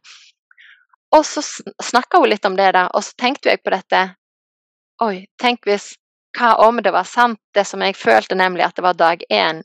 Og 1.16 1.24
så 1.26 1.44
snakka 1.44 2.20
hun 2.20 2.32
litt 2.34 2.46
om 2.46 2.58
det, 2.58 2.72
da, 2.76 2.88
og 2.92 3.06
så 3.06 3.16
tenkte 3.22 3.54
jeg 3.54 3.64
på 3.64 3.74
dette 3.76 4.08
Oi, 5.04 5.26
tenk 5.42 5.68
hvis 5.68 5.94
Hva 6.36 6.54
om 6.64 6.82
det 6.84 6.92
var 6.92 7.08
sant, 7.08 7.40
det 7.56 7.64
som 7.68 7.84
jeg 7.84 7.96
følte, 7.96 8.36
nemlig 8.36 8.66
at 8.66 8.76
det 8.76 8.84
var 8.84 8.98
dag 9.00 9.22
én 9.32 9.62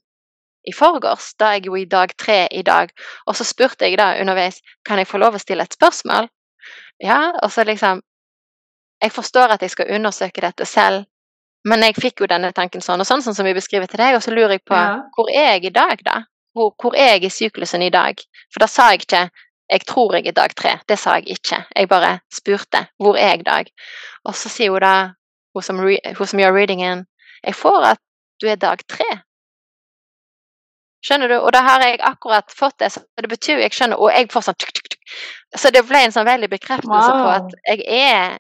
i 0.65 0.73
forgårs. 0.77 1.35
Da 1.39 1.51
er 1.51 1.61
jeg 1.61 1.67
jo 1.71 1.77
i 1.79 1.87
dag 1.89 2.13
tre 2.19 2.47
i 2.51 2.63
dag. 2.63 2.93
Og 3.27 3.37
så 3.37 3.45
spurte 3.45 3.89
jeg 3.89 3.99
da 3.99 4.13
underveis 4.21 4.61
kan 4.87 4.99
jeg 4.99 5.09
få 5.09 5.21
lov 5.23 5.37
å 5.37 5.43
stille 5.43 5.65
et 5.65 5.77
spørsmål. 5.77 6.29
Ja, 7.01 7.33
og 7.43 7.53
så 7.53 7.65
liksom 7.65 8.03
Jeg 9.01 9.13
forstår 9.13 9.55
at 9.55 9.63
jeg 9.63 9.71
skal 9.73 9.95
undersøke 9.97 10.43
dette 10.45 10.67
selv, 10.69 11.07
men 11.65 11.81
jeg 11.81 11.95
fikk 11.97 12.21
jo 12.21 12.27
denne 12.29 12.51
tanken 12.53 12.83
sånn 12.85 13.01
og 13.01 13.07
sånn, 13.09 13.23
sånn 13.25 13.33
som 13.39 13.47
vi 13.49 13.55
beskriver 13.57 13.89
til 13.89 13.97
deg, 13.97 14.13
og 14.13 14.21
så 14.21 14.35
lurer 14.35 14.59
jeg 14.59 14.63
på 14.69 14.77
ja. 14.77 14.99
hvor 15.17 15.31
er 15.33 15.55
jeg 15.55 15.71
i 15.71 15.73
dag, 15.73 16.03
da? 16.05 16.17
Hvor, 16.53 16.75
hvor, 16.77 16.93
er 16.93 17.15
jeg 17.15 17.25
i 17.25 17.31
syklusen 17.33 17.81
i 17.81 17.89
dag? 17.89 18.21
For 18.53 18.61
da 18.61 18.69
sa 18.69 18.91
jeg 18.93 19.07
ikke 19.07 19.23
jeg 19.71 19.87
tror 19.87 20.17
jeg 20.19 20.27
er 20.27 20.37
dag 20.37 20.53
tre. 20.59 20.75
Det 20.89 20.99
sa 20.99 21.15
jeg 21.17 21.39
ikke. 21.39 21.63
Jeg 21.77 21.89
bare 21.89 22.19
spurte 22.29 22.85
hvor 22.99 23.17
er 23.17 23.37
jeg 23.37 23.41
i 23.41 23.49
dag? 23.49 23.73
Og 24.29 24.37
så 24.37 24.53
sier 24.53 24.75
hun 24.75 24.83
da, 24.85 24.95
hun 25.55 25.65
som, 25.65 25.81
hun 25.81 26.27
som 26.27 26.43
gjør 26.43 26.57
readingen, 26.59 27.07
jeg 27.47 27.55
får 27.55 27.93
at 27.95 28.03
du 28.43 28.49
er 28.51 28.61
dag 28.61 28.83
tre. 28.89 29.09
Skjønner 31.05 31.33
du? 31.33 31.37
Og 31.41 31.51
da 31.57 31.63
har 31.65 31.85
jeg 31.85 32.01
akkurat 32.05 32.53
fått 32.53 32.79
det, 32.83 32.91
så 32.93 33.01
det 33.17 33.31
betyr 33.31 33.57
jo 33.57 33.65
jeg 33.65 33.73
skjønner 33.73 34.01
Og 34.01 34.13
jeg 34.13 34.29
får 34.33 34.47
sånn 34.47 34.59
tuk, 34.61 34.73
tuk, 34.77 34.89
tuk. 34.93 35.19
Så 35.57 35.73
det 35.75 35.83
ble 35.89 36.05
en 36.05 36.15
sånn 36.15 36.29
veldig 36.29 36.51
bekreftelse 36.53 37.13
wow. 37.13 37.21
på 37.25 37.31
at 37.39 37.55
jeg 37.73 37.87
er 38.05 38.39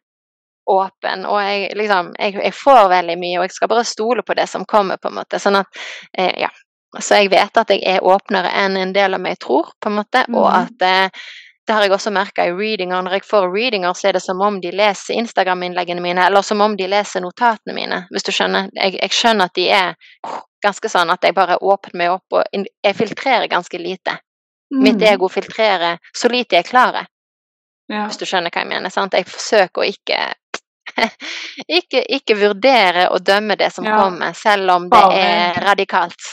åpen, 0.70 1.24
og 1.26 1.40
jeg 1.42 1.70
liksom 1.74 2.12
jeg, 2.14 2.36
jeg, 2.36 2.54
får 2.54 2.90
veldig 2.92 3.16
mye, 3.18 3.38
og 3.40 3.46
jeg 3.46 3.54
skal 3.56 3.70
bare 3.72 3.86
stole 3.88 4.22
på 4.26 4.36
det 4.38 4.46
som 4.50 4.66
kommer, 4.68 5.00
på 5.00 5.10
en 5.10 5.16
måte. 5.18 5.40
Sånn 5.42 5.60
at 5.62 5.80
eh, 6.16 6.34
Ja. 6.46 6.52
Så 6.98 7.20
jeg 7.20 7.28
vet 7.30 7.54
at 7.54 7.68
jeg 7.70 7.84
er 7.86 8.02
åpnere 8.02 8.48
enn 8.64 8.74
en 8.74 8.90
del 8.90 9.14
av 9.14 9.20
meg 9.22 9.36
tror, 9.38 9.68
på 9.78 9.86
en 9.86 10.00
måte, 10.00 10.24
mm. 10.26 10.34
og 10.34 10.48
at 10.50 10.82
eh, 10.82 11.28
det 11.70 11.74
har 11.74 11.84
jeg 11.86 11.92
også 11.94 12.10
merka 12.10 12.42
i 12.48 12.50
readinger. 12.50 13.04
Når 13.06 13.12
jeg 13.14 13.24
får 13.28 13.44
readinger, 13.54 13.92
så 13.94 14.08
er 14.08 14.16
det 14.16 14.24
som 14.24 14.40
om 14.42 14.56
de 14.58 14.72
leser 14.74 15.14
Instagram-innleggene 15.20 16.02
mine, 16.02 16.24
eller 16.26 16.42
som 16.42 16.64
om 16.64 16.74
de 16.74 16.88
leser 16.90 17.22
notatene 17.22 17.76
mine, 17.76 18.00
hvis 18.10 18.26
du 18.26 18.32
skjønner. 18.34 18.72
Jeg, 18.74 18.96
jeg 18.98 19.14
skjønner 19.14 19.46
at 19.46 19.54
de 19.54 19.68
er 19.76 19.94
ganske 20.66 20.90
sånn 20.90 21.14
at 21.14 21.22
jeg 21.22 21.36
bare 21.36 21.60
åpner 21.62 22.00
meg 22.02 22.16
opp, 22.16 22.40
og 22.40 22.66
jeg 22.66 22.98
filtrerer 22.98 23.46
ganske 23.54 23.78
lite. 23.78 24.16
Mm. 24.74 24.82
Mitt 24.82 25.06
ego 25.12 25.30
filtrerer 25.30 26.02
så 26.10 26.32
lite 26.34 26.58
jeg 26.58 26.66
klarer, 26.72 27.06
ja. 27.86 28.02
hvis 28.08 28.18
du 28.18 28.26
skjønner 28.26 28.50
hva 28.50 28.66
jeg 28.66 28.72
mener. 28.74 28.90
Sant? 28.90 29.14
Jeg 29.14 29.30
forsøker 29.30 29.86
å 29.86 29.88
ikke 29.94 30.20
ikke, 31.78 32.02
ikke 32.18 32.40
vurdere 32.48 33.12
og 33.14 33.22
dømme 33.22 33.54
det 33.62 33.70
som 33.78 33.86
ja. 33.86 33.94
kommer, 34.02 34.34
selv 34.34 34.74
om 34.74 34.90
det 34.90 34.98
bare, 34.98 35.22
er 35.22 35.66
radikalt. 35.70 36.32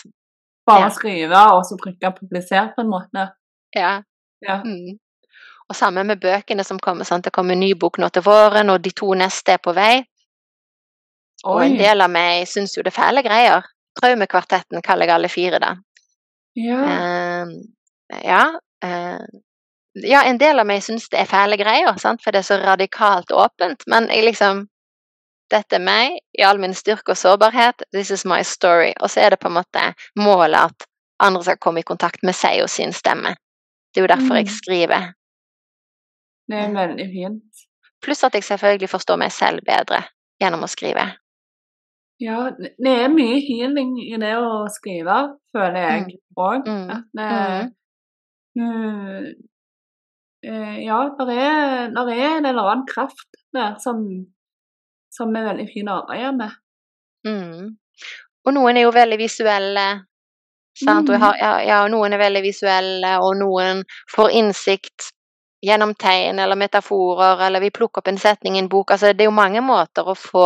Bare 0.65 0.89
ja. 0.89 0.93
skrive 0.97 1.49
og 1.53 1.61
så 1.69 1.77
trykke 1.77 2.17
'publisert' 2.17 2.73
på 2.73 2.81
en 2.81 2.95
måte. 2.97 3.33
Ja. 3.77 3.99
ja. 4.41 4.63
Mm. 4.65 4.97
Og 5.68 5.76
sammen 5.76 6.07
med 6.07 6.22
bøkene 6.24 6.63
som 6.63 6.80
kommer. 6.80 7.07
Sant? 7.07 7.26
Det 7.26 7.34
kommer 7.36 7.55
en 7.55 7.59
ny 7.59 7.74
bok 7.80 7.99
nå 7.99 8.09
til 8.09 8.24
våren, 8.24 8.70
og 8.72 8.84
de 8.84 8.93
to 8.95 9.11
neste 9.20 9.57
er 9.57 9.63
på 9.63 9.74
vei. 9.76 9.95
Oi. 11.43 11.51
Og 11.53 11.63
en 11.65 11.76
del 11.78 12.01
av 12.01 12.11
meg 12.11 12.47
syns 12.49 12.78
jo 12.78 12.84
det 12.86 12.93
er 12.93 12.99
fæle 13.01 13.24
greier. 13.26 13.68
Traumekvartetten 13.99 14.82
kaller 14.86 15.09
jeg 15.09 15.15
alle 15.15 15.30
fire 15.32 15.59
da. 15.61 15.74
Ja. 16.57 16.80
Uh, 16.88 17.51
ja, 18.24 18.43
uh, 18.86 19.28
ja, 20.03 20.24
en 20.24 20.38
del 20.38 20.59
av 20.59 20.68
meg 20.70 20.82
syns 20.86 21.09
det 21.09 21.22
er 21.22 21.30
fæle 21.30 21.57
greier, 21.59 21.97
sant? 22.01 22.24
for 22.24 22.34
det 22.34 22.41
er 22.41 22.49
så 22.49 22.57
radikalt 22.61 23.32
åpent. 23.32 23.86
Men 23.88 24.09
jeg 24.13 24.26
liksom 24.30 24.68
Dette 25.47 25.78
er 25.78 25.80
meg 25.80 26.18
i 26.36 26.43
all 26.43 26.57
min 26.59 26.74
styrke 26.76 27.13
og 27.13 27.15
sårbarhet. 27.15 27.86
This 27.95 28.09
is 28.11 28.26
my 28.28 28.41
story. 28.43 28.89
Og 28.99 29.07
så 29.07 29.22
er 29.24 29.32
det 29.32 29.39
på 29.39 29.47
en 29.47 29.55
måte 29.55 29.84
målet 30.20 30.74
at 30.74 30.88
andre 31.24 31.43
skal 31.45 31.61
komme 31.63 31.80
i 31.80 31.88
kontakt 31.88 32.20
med 32.28 32.36
seg 32.36 32.65
og 32.65 32.68
sin 32.68 32.91
stemme. 32.91 33.32
Det 33.95 34.01
er 34.01 34.03
jo 34.03 34.09
derfor 34.11 34.36
jeg 34.36 34.49
mm. 34.49 34.57
skriver. 34.57 35.05
Det 36.48 36.58
er 36.58 36.74
veldig 36.76 37.08
fint. 37.12 37.64
Pluss 38.04 38.24
at 38.24 38.36
jeg 38.38 38.43
selvfølgelig 38.48 38.89
forstår 38.91 39.18
meg 39.20 39.32
selv 39.36 39.64
bedre 39.68 40.04
gjennom 40.41 40.64
å 40.64 40.70
skrive. 40.72 41.08
Ja, 42.22 42.50
det 42.58 42.93
er 43.04 43.12
mye 43.14 43.38
healing 43.45 43.98
i 44.02 44.16
det 44.18 44.32
å 44.39 44.64
skrive, 44.74 45.18
føler 45.54 45.84
jeg 45.84 46.16
òg. 46.38 46.66
Mm. 46.66 46.88
At 46.93 47.04
det 47.18 47.28
mm, 48.58 49.28
eh, 50.48 50.78
Ja, 50.86 51.02
det 51.20 51.38
er, 51.38 51.91
der 51.93 52.12
er 52.14 52.24
en 52.38 52.45
eller 52.50 52.72
annen 52.72 52.88
kraft 52.89 53.28
der 53.54 53.76
som, 53.84 54.02
som 55.14 55.36
er 55.36 55.50
veldig 55.52 55.68
fin 55.74 55.89
å 55.91 56.00
arbeide 56.04 56.34
med. 56.39 56.58
Mm. 57.28 57.76
Og 58.48 58.56
noen 58.56 58.78
er 58.80 58.88
jo 58.88 58.95
veldig 58.95 59.20
visuelle. 59.20 59.88
Sant? 60.78 61.10
Og 61.10 61.16
jeg 61.16 61.20
Mm. 61.20 61.26
har, 61.26 61.38
ja, 61.41 61.54
ja, 61.66 61.78
noen 61.89 62.14
er 62.14 62.22
veldig 62.22 62.43
visuelle, 62.45 63.16
og 63.20 63.34
noen 63.39 63.84
får 64.14 64.30
innsikt 64.38 65.12
gjennom 65.62 65.95
tegn 65.95 66.39
eller 66.39 66.55
metaforer, 66.55 67.41
eller 67.47 67.64
vi 67.64 67.72
plukker 67.74 68.01
opp 68.01 68.12
en 68.12 68.20
setning 68.22 68.55
i 68.55 68.60
en 68.60 68.70
bok. 68.70 68.91
Altså, 68.91 69.14
det 69.14 69.26
er 69.26 69.32
jo 69.32 69.38
mange 69.38 69.62
måter 69.66 70.08
å 70.08 70.16
få 70.18 70.45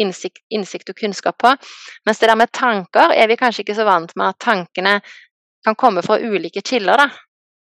innsikt, 0.00 0.42
innsikt 0.50 0.90
og 0.90 0.98
kunnskap 0.98 1.38
på. 1.38 1.54
Mens 2.06 2.18
det 2.18 2.30
der 2.30 2.38
med 2.40 2.52
tanker 2.52 3.14
er 3.14 3.30
vi 3.30 3.38
kanskje 3.40 3.64
ikke 3.64 3.78
så 3.78 3.86
vant 3.88 4.14
med 4.16 4.32
at 4.32 4.40
tankene 4.42 4.98
kan 5.64 5.76
komme 5.76 6.02
fra 6.02 6.18
ulike 6.18 6.62
kilder, 6.64 7.04
da. 7.04 7.08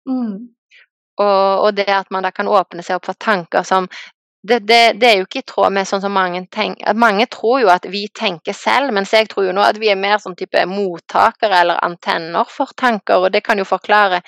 Mm. 0.08 0.34
Og, 1.20 1.66
og 1.66 1.70
det 1.76 1.90
at 1.92 2.10
man 2.10 2.24
da 2.24 2.32
kan 2.34 2.48
åpne 2.48 2.82
seg 2.82 2.96
opp 2.96 3.10
for 3.10 3.18
tanker 3.20 3.66
som 3.66 3.88
det, 4.42 4.64
det, 4.66 4.78
det 4.98 5.06
er 5.06 5.20
jo 5.20 5.26
ikke 5.28 5.38
i 5.38 5.46
tråd 5.46 5.74
med 5.76 5.86
sånn 5.86 6.00
som 6.02 6.14
mange 6.16 6.40
tenker 6.50 6.96
Mange 6.98 7.28
tror 7.30 7.60
jo 7.62 7.68
at 7.70 7.84
vi 7.86 8.08
tenker 8.10 8.56
selv, 8.56 8.90
mens 8.90 9.12
jeg 9.14 9.28
tror 9.30 9.46
jo 9.46 9.52
nå 9.54 9.62
at 9.62 9.78
vi 9.78 9.92
er 9.92 10.00
mer 10.00 10.18
som 10.18 10.34
type 10.34 10.64
mottakere 10.66 11.60
eller 11.62 11.78
antenner 11.86 12.48
for 12.50 12.74
tanker, 12.74 13.22
og 13.22 13.30
det 13.30 13.44
kan 13.46 13.60
jo 13.60 13.68
forklare 13.68 14.18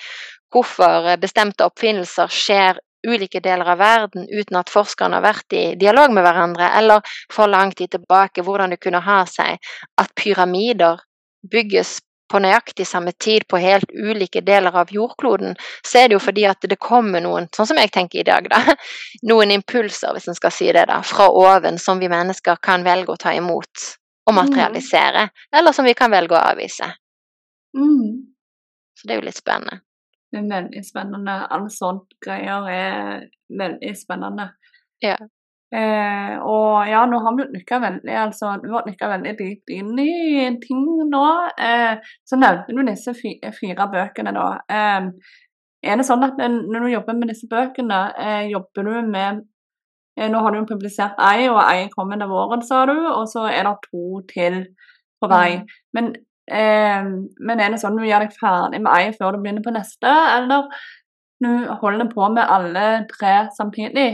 hvorfor 0.55 1.11
bestemte 1.19 1.67
oppfinnelser 1.67 2.31
skjer 2.31 2.79
ulike 3.05 3.39
deler 3.43 3.67
av 3.75 3.77
verden 3.77 4.25
uten 4.31 4.57
at 4.57 4.71
forskerne 4.71 5.19
har 5.19 5.25
vært 5.25 5.53
i 5.53 5.65
dialog 5.79 6.13
med 6.15 6.25
hverandre, 6.25 6.71
eller 6.79 7.15
for 7.33 7.51
lang 7.51 7.73
tid 7.75 7.91
tilbake 7.93 8.43
hvordan 8.45 8.73
det 8.73 8.81
kunne 8.81 9.03
ha 9.05 9.21
seg 9.29 9.59
at 10.01 10.15
pyramider 10.17 11.03
bygges 11.51 11.99
på 12.31 12.39
nøyaktig 12.41 12.87
samme 12.89 13.11
tid 13.21 13.45
på 13.47 13.59
helt 13.61 13.91
ulike 13.93 14.41
deler 14.41 14.73
av 14.73 14.89
jordkloden, 14.91 15.53
så 15.85 15.99
er 15.99 16.09
det 16.09 16.17
jo 16.17 16.23
fordi 16.23 16.47
at 16.49 16.65
det 16.65 16.79
kommer 16.81 17.21
noen, 17.21 17.45
sånn 17.53 17.69
som 17.69 17.77
jeg 17.77 17.91
tenker 17.93 18.23
i 18.23 18.25
dag, 18.25 18.47
da, 18.49 18.63
noen 19.29 19.53
impulser, 19.53 20.15
hvis 20.15 20.29
en 20.31 20.37
skal 20.37 20.53
si 20.55 20.71
det, 20.73 20.87
da, 20.89 21.01
fra 21.05 21.29
oven 21.29 21.77
som 21.81 22.01
vi 22.01 22.09
mennesker 22.09 22.57
kan 22.65 22.85
velge 22.87 23.13
å 23.13 23.21
ta 23.21 23.35
imot 23.37 23.89
og 24.25 24.33
materialisere, 24.33 25.27
eller 25.53 25.75
som 25.77 25.85
vi 25.85 25.93
kan 25.93 26.09
velge 26.09 26.33
å 26.33 26.41
avvise. 26.41 26.89
Mm. 27.77 28.25
Så 28.97 29.05
det 29.05 29.13
er 29.13 29.21
jo 29.21 29.27
litt 29.27 29.37
spennende. 29.37 29.83
Er 30.35 30.49
veldig 30.51 30.83
spennende. 30.83 31.39
Alle 31.55 31.71
sånne 31.71 32.19
greier 32.23 32.69
er 32.71 33.25
veldig 33.61 33.95
spennende. 33.97 34.49
Ja. 35.03 35.15
Eh, 35.75 36.35
og 36.45 36.87
ja, 36.87 37.01
nå 37.09 37.17
har 37.23 37.33
vi 37.35 37.47
dykka 37.51 37.79
veldig, 37.83 38.13
altså, 38.21 38.51
vi 38.63 38.69
har 38.71 38.85
dykka 38.85 39.09
veldig 39.11 39.31
dypt 39.39 39.73
inn 39.75 39.97
i 39.99 40.45
ting 40.61 40.85
nå. 41.09 41.23
Eh, 41.59 41.97
så 42.27 42.39
nevnte 42.39 42.75
du 42.75 42.83
disse 42.85 43.15
fire 43.17 43.89
bøkene, 43.91 44.35
da. 44.35 44.45
Eh, 44.69 45.09
er 45.85 45.99
det 45.99 46.07
sånn 46.07 46.23
at 46.25 46.39
eh, 46.41 46.51
når 46.51 46.85
du 46.85 46.93
jobber 46.93 47.17
med 47.17 47.31
disse 47.33 47.49
bøkene, 47.51 47.99
eh, 48.21 48.43
jobber 48.53 48.87
du 48.87 49.09
med 49.09 49.43
eh, 50.17 50.29
Nå 50.31 50.41
har 50.41 50.53
du 50.53 50.61
jo 50.61 50.69
publisert 50.69 51.19
ei, 51.21 51.49
og 51.51 51.59
ei 51.65 51.89
kommer 51.93 52.21
til 52.21 52.31
våren, 52.31 52.63
sa 52.65 52.85
du, 52.89 52.95
og 52.95 53.25
så 53.31 53.47
er 53.51 53.67
det 53.67 53.75
to 53.89 54.21
til 54.31 54.61
på 55.21 55.31
vei. 55.31 55.59
Mm. 55.59 55.75
Men, 55.97 56.13
eh, 56.51 57.07
men 57.47 57.63
er 57.63 57.73
det 57.73 57.81
sånn 57.81 57.97
du 57.97 58.05
gjør 58.05 58.25
deg 58.25 58.37
ferdig 58.37 58.81
med 58.83 58.91
ei 58.93 59.11
før 59.15 59.35
du 59.35 59.43
begynner 59.43 59.65
på 59.65 59.73
neste, 59.75 60.11
eller 60.35 60.69
du 61.43 61.49
holder 61.81 62.09
på 62.11 62.29
med 62.31 62.45
alle 62.47 62.85
tre 63.11 63.35
samtidig? 63.55 64.09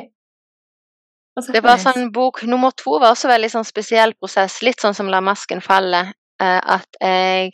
Det 1.54 1.62
var 1.64 1.80
sånn 1.80 2.10
Bok 2.12 2.42
nummer 2.44 2.74
to 2.76 2.98
var 3.00 3.14
også 3.14 3.30
veldig 3.32 3.50
sånn 3.54 3.68
spesiell 3.68 4.14
prosess, 4.20 4.60
litt 4.66 4.82
sånn 4.84 4.96
som 4.98 5.10
La 5.10 5.22
masken 5.24 5.62
falle. 5.64 6.12
eh, 6.42 6.60
At 6.60 7.00
jeg 7.00 7.54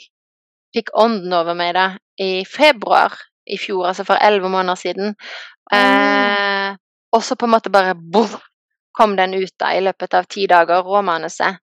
fikk 0.76 0.90
ånden 0.98 1.34
over 1.34 1.54
meg 1.58 1.76
da 1.78 1.92
i 2.18 2.46
februar 2.46 3.14
i 3.48 3.58
fjor, 3.58 3.88
altså 3.88 4.04
for 4.08 4.20
elleve 4.20 4.50
måneder 4.52 4.76
siden. 4.76 5.14
Eh, 5.74 6.76
og 7.14 7.24
så 7.24 7.36
på 7.36 7.48
en 7.48 7.54
måte 7.54 7.72
bare 7.72 7.96
boom, 7.96 8.34
kom 8.98 9.16
den 9.16 9.36
ut 9.38 9.54
da 9.60 9.72
i 9.78 9.84
løpet 9.86 10.18
av 10.18 10.28
ti 10.28 10.48
dager, 10.50 10.82
råmanuset. 10.84 11.62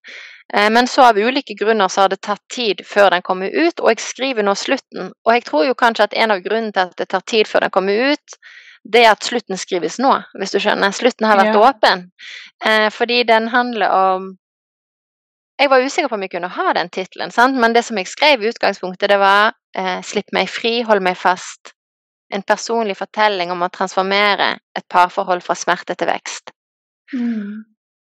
Eh, 0.52 0.70
men 0.70 0.86
så 0.86 1.02
av 1.08 1.18
ulike 1.18 1.54
grunner 1.54 1.88
så 1.88 2.04
har 2.04 2.08
det 2.12 2.20
tatt 2.20 2.42
tid 2.52 2.82
før 2.86 3.10
den 3.14 3.22
kommer 3.22 3.48
ut, 3.54 3.80
og 3.80 3.88
jeg 3.94 4.02
skriver 4.04 4.44
nå 4.44 4.54
slutten. 4.58 5.12
Og 5.24 5.32
jeg 5.32 5.44
tror 5.48 5.64
jo 5.66 5.74
kanskje 5.78 6.04
at 6.10 6.14
en 6.20 6.34
av 6.34 6.44
grunnene 6.44 6.72
til 6.72 6.84
at 6.84 6.96
det 7.00 7.08
tar 7.08 7.24
tid 7.26 7.48
før 7.48 7.64
den 7.66 7.70
kommer 7.74 8.12
ut, 8.12 8.38
det 8.84 9.00
er 9.06 9.14
at 9.14 9.24
slutten 9.24 9.56
skrives 9.56 9.96
nå, 9.98 10.12
hvis 10.36 10.52
du 10.52 10.58
skjønner. 10.60 10.92
Slutten 10.92 11.26
har 11.26 11.38
vært 11.40 11.54
Ja. 11.54 11.70
åpen. 11.70 12.10
Eh, 12.64 12.90
fordi 12.90 13.22
den 13.24 13.48
handler 13.48 13.88
om 13.90 14.38
Jeg 15.56 15.70
var 15.70 15.78
usikker 15.78 16.08
på 16.08 16.14
om 16.14 16.22
jeg 16.22 16.30
kunne 16.30 16.48
ha 16.48 16.72
den 16.72 16.88
tittelen, 16.90 17.30
sant? 17.30 17.54
men 17.56 17.72
det 17.72 17.84
som 17.84 17.96
jeg 17.96 18.08
skrev 18.08 18.42
i 18.42 18.48
utgangspunktet, 18.48 19.08
det 19.08 19.18
var 19.20 19.52
eh, 19.76 20.00
'Slipp 20.02 20.32
meg 20.32 20.48
fri, 20.48 20.82
hold 20.82 21.00
meg 21.00 21.16
fast'. 21.16 21.72
En 22.32 22.42
personlig 22.42 22.96
fortelling 22.96 23.52
om 23.52 23.62
å 23.62 23.70
transformere 23.70 24.58
et 24.76 24.84
parforhold 24.90 25.42
fra 25.42 25.54
smerte 25.54 25.94
til 25.94 26.08
vekst. 26.08 26.50
Mm. 27.14 27.62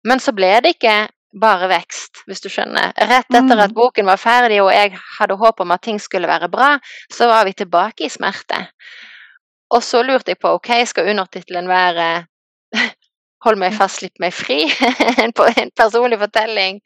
Men 0.05 0.21
så 0.21 0.33
ble 0.33 0.61
det 0.61 0.77
ikke 0.77 1.09
bare 1.41 1.69
vekst, 1.69 2.23
hvis 2.29 2.43
du 2.45 2.49
skjønner. 2.53 2.93
Rett 2.97 3.31
etter 3.31 3.57
Mm. 3.57 3.65
at 3.65 3.75
boken 3.75 4.07
var 4.07 4.17
ferdig 4.17 4.61
og 4.63 4.73
jeg 4.73 4.95
hadde 5.19 5.37
håp 5.37 5.61
om 5.61 5.71
at 5.71 5.83
ting 5.83 5.99
skulle 6.01 6.29
være 6.29 6.49
bra, 6.49 6.79
så 7.13 7.27
var 7.27 7.45
vi 7.45 7.53
tilbake 7.53 8.07
i 8.07 8.09
smerte. 8.09 8.69
Og 9.71 9.83
så 9.83 10.03
lurte 10.03 10.31
jeg 10.31 10.39
på 10.39 10.53
ok, 10.55 10.87
skal 10.87 11.09
undertittelen 11.11 11.69
være 11.69 12.27
'Hold 13.45 13.59
meg 13.59 13.75
fast, 13.75 13.99
slipp 14.01 14.21
meg 14.21 14.33
fri'? 14.33 14.71
en, 15.23 15.71
personlig 15.77 16.19
fortelling 16.19 16.81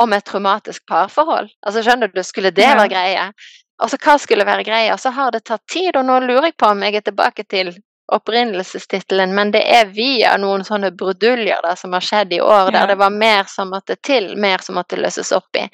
om 0.00 0.12
et 0.12 0.24
traumatisk 0.24 0.86
parforhold. 0.88 1.50
Altså 1.62 1.82
Skjønner 1.82 2.08
du, 2.08 2.22
skulle 2.22 2.50
det 2.50 2.64
være 2.64 2.88
greia? 2.88 3.32
Altså 3.80 3.98
hva 4.00 4.16
skulle 4.18 4.46
være 4.46 4.64
greia? 4.64 4.96
Så 4.96 5.10
har 5.10 5.30
det 5.30 5.44
tatt 5.44 5.66
tid, 5.68 5.96
og 5.96 6.04
nå 6.04 6.20
lurer 6.24 6.50
jeg 6.50 6.56
på 6.56 6.66
om 6.72 6.82
jeg 6.82 6.94
er 6.94 7.04
tilbake 7.04 7.44
til 7.44 7.74
opprinnelsestittelen, 8.16 9.34
men 9.34 9.52
det 9.54 9.62
er 9.70 9.90
via 9.94 10.36
noen 10.40 10.64
sånne 10.66 10.90
bruduljer 10.96 11.62
da, 11.62 11.76
som 11.78 11.92
har 11.94 12.04
skjedd 12.04 12.32
i 12.34 12.40
år, 12.40 12.70
Ja. 12.70 12.80
der 12.80 12.86
det 12.94 12.98
var 12.98 13.10
mer 13.10 13.44
som 13.48 13.70
måtte 13.70 13.96
til, 14.02 14.36
mer 14.36 14.58
som 14.62 14.74
måtte 14.74 14.98
løses 14.98 15.32
opp 15.32 15.56
i. 15.56 15.66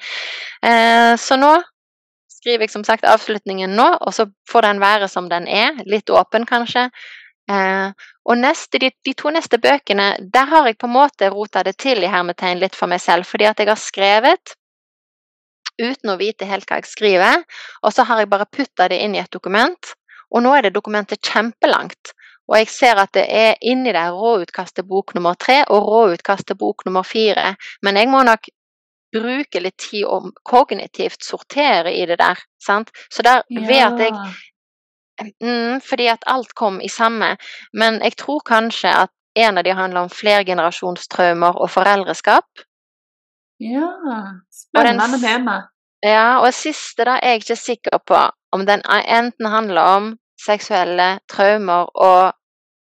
Eh, 0.63 1.15
så 1.17 1.37
nå 1.37 1.55
skriver 2.37 2.63
jeg 2.67 2.71
som 2.71 2.83
sagt 2.83 3.03
avslutningen 3.05 3.73
nå, 3.75 3.87
og 4.01 4.13
så 4.13 4.27
får 4.49 4.61
den 4.69 4.79
være 4.79 5.07
som 5.09 5.29
den 5.29 5.47
er, 5.47 5.81
litt 5.85 6.09
åpen 6.09 6.45
kanskje. 6.45 6.89
Eh, 7.49 7.89
og 8.27 8.37
neste, 8.37 8.79
de, 8.79 8.91
de 9.05 9.13
to 9.17 9.31
neste 9.31 9.57
bøkene, 9.57 10.15
der 10.33 10.45
har 10.51 10.67
jeg 10.67 10.77
på 10.77 10.87
en 10.87 10.95
måte 10.97 11.29
rota 11.31 11.63
det 11.63 11.77
til 11.79 12.03
i 12.03 12.11
hermetegn 12.11 12.59
litt 12.59 12.75
for 12.75 12.87
meg 12.91 13.01
selv, 13.01 13.25
fordi 13.25 13.47
at 13.49 13.59
jeg 13.59 13.67
har 13.71 13.79
skrevet 13.79 14.55
uten 15.77 16.09
å 16.11 16.17
vite 16.19 16.47
helt 16.49 16.65
hva 16.69 16.79
jeg 16.81 16.89
skriver, 16.89 17.43
og 17.85 17.93
så 17.93 18.03
har 18.09 18.23
jeg 18.23 18.29
bare 18.31 18.49
putta 18.49 18.87
det 18.89 18.99
inn 19.03 19.15
i 19.15 19.21
et 19.21 19.31
dokument, 19.31 19.93
og 20.33 20.43
nå 20.43 20.55
er 20.57 20.67
det 20.67 20.73
dokumentet 20.75 21.21
kjempelangt. 21.23 22.13
Og 22.47 22.57
jeg 22.57 22.69
ser 22.71 22.99
at 23.01 23.13
det 23.13 23.25
er 23.27 23.55
inni 23.61 23.91
der 23.95 24.15
råutkastet 24.15 24.87
bok 24.87 25.15
nummer 25.15 25.35
tre 25.35 25.63
og 25.67 25.87
råutkastet 25.87 26.57
bok 26.57 26.85
nummer 26.85 27.03
fire, 27.03 27.55
men 27.83 27.99
jeg 27.99 28.09
må 28.11 28.23
nok 28.23 28.47
bruke 29.15 29.59
litt 29.63 29.77
tid 29.79 30.03
og 30.05 30.33
kognitivt 30.45 31.23
sortere 31.23 31.93
i 31.95 32.05
det 32.05 32.19
der, 32.19 32.39
sant. 32.59 32.91
Så 33.11 33.23
der, 33.23 33.43
vet 33.49 33.85
at 33.87 33.99
jeg 34.03 34.15
Mm, 35.41 35.81
fordi 35.81 36.07
at 36.07 36.23
alt 36.25 36.55
kom 36.55 36.81
i 36.81 36.89
samme. 36.89 37.37
Men 37.73 38.01
jeg 38.03 38.17
tror 38.17 38.39
kanskje 38.45 38.89
at 38.89 39.09
en 39.35 39.57
av 39.57 39.63
de 39.63 39.73
handler 39.73 40.01
om 40.05 40.09
flergenerasjonstraumer 40.09 41.57
og 41.57 41.69
foreldreskap. 41.69 42.45
Ja, 43.59 43.89
spennende 44.53 45.19
tema. 45.21 45.61
Ja, 46.05 46.39
og 46.45 46.53
siste 46.53 47.05
da 47.05 47.17
er 47.17 47.33
jeg 47.33 47.41
ikke 47.41 47.55
sikker 47.55 47.97
på 48.05 48.19
om 48.53 48.65
den 48.65 48.83
enten 48.85 49.45
handler 49.45 49.81
om 49.81 50.11
seksuelle 50.47 51.07
traumer 51.29 51.89
og, 51.93 52.33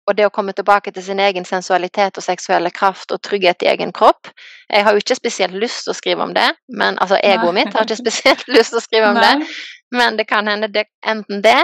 og 0.08 0.16
det 0.16 0.26
å 0.26 0.32
komme 0.34 0.54
tilbake 0.56 0.92
til 0.96 1.04
sin 1.06 1.20
egen 1.22 1.44
sensualitet 1.48 2.18
og 2.18 2.24
seksuelle 2.24 2.72
kraft 2.74 3.12
og 3.14 3.20
trygghet 3.26 3.62
i 3.62 3.70
egen 3.72 3.92
kropp. 3.96 4.32
Jeg 4.70 4.84
har 4.86 4.96
jo 4.96 5.02
ikke 5.04 5.18
spesielt 5.18 5.54
lyst 5.54 5.84
til 5.84 5.94
å 5.94 5.98
skrive 5.98 6.24
om 6.26 6.32
det, 6.34 6.48
men 6.68 6.98
altså 6.98 7.20
egoet 7.22 7.54
mitt 7.60 7.76
har 7.76 7.86
ikke 7.86 8.00
spesielt 8.00 8.48
lyst 8.56 8.74
til 8.74 8.80
å 8.80 8.86
skrive 8.86 9.12
om 9.12 9.20
det. 9.20 9.34
Men 9.94 10.18
det 10.18 10.26
kan 10.30 10.48
hende 10.48 10.70
det, 10.72 10.86
enten 11.06 11.42
det, 11.44 11.58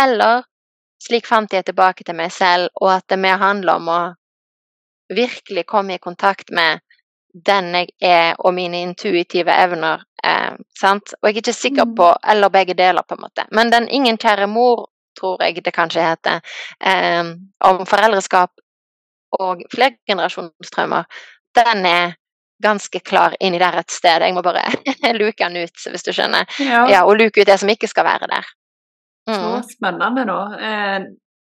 eller 0.00 0.44
slik 1.02 1.26
fant 1.26 1.52
jeg 1.54 1.64
tilbake 1.68 2.04
til 2.04 2.16
meg 2.18 2.32
selv, 2.34 2.70
og 2.82 2.92
at 2.98 3.06
det 3.10 3.18
mer 3.22 3.38
handler 3.38 3.78
om 3.78 3.90
å 3.94 4.00
virkelig 5.14 5.64
komme 5.66 5.94
i 5.94 6.02
kontakt 6.02 6.50
med 6.50 6.82
den 7.46 7.70
jeg 7.74 7.88
er, 8.02 8.34
og 8.38 8.54
mine 8.56 8.80
intuitive 8.82 9.52
evner. 9.52 10.02
Eh, 10.24 10.56
sant? 10.80 11.14
Og 11.20 11.28
jeg 11.28 11.36
er 11.36 11.42
ikke 11.42 11.52
sikker 11.54 11.84
Mm. 11.86 11.94
på 11.94 12.08
Eller 12.32 12.48
begge 12.48 12.74
deler, 12.74 13.02
på 13.02 13.14
en 13.14 13.20
måte. 13.20 13.44
Men 13.52 13.70
den 13.70 13.88
'Ingen 13.88 14.18
kjære 14.18 14.46
mor', 14.46 14.86
tror 15.18 15.42
jeg 15.44 15.64
det 15.64 15.74
kanskje 15.76 16.04
heter, 16.06 16.40
eh, 16.80 17.34
om 17.68 17.84
foreldreskap 17.86 18.54
og 19.40 19.66
flergenerasjonstraumer, 19.74 21.04
den 21.58 21.86
er 21.86 22.16
ganske 22.62 23.00
klar 23.06 23.34
inni 23.40 23.58
der 23.60 23.76
et 23.78 23.90
sted. 23.92 24.22
Jeg 24.24 24.34
må 24.34 24.42
bare 24.42 24.64
luke 25.20 25.44
den 25.44 25.60
ut, 25.64 25.84
hvis 25.90 26.06
du 26.06 26.12
skjønner. 26.14 26.46
Ja, 26.62 26.86
Ja, 26.90 27.04
og 27.06 27.18
luke 27.20 27.42
ut 27.42 27.46
det 27.50 27.58
som 27.60 27.70
ikke 27.70 27.90
skal 27.90 28.06
være 28.08 28.30
der. 28.30 28.48
så 29.28 29.38
Mm. 29.58 29.62
spennende, 29.68 30.24
da. 30.24 30.40
Eh, 30.68 31.00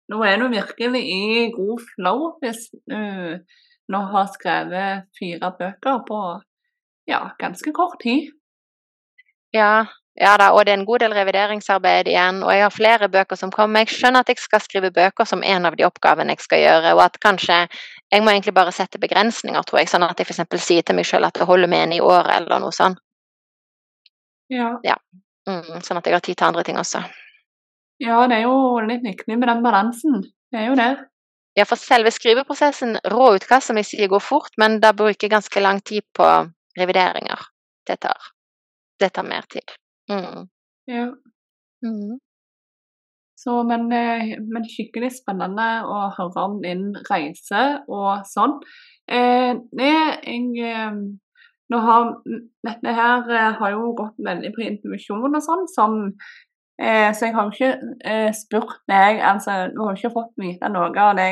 nå 0.08 0.22
er 0.24 0.36
du 0.40 0.48
virkelig 0.48 1.02
i 1.02 1.50
god 1.52 1.82
flow 1.92 2.38
hvis 2.40 2.70
du 2.88 3.38
nå 3.92 4.00
har 4.12 4.26
skrevet 4.32 5.04
fire 5.18 5.50
bøker 5.58 6.00
på 6.08 6.20
ja, 7.06 7.20
ganske 7.38 7.72
kort 7.72 8.00
tid. 8.02 8.32
Ja, 9.54 9.84
ja 10.16 10.32
da, 10.40 10.48
og 10.56 10.64
det 10.64 10.72
er 10.72 10.78
en 10.78 10.86
god 10.88 11.02
del 11.04 11.12
revideringsarbeid 11.12 12.08
igjen. 12.08 12.38
Og 12.44 12.52
jeg 12.54 12.64
har 12.64 12.72
flere 12.72 13.08
bøker 13.12 13.36
som 13.36 13.50
kommer. 13.52 13.84
Jeg 13.84 13.98
skjønner 13.98 14.24
at 14.24 14.30
jeg 14.32 14.40
skal 14.40 14.62
skrive 14.64 14.90
bøker 14.94 15.28
som 15.28 15.44
en 15.44 15.68
av 15.68 15.76
de 15.76 15.84
oppgavene 15.84 16.32
jeg 16.32 16.44
skal 16.44 16.62
gjøre, 16.62 16.94
og 16.96 17.02
at 17.04 17.18
kanskje 17.20 17.58
jeg 17.66 18.22
må 18.24 18.32
egentlig 18.32 18.54
bare 18.56 18.72
sette 18.72 19.00
begrensninger, 19.02 19.66
tror 19.66 19.82
jeg, 19.82 19.90
sånn 19.92 20.06
at 20.06 20.20
jeg 20.20 20.30
f.eks. 20.30 20.64
sier 20.64 20.86
til 20.86 20.96
meg 20.96 21.08
selv 21.08 21.28
at 21.28 21.36
det 21.36 21.48
holder 21.48 21.68
med 21.68 21.84
en 21.84 21.94
i 21.98 22.00
året, 22.00 22.32
eller 22.38 22.62
noe 22.62 22.72
sånt. 22.72 23.02
Ja. 24.52 24.76
ja. 24.86 24.96
Mm, 25.50 25.82
sånn 25.82 25.98
at 25.98 26.06
jeg 26.06 26.14
har 26.14 26.24
tid 26.24 26.38
til 26.38 26.48
andre 26.48 26.64
ting 26.66 26.78
også. 26.80 27.02
Ja, 28.02 28.22
det 28.30 28.40
er 28.40 28.46
jo 28.46 28.78
litt 28.86 29.04
viktig 29.04 29.36
med 29.36 29.48
den 29.50 29.62
balansen. 29.64 30.22
Det 30.52 30.62
er 30.62 30.70
jo 30.70 30.76
det. 30.78 30.90
Ja, 31.56 31.64
for 31.64 31.80
selve 31.80 32.12
skriveprosessen, 32.12 32.98
rå 33.12 33.30
utkast, 33.38 33.70
som 33.70 33.80
jeg 33.80 33.88
sier, 33.88 34.10
går 34.12 34.20
fort, 34.20 34.52
men 34.60 34.78
da 34.82 34.92
bruker 34.96 35.26
jeg 35.26 35.32
ganske 35.32 35.62
lang 35.64 35.80
tid 35.84 36.04
på 36.16 36.28
revideringer. 36.78 37.48
Det 37.88 37.98
tar, 38.04 38.30
det 39.00 39.12
tar 39.16 39.26
mer 39.26 39.48
tid. 39.50 39.76
Mm. 40.11 40.48
Ja. 40.86 41.07
Mm. 41.82 42.18
Så, 43.36 43.62
men, 43.62 43.92
eh, 43.92 44.38
men, 44.40 44.64
skikkelig 44.64 45.11
spennende 45.18 45.66
å 45.84 46.07
høre 46.16 46.44
om 46.48 46.57
din 46.62 46.88
reise 47.11 47.64
og 47.86 48.24
sånn. 48.30 48.57
Eh, 49.12 49.52
jeg, 49.76 50.46
eh, 50.64 50.96
nå 51.72 51.80
har, 51.84 52.09
dette 52.66 52.96
her 52.96 53.30
eh, 53.30 53.52
har 53.61 53.74
jo 53.74 53.92
gått 53.98 54.16
veldig 54.24 54.52
på 54.57 54.64
intuisjon 54.66 55.28
og 55.28 55.44
sånn, 55.44 55.66
som 55.70 55.98
eh, 56.80 57.12
så 57.12 57.28
jeg 57.28 57.36
har 57.36 57.46
jo 57.46 57.54
ikke 57.54 57.94
eh, 58.09 58.32
spurt 58.34 58.80
deg 58.90 59.20
altså, 59.20 59.66
Du 59.74 59.82
har 59.82 59.92
jo 59.92 60.00
ikke 60.00 60.14
fått 60.16 60.34
vite 60.40 60.70
noe 60.72 60.90
av 60.94 61.16
det 61.18 61.30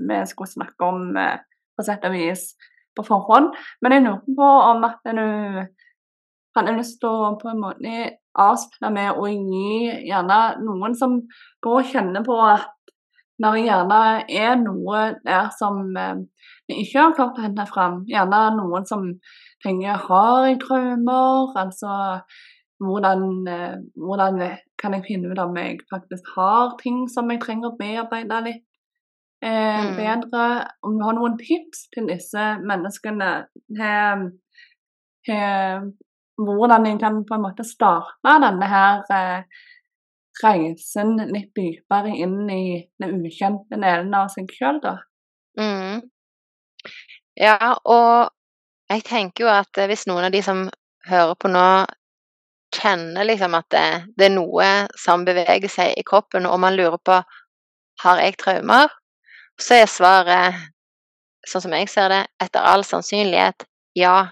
vi 0.00 0.22
skulle 0.30 0.54
snakke 0.54 0.86
om 0.86 1.12
på 1.12 1.84
sett 1.84 2.04
og 2.08 2.14
vis 2.14 2.52
på 2.96 3.04
forhånd. 3.04 3.50
Men 3.82 3.94
jeg 3.96 4.06
lurer 4.06 4.36
på 4.38 4.48
om 4.70 4.86
at 4.88 5.02
du 5.04 5.26
hadde 6.56 6.76
lyst 6.78 6.98
til 7.02 7.10
å 7.10 7.34
på 7.40 7.50
en 7.52 7.62
måte 7.62 7.96
avspille 8.40 8.90
med 8.94 9.18
å 9.18 9.26
gi 9.30 9.90
gjerne 10.08 10.40
noen 10.64 10.94
som 10.98 11.18
går 11.64 11.80
og 11.80 11.90
kjenner 11.92 12.26
på 12.26 12.36
at 12.46 12.68
når 13.40 13.56
det 13.56 13.64
gjerne 13.64 14.00
er 14.42 14.56
noe 14.60 15.02
der 15.24 15.48
som 15.56 15.96
eh, 15.96 16.18
vi 16.68 16.82
ikke 16.82 17.04
har 17.06 17.14
klart 17.16 17.38
å 17.40 17.44
hente 17.46 17.66
fram, 17.70 18.02
gjerne 18.10 18.40
noen 18.58 18.84
som 18.88 19.06
tenker 19.64 20.02
har 20.08 20.48
jeg 20.48 20.58
traumer, 20.62 21.54
altså 21.58 21.94
hvordan, 22.80 23.24
eh, 23.48 23.78
hvordan, 23.96 24.42
kan 24.80 24.96
jeg 24.96 25.06
finne 25.08 25.32
ut 25.32 25.40
om 25.42 25.56
jeg 25.60 25.80
faktisk 25.92 26.28
har 26.36 26.76
ting 26.80 27.06
som 27.12 27.30
jeg 27.32 27.42
trenger 27.42 27.70
å 27.70 27.78
bearbeide 27.80 28.42
litt 28.46 28.62
eh, 29.44 29.88
mm. 29.88 29.96
bedre? 29.98 30.44
Om 30.84 30.96
du 30.96 31.04
har 31.04 31.16
noen 31.18 31.36
tips 31.40 31.88
til 31.96 32.08
disse 32.08 32.46
menneskene 32.64 33.32
til, 33.76 34.30
til 35.28 35.90
hvordan 36.40 36.86
en 36.88 36.98
kan 37.00 37.20
på 37.26 37.36
en 37.36 37.44
måte 37.44 37.66
starte 37.66 38.36
denne 38.44 38.68
her 38.70 39.02
eh, 39.14 39.60
reisen 40.40 41.16
litt 41.28 41.50
dypere 41.56 42.14
inn 42.16 42.48
i 42.50 42.80
den 43.00 43.20
ukjente 43.26 43.76
delen 43.76 44.12
av 44.16 44.30
seg 44.32 44.50
sjøl, 44.54 44.80
da. 44.82 44.96
Mm. 45.60 46.00
Ja, 47.40 47.74
og 47.84 48.30
jeg 48.90 49.04
tenker 49.06 49.46
jo 49.46 49.50
at 49.52 49.82
hvis 49.90 50.06
noen 50.08 50.28
av 50.28 50.34
de 50.34 50.42
som 50.44 50.64
hører 51.08 51.36
på 51.38 51.50
nå, 51.52 51.66
kjenner 52.70 53.26
liksom 53.26 53.56
at 53.58 53.66
det, 53.74 53.86
det 54.16 54.28
er 54.28 54.36
noe 54.36 54.66
som 54.98 55.24
beveger 55.26 55.70
seg 55.70 55.96
i 55.98 56.06
kroppen, 56.06 56.46
og 56.46 56.60
man 56.62 56.76
lurer 56.78 57.00
på 57.02 57.18
har 58.04 58.20
jeg 58.22 58.38
traumer, 58.40 58.92
så 59.60 59.82
er 59.82 59.90
svaret, 59.90 60.60
sånn 61.48 61.66
som 61.66 61.74
jeg 61.76 61.90
ser 61.90 62.12
det, 62.12 62.22
etter 62.40 62.64
all 62.64 62.86
sannsynlighet 62.86 63.66
ja, 63.98 64.30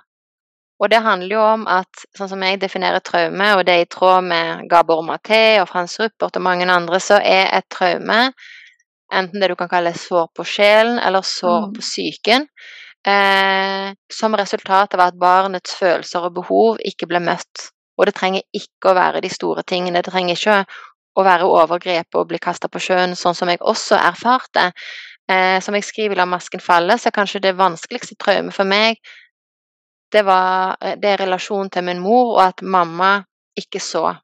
og 0.79 0.91
det 0.93 1.01
handler 1.03 1.35
jo 1.35 1.43
om 1.43 1.65
at 1.71 2.05
sånn 2.17 2.31
som 2.31 2.43
jeg 2.47 2.61
definerer 2.63 3.03
traume, 3.03 3.49
og 3.57 3.65
det 3.67 3.75
er 3.75 3.85
i 3.85 3.91
tråd 3.91 4.29
med 4.31 4.69
Gabor 4.71 5.03
Maté 5.07 5.59
og 5.63 5.67
Frans 5.71 5.99
Ruppert 5.99 6.39
og 6.39 6.45
mange 6.45 6.69
andre, 6.71 7.01
så 7.03 7.19
er 7.19 7.51
et 7.57 7.67
traume 7.73 8.29
enten 9.13 9.41
det 9.41 9.49
du 9.51 9.57
kan 9.57 9.71
kalle 9.71 9.95
sår 9.97 10.29
på 10.37 10.45
sjelen 10.47 10.99
eller 11.01 11.25
sår 11.25 11.69
mm. 11.69 11.75
på 11.75 11.85
psyken, 11.85 12.47
eh, 13.09 13.89
som 14.13 14.37
resultat 14.37 14.95
av 14.95 15.07
at 15.09 15.19
barnets 15.19 15.75
følelser 15.81 16.29
og 16.29 16.37
behov 16.43 16.83
ikke 16.85 17.09
ble 17.11 17.23
møtt. 17.25 17.71
Og 17.99 18.07
det 18.07 18.15
trenger 18.15 18.45
ikke 18.55 18.93
å 18.93 18.99
være 18.99 19.23
de 19.25 19.31
store 19.33 19.65
tingene. 19.67 20.03
Det 20.05 20.13
trenger 20.13 20.37
ikke 20.37 20.59
å 21.19 21.25
være 21.27 21.49
overgrep 21.51 22.19
og 22.21 22.29
bli 22.31 22.39
kasta 22.39 22.69
på 22.71 22.83
sjøen, 22.83 23.17
sånn 23.19 23.35
som 23.35 23.51
jeg 23.51 23.59
også 23.59 23.99
erfarte. 23.99 24.69
Eh, 25.29 25.59
som 25.65 25.75
jeg 25.75 25.89
skriver 25.89 26.15
i 26.15 26.21
La 26.21 26.29
masken 26.29 26.63
falle, 26.63 26.95
så 27.01 27.11
er 27.11 27.17
kanskje 27.17 27.43
det 27.49 27.57
vanskeligste 27.59 28.15
traumet 28.21 28.55
for 28.55 28.69
meg 28.69 29.01
det 30.13 30.25
var 30.27 30.77
eh, 30.81 30.97
det 31.01 31.13
er 31.13 31.23
relasjonen 31.25 31.71
til 31.71 31.85
min 31.85 32.01
mor, 32.03 32.37
og 32.37 32.43
at 32.47 32.63
mamma 32.63 33.19
ikke 33.59 33.81
så 33.83 34.15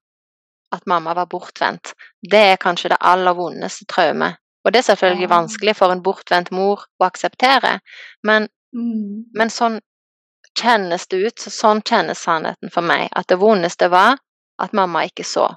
at 0.75 0.87
mamma 0.87 1.15
var 1.15 1.27
bortvendt. 1.27 1.95
Det 2.31 2.43
er 2.53 2.57
kanskje 2.61 2.91
det 2.93 3.01
aller 3.01 3.35
vondeste 3.35 3.87
traumet. 3.87 4.41
Og 4.65 4.73
det 4.73 4.81
er 4.81 4.89
selvfølgelig 4.89 5.31
vanskelig 5.31 5.75
for 5.77 5.93
en 5.93 6.03
bortvendt 6.03 6.51
mor 6.51 6.87
å 6.99 7.07
akseptere, 7.07 7.79
men, 8.25 8.49
mm. 8.75 9.35
men 9.37 9.53
sånn 9.53 9.77
kjennes 10.59 11.05
det 11.11 11.21
ut, 11.27 11.45
sånn 11.53 11.83
kjennes 11.85 12.23
sannheten 12.25 12.73
for 12.73 12.87
meg. 12.87 13.11
At 13.13 13.29
det 13.29 13.41
vondeste 13.43 13.91
var 13.93 14.17
at 14.63 14.73
mamma 14.73 15.05
ikke 15.05 15.27
så. 15.27 15.51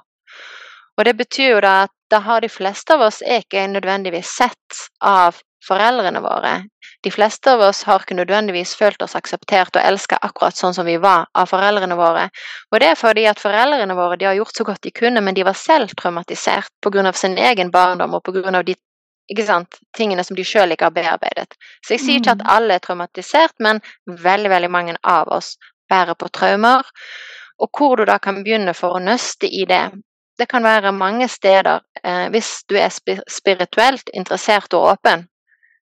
Og 0.98 1.06
det 1.06 1.14
betyr 1.16 1.54
jo 1.54 1.60
da 1.64 1.74
at 1.86 1.94
da 2.10 2.20
har 2.24 2.42
de 2.42 2.50
fleste 2.52 2.96
av 2.96 3.06
oss 3.06 3.22
ikke 3.22 3.66
nødvendigvis 3.70 4.30
sett 4.40 4.82
av 5.04 5.38
foreldrene 5.64 6.20
våre. 6.20 6.52
De 7.02 7.10
fleste 7.10 7.52
av 7.52 7.60
oss 7.68 7.84
har 7.86 8.02
ikke 8.02 8.16
nødvendigvis 8.18 8.74
følt 8.78 9.02
oss 9.02 9.14
akseptert 9.18 9.76
og 9.76 9.84
elska 9.84 10.18
akkurat 10.22 10.56
sånn 10.58 10.74
som 10.74 10.86
vi 10.88 10.96
var 11.02 11.28
av 11.38 11.50
foreldrene 11.50 11.96
våre. 11.98 12.26
Og 12.72 12.82
det 12.82 12.90
er 12.92 12.98
fordi 12.98 13.26
at 13.30 13.42
foreldrene 13.42 13.94
våre 13.98 14.18
de 14.18 14.26
har 14.26 14.38
gjort 14.38 14.58
så 14.58 14.66
godt 14.66 14.82
de 14.86 14.94
kunne, 14.94 15.22
men 15.22 15.36
de 15.36 15.46
var 15.46 15.58
selv 15.58 15.94
traumatisert 15.98 16.72
pga. 16.82 17.12
sin 17.12 17.38
egen 17.38 17.70
barndom 17.70 18.14
og 18.14 18.22
pga. 18.24 18.62
de 18.62 18.76
sant, 19.46 19.78
tingene 19.96 20.24
som 20.24 20.36
de 20.36 20.44
sjøl 20.44 20.72
ikke 20.72 20.88
har 20.88 20.96
bearbeidet. 20.96 21.54
Så 21.84 21.94
jeg 21.94 22.00
sier 22.00 22.20
ikke 22.20 22.36
at 22.38 22.44
mm. 22.44 22.50
alle 22.50 22.74
er 22.74 22.78
traumatisert, 22.78 23.54
men 23.60 23.80
veldig, 24.06 24.50
veldig 24.50 24.70
mange 24.70 24.96
av 25.04 25.28
oss 25.28 25.56
bærer 25.88 26.14
på 26.14 26.28
traumer. 26.28 26.82
Og 27.58 27.70
hvor 27.76 27.96
du 27.96 28.04
da 28.04 28.18
kan 28.18 28.42
begynne 28.42 28.74
for 28.74 28.96
å 28.96 29.02
nøste 29.02 29.46
i 29.46 29.64
det, 29.68 29.90
det 30.38 30.46
kan 30.48 30.62
være 30.62 30.92
mange 30.92 31.28
steder. 31.28 31.80
Eh, 32.04 32.28
hvis 32.30 32.62
du 32.70 32.76
er 32.78 32.88
spirituelt 33.28 34.10
interessert 34.14 34.74
og 34.74 34.92
åpen, 34.94 35.26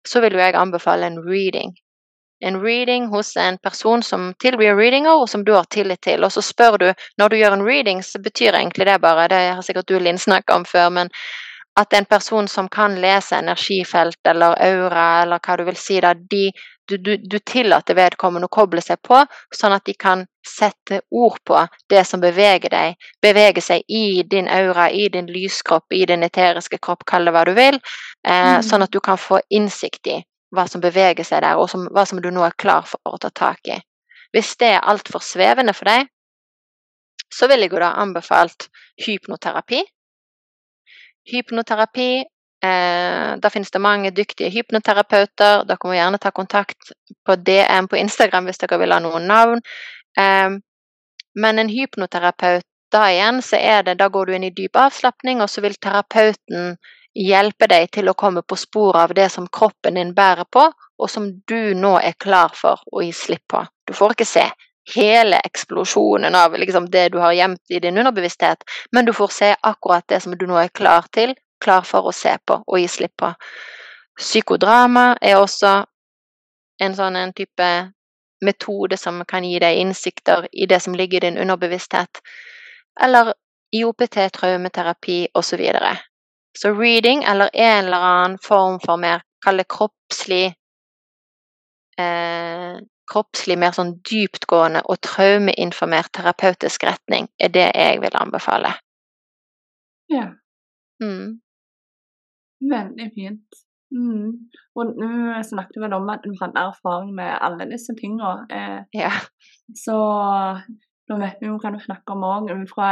så 0.08 0.22
vil 0.24 0.34
jo 0.34 0.40
jeg 0.40 0.56
anbefale 0.56 1.08
en 1.08 1.20
reading. 1.26 1.76
En 2.42 2.62
reading 2.64 3.10
hos 3.12 3.36
en 3.38 3.58
person 3.58 4.04
som 4.04 4.34
tilbyr 4.40 4.78
readinger, 4.78 5.12
og 5.12 5.30
som 5.30 5.44
du 5.44 5.52
har 5.54 5.68
tillit 5.72 6.02
til. 6.02 6.24
Og 6.24 6.32
så 6.32 6.42
spør 6.42 6.78
du 6.78 6.94
Når 7.18 7.30
du 7.30 7.36
gjør 7.36 7.54
en 7.54 7.68
reading, 7.68 8.04
så 8.04 8.20
betyr 8.20 8.54
egentlig 8.54 8.86
det 8.86 9.02
bare 9.02 9.28
Det 9.28 9.56
har 9.56 9.62
sikkert 9.62 9.88
du 9.88 10.00
Linn 10.00 10.18
snakka 10.18 10.56
om 10.56 10.66
før, 10.66 10.90
men 10.90 11.10
at 11.80 11.94
en 11.94 12.06
person 12.06 12.48
som 12.48 12.70
kan 12.70 12.96
lese 13.02 13.36
energifelt 13.36 14.28
eller 14.28 14.56
aura, 14.60 15.22
eller 15.22 15.40
hva 15.40 15.58
du 15.58 15.64
vil 15.64 15.78
si, 15.80 16.00
da, 16.04 16.14
de, 16.14 16.52
du, 16.90 16.98
du, 16.98 17.18
du, 17.18 17.40
tillater 17.40 17.96
vedkommende 17.96 18.50
å 18.50 18.52
koble 18.52 18.82
seg 18.82 19.00
på, 19.06 19.22
sånn 19.56 19.76
at 19.78 19.86
de 19.86 19.94
kan 19.94 20.26
sette 20.48 21.02
ord 21.12 21.38
på 21.44 21.60
det 21.90 22.04
som 22.08 22.22
beveger 22.22 22.72
deg, 22.72 22.96
beveger 23.22 23.64
seg 23.64 23.84
i 23.88 24.24
din 24.24 24.48
aura, 24.48 24.90
i 24.92 25.08
din 25.12 25.28
lyskropp, 25.32 25.94
i 25.94 26.06
din 26.06 26.24
eteriske 26.24 26.80
kropp, 26.82 27.06
kall 27.06 27.28
det 27.28 27.36
hva 27.36 27.44
du 27.48 27.54
vil, 27.58 27.80
eh, 28.26 28.56
mm. 28.56 28.64
sånn 28.66 28.86
at 28.86 28.94
du 28.94 29.00
kan 29.04 29.20
få 29.20 29.42
innsikt 29.50 30.08
i 30.08 30.20
hva 30.56 30.66
som 30.68 30.82
beveger 30.82 31.28
seg 31.28 31.44
der, 31.46 31.60
og 31.60 31.70
som, 31.70 31.86
hva 31.94 32.06
som 32.10 32.22
du 32.22 32.32
nå 32.34 32.46
er 32.46 32.58
klar 32.58 32.88
for 32.90 33.00
å 33.06 33.20
ta 33.22 33.30
tak 33.30 33.70
i. 33.70 33.78
Hvis 34.34 34.56
det 34.62 34.74
er 34.76 34.88
altfor 34.88 35.22
svevende 35.26 35.76
for 35.78 35.90
deg, 35.90 36.10
så 37.34 37.48
vil 37.50 37.62
jeg 37.62 37.74
jo 37.74 37.82
da 37.82 37.94
anbefalt 38.02 38.70
hypnoterapi. 39.06 39.84
Hypnoterapi 41.30 42.10
Eh, 42.60 43.38
da 43.40 43.50
finnes 43.50 43.72
det 43.72 43.80
mange 43.80 44.12
dyktige 44.12 44.52
hypnoterapeuter. 44.52 45.64
Dere 45.68 45.88
må 45.88 45.96
gjerne 45.96 46.20
ta 46.20 46.32
kontakt 46.36 46.92
på 47.24 47.36
DM 47.40 47.88
på 47.88 47.96
Instagram 47.96 48.50
hvis 48.50 48.60
dere 48.60 48.82
vil 48.82 48.92
ha 48.92 49.00
noen 49.04 49.30
navn. 49.32 49.62
Eh, 50.18 50.50
men 51.36 51.60
en 51.60 51.70
hypnoterapeut, 51.70 52.66
da 52.92 53.04
igjen, 53.12 53.42
så 53.46 53.60
er 53.62 53.84
det 53.86 54.00
Da 54.00 54.08
går 54.10 54.26
du 54.26 54.36
inn 54.36 54.48
i 54.48 54.54
dyp 54.56 54.76
avslapning, 54.76 55.42
og 55.42 55.50
så 55.50 55.62
vil 55.62 55.76
terapeuten 55.78 56.78
hjelpe 57.14 57.68
deg 57.70 57.92
til 57.92 58.10
å 58.10 58.16
komme 58.18 58.42
på 58.42 58.58
sporet 58.58 59.02
av 59.04 59.14
det 59.14 59.28
som 59.30 59.48
kroppen 59.48 60.00
din 60.00 60.16
bærer 60.18 60.48
på, 60.50 60.72
og 61.00 61.10
som 61.10 61.30
du 61.48 61.74
nå 61.76 61.98
er 62.00 62.18
klar 62.18 62.56
for 62.56 62.82
å 62.92 63.04
gi 63.06 63.12
slipp 63.14 63.46
på. 63.48 63.62
Du 63.86 63.94
får 63.94 64.16
ikke 64.16 64.30
se 64.30 64.48
hele 64.96 65.40
eksplosjonen 65.46 66.36
av 66.36 66.56
liksom, 66.58 66.90
det 66.90 67.10
du 67.14 67.20
har 67.22 67.34
gjemt 67.34 67.62
i 67.70 67.80
din 67.80 67.98
underbevissthet, 67.98 68.64
men 68.92 69.06
du 69.06 69.14
får 69.14 69.34
se 69.34 69.52
akkurat 69.62 70.08
det 70.10 70.22
som 70.24 70.34
du 70.38 70.48
nå 70.48 70.58
er 70.58 70.74
klar 70.74 71.06
til 71.14 71.36
klar 71.60 71.84
for 71.84 72.10
å 72.10 72.16
se 72.16 72.34
på 72.46 72.62
og 72.66 72.80
gi 72.80 72.88
slipp 72.88 73.18
på. 73.20 73.32
Psykodrama 74.20 75.14
er 75.22 75.40
også 75.40 75.74
en 76.84 76.96
sånn 76.96 77.18
en 77.20 77.34
type 77.36 77.70
metode 78.46 78.98
som 78.98 79.24
kan 79.28 79.44
gi 79.44 79.60
deg 79.60 79.80
innsikter 79.82 80.48
i 80.52 80.66
det 80.66 80.80
som 80.80 80.96
ligger 80.96 81.18
i 81.18 81.28
din 81.28 81.38
underbevissthet, 81.38 82.22
eller 83.02 83.34
IOPT, 83.76 84.18
traumeterapi 84.34 85.28
osv. 85.34 85.50
Så, 85.50 85.58
videre. 85.58 85.98
så 86.58 86.74
reading 86.74 87.24
eller 87.24 87.50
en 87.54 87.86
eller 87.86 87.98
annen 87.98 88.38
form 88.44 88.80
for 88.86 88.98
mer, 88.98 89.22
kall 89.46 89.62
det 89.62 89.68
kroppslig 89.70 90.54
eh, 92.00 92.80
kroppslig, 93.10 93.58
mer 93.60 93.74
sånn 93.76 93.96
dyptgående 94.06 94.84
og 94.86 95.02
traumeinformert 95.06 96.12
terapeutisk 96.16 96.86
retning 96.88 97.30
er 97.42 97.54
det 97.54 97.70
jeg 97.74 98.02
vil 98.04 98.18
anbefale. 98.20 98.76
Ja. 100.10 100.30
Mm. 101.04 101.40
Veldig 102.70 103.10
fint. 103.16 103.60
Mm. 103.92 104.50
Og 104.78 104.92
nå 105.00 105.40
snakket 105.48 105.82
vel 105.82 105.96
om 105.98 106.10
at 106.14 106.22
du 106.24 106.36
hadde 106.42 106.62
erfaring 106.62 107.14
med 107.18 107.32
alle 107.42 107.66
disse 107.72 107.96
tingene. 107.98 108.46
Eh, 108.52 108.84
Ja. 108.94 109.12
så 109.76 109.98
nå 111.10 111.18
vet 111.18 111.42
vi 111.42 111.48
jo 111.48 111.58
hva 111.58 111.74
du 111.74 111.80
snakker 111.82 112.14
om 112.14 112.24
òg, 112.28 112.52
ut 112.54 112.70
fra 112.70 112.92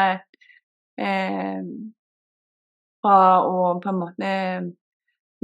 eh, 0.97 1.61
Fra 3.05 3.17
å 3.45 3.79
på 3.79 3.89
en 3.89 3.99
måte 4.01 4.29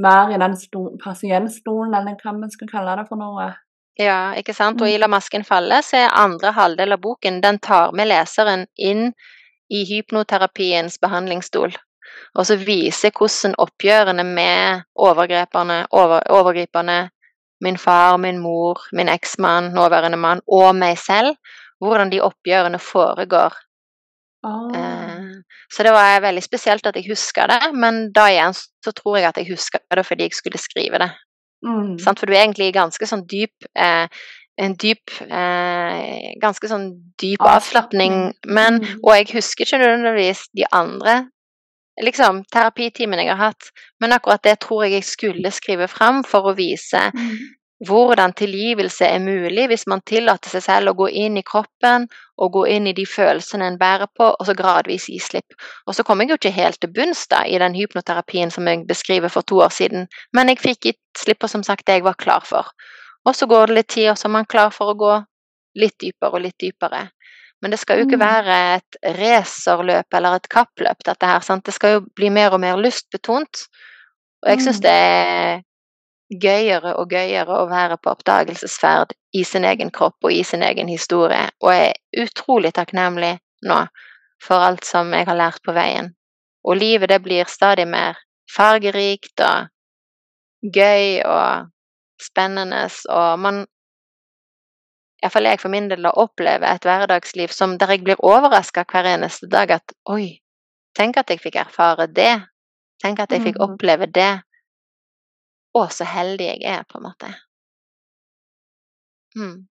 være 0.01 0.34
i 0.34 0.39
den 0.41 0.56
pasientstolen, 1.04 1.93
eller 1.93 2.18
hva 2.18 2.34
vi 2.41 2.49
skal 2.49 2.68
kalle 2.72 2.95
det 2.97 3.06
for 3.08 3.22
noe. 3.22 3.51
Ja, 3.99 4.34
ikke 4.34 4.56
sant? 4.58 4.82
Og 4.82 4.88
i 4.89 4.95
Mm. 4.95 4.99
La 5.01 5.08
masken 5.08 5.43
falle 5.45 5.84
så 5.86 5.97
er 5.97 6.18
andre 6.18 6.51
halvdel 6.51 6.93
av 6.93 7.01
boken 7.01 7.41
den 7.41 7.60
tar 7.60 7.91
med 7.93 8.08
leseren 8.08 8.66
inn 8.76 9.14
i 9.70 9.84
hypnoterapiens 9.86 10.97
behandlingsstol. 10.99 11.76
Og 12.36 12.45
så 12.45 12.55
viser 12.57 13.11
hvordan 13.11 13.55
oppgjørene 13.57 14.24
med 14.24 14.82
overgreperne, 14.95 15.86
over, 15.91 16.24
overgriperne, 16.30 17.09
min 17.64 17.78
far, 17.78 18.18
min 18.18 18.39
mor, 18.43 18.82
min 18.91 19.09
eksmann, 19.09 19.72
nåværende 19.74 20.18
mann 20.20 20.41
og 20.47 20.76
meg 20.76 20.97
selv, 20.99 21.36
hvordan 21.80 22.11
de 22.11 22.22
oppgjørene 22.22 22.80
foregår. 22.80 23.53
Oh. 24.43 24.72
Eh, 24.76 25.43
Så 25.72 25.84
det 25.84 25.91
var 25.95 26.20
veldig 26.22 26.43
spesielt 26.43 26.86
at 26.86 26.95
jeg 26.95 27.07
huska 27.09 27.47
det, 27.47 27.72
men 27.74 28.11
da 28.14 28.28
igjen 28.30 28.53
så 28.53 28.91
tror 28.91 29.18
jeg 29.18 29.28
at 29.30 29.38
jeg 29.38 29.47
huska 29.53 29.80
det 29.95 30.05
fordi 30.05 30.24
jeg 30.28 30.34
skulle 30.36 30.59
skrive 30.59 30.99
det. 30.99 31.11
Mm. 31.66 31.97
Sant? 31.99 32.20
For 32.20 32.28
du 32.28 32.34
er 32.34 32.43
egentlig 32.43 32.74
ganske 32.76 33.07
sånn 33.07 33.24
dyp 33.32 33.64
eh, 33.78 34.07
En 34.59 34.76
dyp 34.76 35.09
eh, 35.24 36.34
Ganske 36.41 36.68
sånn 36.68 36.89
dyp 37.22 37.39
avslapning, 37.41 38.14
Avslapning. 38.14 38.53
men 38.53 38.82
Mm. 38.84 38.99
Og 39.03 39.16
jeg 39.16 39.30
husker 39.34 39.64
ikke 39.66 39.80
nødvendigvis 39.80 40.43
de 40.53 40.66
andre 40.72 41.30
liksom, 42.02 42.44
terapitimen 42.52 43.20
jeg 43.20 43.30
har 43.36 43.52
hatt, 43.52 43.70
men 44.02 44.14
akkurat 44.16 44.44
det 44.44 44.60
tror 44.60 44.86
jeg 44.86 44.94
jeg 44.98 45.10
skulle 45.10 45.52
skrive 45.52 45.88
fram 45.88 46.24
for 46.24 46.50
å 46.50 46.56
vise 46.58 47.12
Mm. 47.14 47.38
hvordan 47.88 48.34
tilgivelse 48.34 49.06
er 49.06 49.20
mulig 49.20 49.68
hvis 49.68 49.88
man 49.88 50.02
tillater 50.08 50.50
seg 50.50 50.64
selv 50.64 50.89
å 50.89 50.94
gå 50.94 51.10
inn 51.10 51.38
i 51.38 51.44
kroppen 51.44 52.08
og 52.38 52.52
gå 52.54 52.66
inn 52.68 52.88
i 52.88 52.94
de 52.94 53.06
følelsene 53.06 53.66
en 53.68 53.78
bærer 53.78 54.08
på, 54.16 54.24
og 54.39 54.46
så 54.46 54.54
gradvis 54.56 55.10
gi 55.10 55.20
slipp. 55.20 55.54
Og 55.88 55.96
så 55.96 56.04
kom 56.04 56.22
jeg 56.22 56.30
jo 56.30 56.38
ikke 56.39 56.52
helt 56.56 56.80
til 56.80 56.94
bunns 56.96 57.28
da 57.28 57.44
i 57.46 57.60
den 57.60 57.76
hypnoterapien 57.76 58.52
som 58.52 58.68
jeg 58.68 58.88
beskriver 58.88 59.30
for 59.30 59.41
to 59.41 59.60
år 59.60 59.70
siden, 59.70 60.08
men 60.34 60.48
jeg 60.50 60.60
fikk 60.64 60.80
gitt 60.86 61.02
slipp 61.18 61.39
på 61.39 61.48
som 61.52 61.64
sagt 61.64 61.86
det 61.86 62.00
jeg 62.00 62.04
var 62.04 62.16
klar 62.16 62.46
for. 62.46 62.72
Og 63.26 63.36
så 63.36 63.48
går 63.48 63.68
det 63.68 63.76
litt 63.76 63.88
tid, 63.88 64.10
og 64.12 64.18
så 64.18 64.28
er 64.28 64.36
man 64.38 64.46
klar 64.46 64.72
for 64.72 64.94
å 64.94 64.98
gå 65.00 65.14
litt 65.76 66.00
dypere 66.00 66.38
og 66.38 66.44
litt 66.46 66.60
dypere. 66.60 67.10
Men 67.64 67.72
det 67.72 67.80
skal 67.80 67.99
jo 68.01 68.05
ikke 68.05 68.20
Mm. 68.20 68.26
være 68.28 68.55
et 68.76 68.97
racerløp 69.20 70.14
eller 70.18 70.36
et 70.36 70.49
kappløp, 70.51 71.03
dette 71.05 71.26
her. 71.26 71.39
sant? 71.39 71.66
Det 71.66 71.74
skal 71.74 71.93
jo 71.93 72.01
bli 72.16 72.30
mer 72.30 72.51
og 72.51 72.59
mer 72.59 72.76
lystbetont. 72.76 73.68
Og 74.43 74.49
jeg 74.51 74.59
syns 74.61 74.78
Mm. 74.78 74.82
det 74.82 74.91
er 74.91 75.61
gøyere 76.41 76.95
og 76.97 77.09
gøyere 77.09 77.47
å 77.61 77.70
være 77.70 77.97
på 77.97 78.11
oppdagelsesferd 78.11 79.14
i 79.34 79.43
sin 79.43 79.64
egen 79.64 79.91
kropp 79.91 80.16
og 80.24 80.32
i 80.34 80.43
sin 80.43 80.64
egen 80.64 80.89
historie, 80.89 81.49
og 81.61 81.72
jeg 81.74 81.93
er 81.93 82.24
utrolig 82.26 82.74
takknemlig 82.74 83.39
nå 83.64 83.88
for 84.43 84.55
alt 84.59 84.86
som 84.86 85.14
jeg 85.14 85.26
har 85.26 85.36
lært 85.36 85.61
på 85.66 85.74
veien. 85.76 86.14
Og 86.66 86.78
livet 86.78 87.09
det 87.09 87.22
blir 87.24 87.45
stadig 87.45 87.88
mer 87.88 88.18
fargerikt 88.55 89.39
og 89.39 89.68
gøy 90.74 91.22
og 91.26 91.70
spennende, 92.22 92.89
og 93.09 93.39
man 93.39 93.66
Iallfall 95.24 95.47
jeg 95.47 95.59
for 95.61 95.71
min 95.71 95.88
del 95.88 96.03
da 96.03 96.11
opplever 96.19 96.67
et 96.67 96.84
hverdagsliv 96.88 97.51
som 97.55 97.78
der 97.80 97.93
jeg 97.95 98.03
blir 98.03 98.19
overraska 98.19 98.84
hver 98.91 99.07
eneste 99.15 99.47
dag 99.47 99.71
at 99.71 99.93
oi, 100.11 100.41
tenk 100.99 101.17
at 101.21 101.30
jeg 101.32 101.39
fikk 101.39 101.55
erfare 101.61 102.07
det. 102.11 102.34
Tenk 103.03 103.19
at 103.24 103.32
jeg 103.32 103.41
fikk 103.47 103.57
Mhm. 103.59 103.63
oppleve 103.71 104.05
det. 104.11 104.43
Å, 105.76 105.88
så 105.89 106.05
heldig 106.05 106.45
jeg 106.45 106.61
er, 106.69 106.84
på 106.84 106.99
en 106.99 107.03
måte. 107.07 107.32
Mm. 109.36 109.67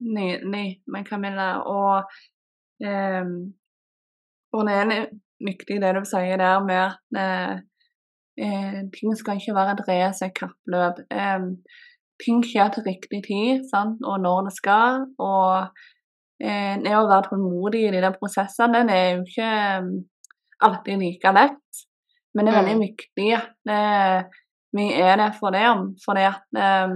Nydelig 0.00 0.80
Men 0.86 1.04
Camilla. 1.04 1.48
Og 1.68 2.04
ehm, 2.84 3.34
for 4.50 4.64
det 4.68 4.74
er 4.80 5.06
nyttig 5.44 5.80
det 5.82 5.92
du 5.98 6.04
sier 6.08 6.38
der 6.40 6.64
med 6.64 6.80
at 6.86 7.20
eh, 7.20 7.54
eh, 8.46 8.80
ting 8.94 9.16
skal 9.18 9.36
ikke 9.40 9.54
være 9.56 9.76
et 9.76 9.84
race, 9.88 10.24
et 10.24 10.34
kappløp. 10.38 11.02
Em, 11.10 11.50
ting 12.22 12.42
skjer 12.46 12.70
til 12.74 12.84
riktig 12.86 13.22
tid, 13.26 13.64
sant? 13.70 13.98
og 14.04 14.20
når 14.22 14.48
det 14.48 14.54
skal. 14.56 15.06
Og 15.18 15.66
eh, 16.40 16.76
det 16.84 16.94
å 16.94 17.06
være 17.08 17.28
tålmodig 17.30 17.86
i 17.88 17.92
de 17.94 18.02
der 18.04 18.14
prosessene, 18.20 18.84
det 18.88 18.94
er 19.00 19.10
jo 19.16 19.24
ikke 19.26 19.50
alltid 20.64 20.98
like 21.02 21.32
lett. 21.34 21.84
Men 22.34 22.46
det 22.46 22.54
er 22.54 22.62
veldig 22.62 22.76
Mm. 22.78 22.86
viktig 22.88 23.28
at 23.36 23.70
eh, 23.70 24.24
vi 24.74 24.88
er 24.92 25.16
det 25.16 25.34
for 25.38 25.50
det. 25.54 25.66
Fordi 26.04 26.24
at 26.26 26.42
eh, 26.58 26.94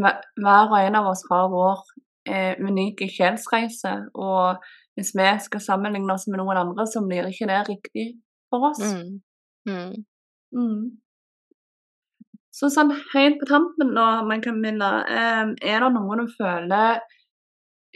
hver 0.00 0.20
hver 0.40 0.70
og 0.72 0.78
en 0.86 0.94
av 0.96 1.06
oss 1.10 1.24
har 1.30 1.48
vår 1.52 1.82
eh, 2.28 2.54
unike 2.60 3.08
sjelsreise, 3.12 3.92
og 4.14 4.56
hvis 4.96 5.12
vi 5.16 5.26
skal 5.40 5.60
sammenligne 5.60 6.12
oss 6.14 6.26
med 6.28 6.40
noen 6.40 6.56
andre, 6.56 6.86
så 6.86 7.00
blir 7.04 7.28
ikke 7.28 7.48
det 7.50 7.60
riktig 7.68 8.06
for 8.50 8.70
oss. 8.70 8.80
Mm. 8.80 9.20
Mm. 10.52 11.01
Så 12.52 12.68
sånn 12.68 12.92
helt 13.14 13.38
på 13.40 13.48
tampen 13.48 13.94
nå, 13.96 14.06
men 14.28 14.42
Camilla, 14.44 14.92
eh, 15.08 15.54
er 15.72 15.80
det 15.80 15.90
noe 15.94 16.18
du 16.20 16.26
føler 16.36 17.00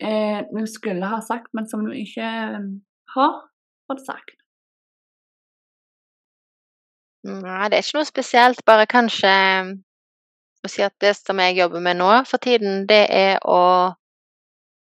eh, 0.00 0.40
du 0.48 0.64
skulle 0.70 1.10
ha 1.10 1.20
sagt, 1.20 1.50
men 1.52 1.68
som 1.68 1.84
du 1.84 1.92
ikke 1.92 2.24
eh, 2.24 2.64
har 3.16 3.34
fått 3.90 4.02
sagt? 4.06 4.32
Nei, 7.26 7.68
det 7.68 7.78
er 7.78 7.84
ikke 7.84 7.98
noe 7.98 8.08
spesielt, 8.08 8.64
bare 8.64 8.88
kanskje 8.88 9.30
å 10.64 10.70
si 10.70 10.82
at 10.86 10.94
det 11.02 11.14
som 11.18 11.40
jeg 11.42 11.58
jobber 11.60 11.82
med 11.82 11.98
nå 12.00 12.10
for 12.28 12.42
tiden, 12.42 12.84
det 12.88 13.04
er 13.12 13.40
å 13.44 13.62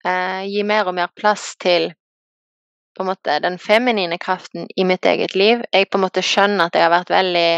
eh, 0.06 0.44
gi 0.50 0.64
mer 0.68 0.90
og 0.90 0.98
mer 0.98 1.14
plass 1.16 1.54
til 1.62 1.92
på 2.94 3.04
en 3.04 3.10
måte 3.10 3.40
den 3.42 3.56
feminine 3.58 4.20
kraften 4.22 4.68
i 4.76 4.84
mitt 4.86 5.06
eget 5.06 5.34
liv. 5.36 5.64
Jeg 5.74 5.90
på 5.90 5.98
en 5.98 6.04
måte 6.06 6.22
skjønner 6.26 6.68
at 6.68 6.76
jeg 6.78 6.86
har 6.86 6.94
vært 6.94 7.14
veldig 7.14 7.52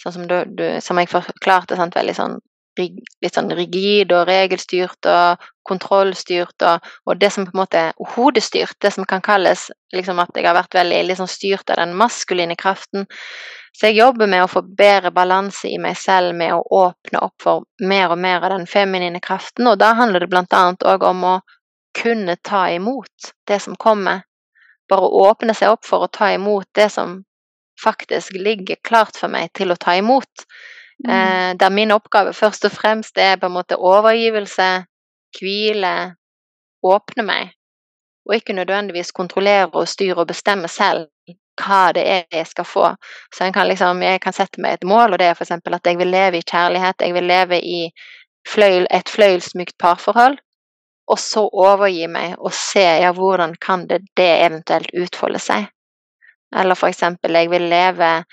sånn 0.00 0.14
som, 0.16 0.28
du, 0.28 0.36
du, 0.56 0.64
som 0.84 0.98
jeg 1.00 1.10
forklarte, 1.12 1.76
sant, 1.78 1.96
veldig 1.96 2.16
sånn 2.16 2.38
litt 2.78 3.34
sånn 3.34 3.50
rigid 3.56 4.12
og 4.14 4.28
regelstyrt 4.28 5.08
og 5.10 5.48
kontrollstyrt 5.66 6.64
og, 6.66 6.86
og 7.06 7.18
det 7.20 7.30
som 7.34 7.46
på 7.46 7.52
en 7.54 7.60
måte 7.60 7.82
er 7.88 8.12
hodestyrt, 8.14 8.76
det 8.80 8.92
som 8.94 9.06
kan 9.08 9.22
kalles 9.24 9.68
liksom 9.94 10.20
at 10.22 10.32
jeg 10.36 10.46
har 10.46 10.56
vært 10.56 10.78
veldig 10.78 11.00
liksom 11.10 11.28
styrt 11.30 11.70
av 11.70 11.80
den 11.82 11.96
maskuline 11.98 12.56
kraften. 12.56 13.06
Så 13.76 13.90
jeg 13.90 14.00
jobber 14.00 14.30
med 14.30 14.44
å 14.44 14.50
få 14.50 14.62
bedre 14.62 15.12
balanse 15.14 15.68
i 15.70 15.78
meg 15.78 15.98
selv 15.98 16.34
med 16.36 16.54
å 16.54 16.64
åpne 16.86 17.22
opp 17.22 17.36
for 17.42 17.66
mer 17.82 18.10
og 18.14 18.18
mer 18.18 18.42
av 18.42 18.54
den 18.56 18.66
feminine 18.70 19.20
kraften, 19.22 19.68
og 19.70 19.78
da 19.78 19.92
handler 19.98 20.24
det 20.24 20.30
blant 20.32 20.54
annet 20.56 20.86
òg 20.86 21.06
om 21.06 21.24
å 21.24 21.36
kunne 21.96 22.36
ta 22.42 22.68
imot 22.70 23.32
det 23.50 23.60
som 23.62 23.76
kommer. 23.76 24.24
Bare 24.90 25.06
åpne 25.06 25.54
seg 25.54 25.74
opp 25.74 25.86
for 25.86 26.06
å 26.06 26.10
ta 26.10 26.32
imot 26.34 26.66
det 26.74 26.90
som 26.90 27.20
faktisk 27.82 28.36
ligger 28.36 28.80
klart 28.84 29.16
for 29.16 29.32
meg 29.32 29.52
til 29.56 29.72
å 29.72 29.78
ta 29.80 29.96
imot. 29.98 30.46
Mm. 31.06 31.10
Eh, 31.10 31.50
der 31.60 31.70
min 31.74 31.94
oppgave 31.94 32.32
først 32.36 32.66
og 32.68 32.74
fremst 32.76 33.18
er 33.18 33.38
på 33.40 33.48
en 33.48 33.56
måte 33.56 33.78
overgivelse, 33.78 34.68
hvile, 35.38 35.94
åpne 36.84 37.24
meg, 37.24 37.54
og 38.28 38.36
ikke 38.36 38.56
nødvendigvis 38.56 39.12
kontrollere 39.16 39.70
og 39.72 39.88
styre 39.88 40.22
og 40.22 40.30
bestemme 40.32 40.68
selv 40.68 41.08
hva 41.60 41.90
det 41.92 42.04
er 42.08 42.22
jeg 42.32 42.46
skal 42.48 42.64
få. 42.64 42.86
Så 43.34 43.50
kan 43.52 43.68
liksom, 43.68 44.02
jeg 44.02 44.20
kan 44.24 44.36
sette 44.36 44.62
meg 44.62 44.78
et 44.78 44.86
mål, 44.88 45.12
og 45.12 45.20
det 45.20 45.28
er 45.28 45.36
f.eks. 45.36 45.52
at 45.52 45.86
jeg 45.86 45.98
vil 45.98 46.12
leve 46.12 46.38
i 46.38 46.46
kjærlighet, 46.46 47.02
jeg 47.04 47.14
vil 47.14 47.28
leve 47.28 47.60
i 47.60 47.80
fløyl, 48.48 48.86
et 48.90 49.08
fløyelsmykt 49.08 49.76
parforhold, 49.78 50.38
og 51.10 51.18
så 51.18 51.42
overgi 51.52 52.06
meg 52.06 52.36
og 52.38 52.54
se 52.54 52.84
ja, 53.02 53.12
hvordan 53.12 53.56
kan 53.60 53.86
det, 53.90 54.02
det 54.16 54.30
eventuelt 54.46 54.94
utfolde 54.94 55.42
seg. 55.42 55.68
Eller 56.56 56.74
for 56.74 56.88
eksempel, 56.88 57.34
jeg 57.34 57.50
vil 57.50 57.68
leve 57.70 58.24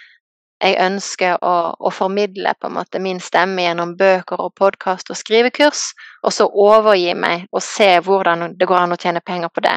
jeg 0.57 0.77
ønsker 0.81 1.37
å, 1.45 1.55
å 1.77 1.89
formidle 1.93 2.53
på 2.57 2.69
en 2.69 2.77
måte 2.79 2.99
min 3.01 3.19
stemme 3.21 3.61
gjennom 3.61 3.91
bøker 3.97 4.41
og 4.41 4.55
podkast 4.57 5.11
og 5.13 5.19
skrivekurs, 5.19 5.91
og 6.25 6.33
så 6.33 6.47
overgi 6.49 7.13
meg 7.13 7.45
og 7.51 7.61
se 7.61 7.91
hvordan 8.01 8.55
det 8.57 8.65
går 8.65 8.79
an 8.79 8.95
å 8.95 8.97
tjene 8.97 9.21
penger 9.21 9.53
på 9.53 9.61
det. 9.67 9.75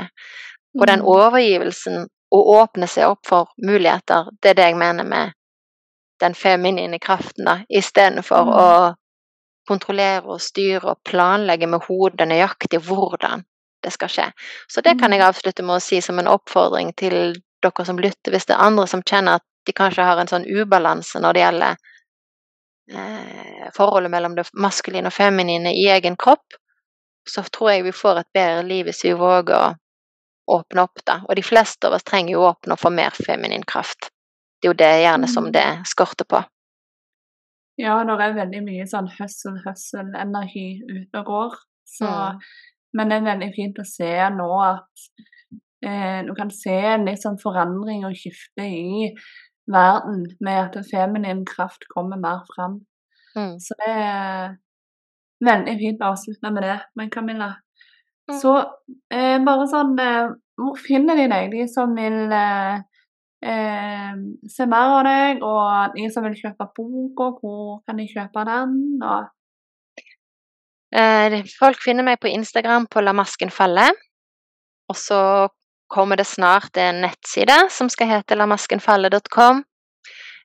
Og 0.78 0.86
den 0.86 1.02
Mm. 1.02 1.10
overgivelsen, 1.12 2.06
å 2.32 2.40
åpne 2.62 2.86
seg 2.88 3.10
opp 3.10 3.26
for 3.26 3.48
muligheter, 3.58 4.30
det 4.40 4.50
er 4.50 4.54
det 4.54 4.64
jeg 4.70 4.76
mener 4.76 5.04
med 5.04 5.32
den 6.20 6.34
feminine 6.34 6.98
kraften, 6.98 7.44
da, 7.44 7.58
istedenfor 7.68 8.44
Mm. 8.46 8.54
å 8.54 8.94
kontrollere 9.68 10.24
og 10.26 10.40
styre 10.40 10.94
og 10.94 11.02
planlegge 11.04 11.66
med 11.66 11.80
hodet 11.88 12.28
nøyaktig 12.28 12.80
hvordan 12.86 13.44
det 13.82 13.92
skal 13.92 14.08
skje. 14.08 14.32
Så 14.68 14.80
det 14.80 14.98
kan 14.98 15.12
jeg 15.12 15.20
Mm. 15.20 15.28
avslutte 15.28 15.62
med 15.62 15.76
å 15.76 15.82
si 15.82 16.00
som 16.00 16.18
en 16.18 16.26
oppfordring 16.28 16.94
til 16.96 17.34
dere 17.62 17.84
som 17.86 17.98
lytter, 18.00 18.32
hvis 18.32 18.46
det 18.48 18.54
er 18.56 18.66
andre 18.66 18.86
som 18.90 19.02
kjenner 19.02 19.40
at 19.40 19.46
de 19.66 19.72
kanskje 19.76 20.04
har 20.06 20.20
en 20.20 20.30
sånn 20.30 20.46
ubalanse 20.48 21.20
når 21.20 21.36
det 21.36 21.42
gjelder 21.44 21.76
eh, 22.92 23.68
forholdet 23.76 24.10
mellom 24.10 24.34
det 24.38 24.46
maskuline 24.54 25.10
og 25.10 25.14
feminine 25.14 25.72
i 25.76 25.86
egen 25.92 26.16
kropp, 26.16 26.56
så 27.28 27.42
tror 27.52 27.70
jeg 27.74 27.84
vi 27.84 27.92
får 27.92 28.22
et 28.22 28.30
bedre 28.34 28.62
liv 28.66 28.88
hvis 28.88 29.04
vi 29.04 29.12
våger 29.14 29.56
å 29.56 29.74
åpne 30.56 30.82
opp, 30.82 31.02
da. 31.06 31.20
Og 31.28 31.36
de 31.38 31.44
fleste 31.46 31.86
av 31.86 31.94
oss 31.94 32.06
trenger 32.06 32.32
jo 32.34 32.40
å 32.42 32.50
åpne 32.54 32.74
opp 32.74 32.82
for 32.82 32.94
mer 32.94 33.14
feminin 33.14 33.62
kraft. 33.68 34.08
Det 34.60 34.66
er 34.68 34.72
jo 34.72 34.78
det 34.80 34.94
gjerne 35.04 35.28
som 35.28 35.44
Mm. 35.46 35.52
det 35.52 35.68
skorter 35.86 36.24
på. 36.24 36.40
Ja, 37.78 38.02
det 38.04 38.12
er 38.20 38.34
veldig 38.34 38.62
mye 38.64 38.86
sånn 38.86 39.08
høssel-høssel-energi 39.08 40.82
ute 40.88 41.18
og 41.18 41.24
går. 41.26 41.54
Så, 41.86 42.06
Mm. 42.06 42.40
Men 42.92 43.08
det 43.08 43.16
er 43.16 43.34
veldig 43.36 43.54
fint 43.54 43.78
å 43.78 43.84
se 43.86 44.30
nå 44.30 44.48
at 44.64 44.88
eh, 45.84 46.20
du 46.26 46.34
kan 46.36 46.50
se 46.50 46.74
en 46.94 47.06
litt 47.08 47.22
sånn 47.22 47.38
forandring 47.40 48.04
og 48.08 48.16
skifte 48.18 48.64
i 48.66 49.10
verden 49.70 50.24
med 50.40 50.76
at 50.76 50.86
feminin 50.90 51.44
kraft 51.46 51.86
kommer 51.94 52.18
mer 52.20 52.42
fram. 52.54 52.80
Mm. 53.36 53.56
Så 53.62 53.76
det 53.78 53.90
er 53.94 54.54
veldig 55.46 55.76
fint 55.80 56.00
å 56.02 56.12
avslutte 56.12 56.50
med 56.52 56.62
det. 56.66 56.78
Men 56.96 57.10
Camilla, 57.10 57.54
Mm. 58.30 58.36
så 58.38 58.50
eh, 59.10 59.38
bare 59.42 59.64
sånn 59.66 59.96
eh, 59.98 60.28
Hvor 60.60 60.76
finner 60.78 61.16
de 61.16 61.24
deg, 61.32 61.50
de 61.50 61.64
som 61.66 61.94
vil 61.96 62.30
eh, 62.36 62.76
eh, 63.42 64.12
se 64.46 64.66
mer 64.70 64.92
av 64.98 65.04
deg, 65.08 65.42
og 65.42 65.96
de 65.96 66.04
som 66.12 66.22
vil 66.28 66.36
kjøpe 66.38 66.68
boka, 66.76 67.30
hvor 67.40 67.80
kan 67.88 67.96
de 67.98 68.06
kjøpe 68.06 68.44
den? 68.46 68.76
Og 69.02 69.28
Eh, 70.92 71.36
folk 71.58 71.78
finner 71.84 72.02
meg 72.02 72.18
på 72.18 72.30
Instagram 72.30 72.88
på 72.90 73.02
La 73.04 73.12
masken 73.14 73.50
falle. 73.54 73.84
Og 74.90 74.96
så 74.98 75.20
kommer 75.90 76.16
det 76.20 76.26
snart 76.30 76.76
en 76.78 77.02
nettside 77.04 77.56
som 77.74 77.90
skal 77.92 78.08
hete 78.14 78.38
lamaskenfalle.com. 78.38 79.64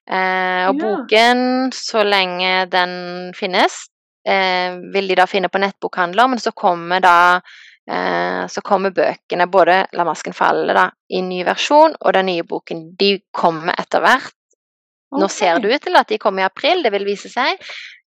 Eh, 0.06 0.64
og 0.68 0.74
Ja. 0.74 0.80
boken, 0.82 1.72
så 1.74 2.02
lenge 2.06 2.68
den 2.70 3.32
finnes, 3.34 3.88
eh, 4.26 4.76
vil 4.92 5.08
de 5.08 5.16
da 5.18 5.26
finne 5.26 5.48
på 5.48 5.58
nettbokhandler, 5.62 6.28
men 6.28 6.38
så 6.38 6.52
kommer 6.54 7.00
da 7.00 7.40
eh, 7.88 8.46
så 8.50 8.60
kommer 8.66 8.90
bøkene, 8.90 9.46
både 9.46 9.86
La 9.94 10.02
masken 10.04 10.34
falle 10.34 10.74
da, 10.74 10.88
i 11.08 11.20
ny 11.22 11.44
versjon, 11.46 11.94
og 12.00 12.12
den 12.16 12.26
nye 12.26 12.42
boken, 12.42 12.96
de 12.98 13.20
kommer 13.32 13.74
etter 13.78 14.00
hvert. 14.02 14.32
Nå 15.14 15.28
ser 15.30 15.60
det 15.62 15.70
ut 15.72 15.82
til 15.82 15.94
at 15.96 16.08
de 16.08 16.18
kommer 16.18 16.42
i 16.42 16.48
april, 16.48 16.82
det 16.82 16.90
vil 16.90 17.04
vise 17.06 17.30
seg. 17.30 17.60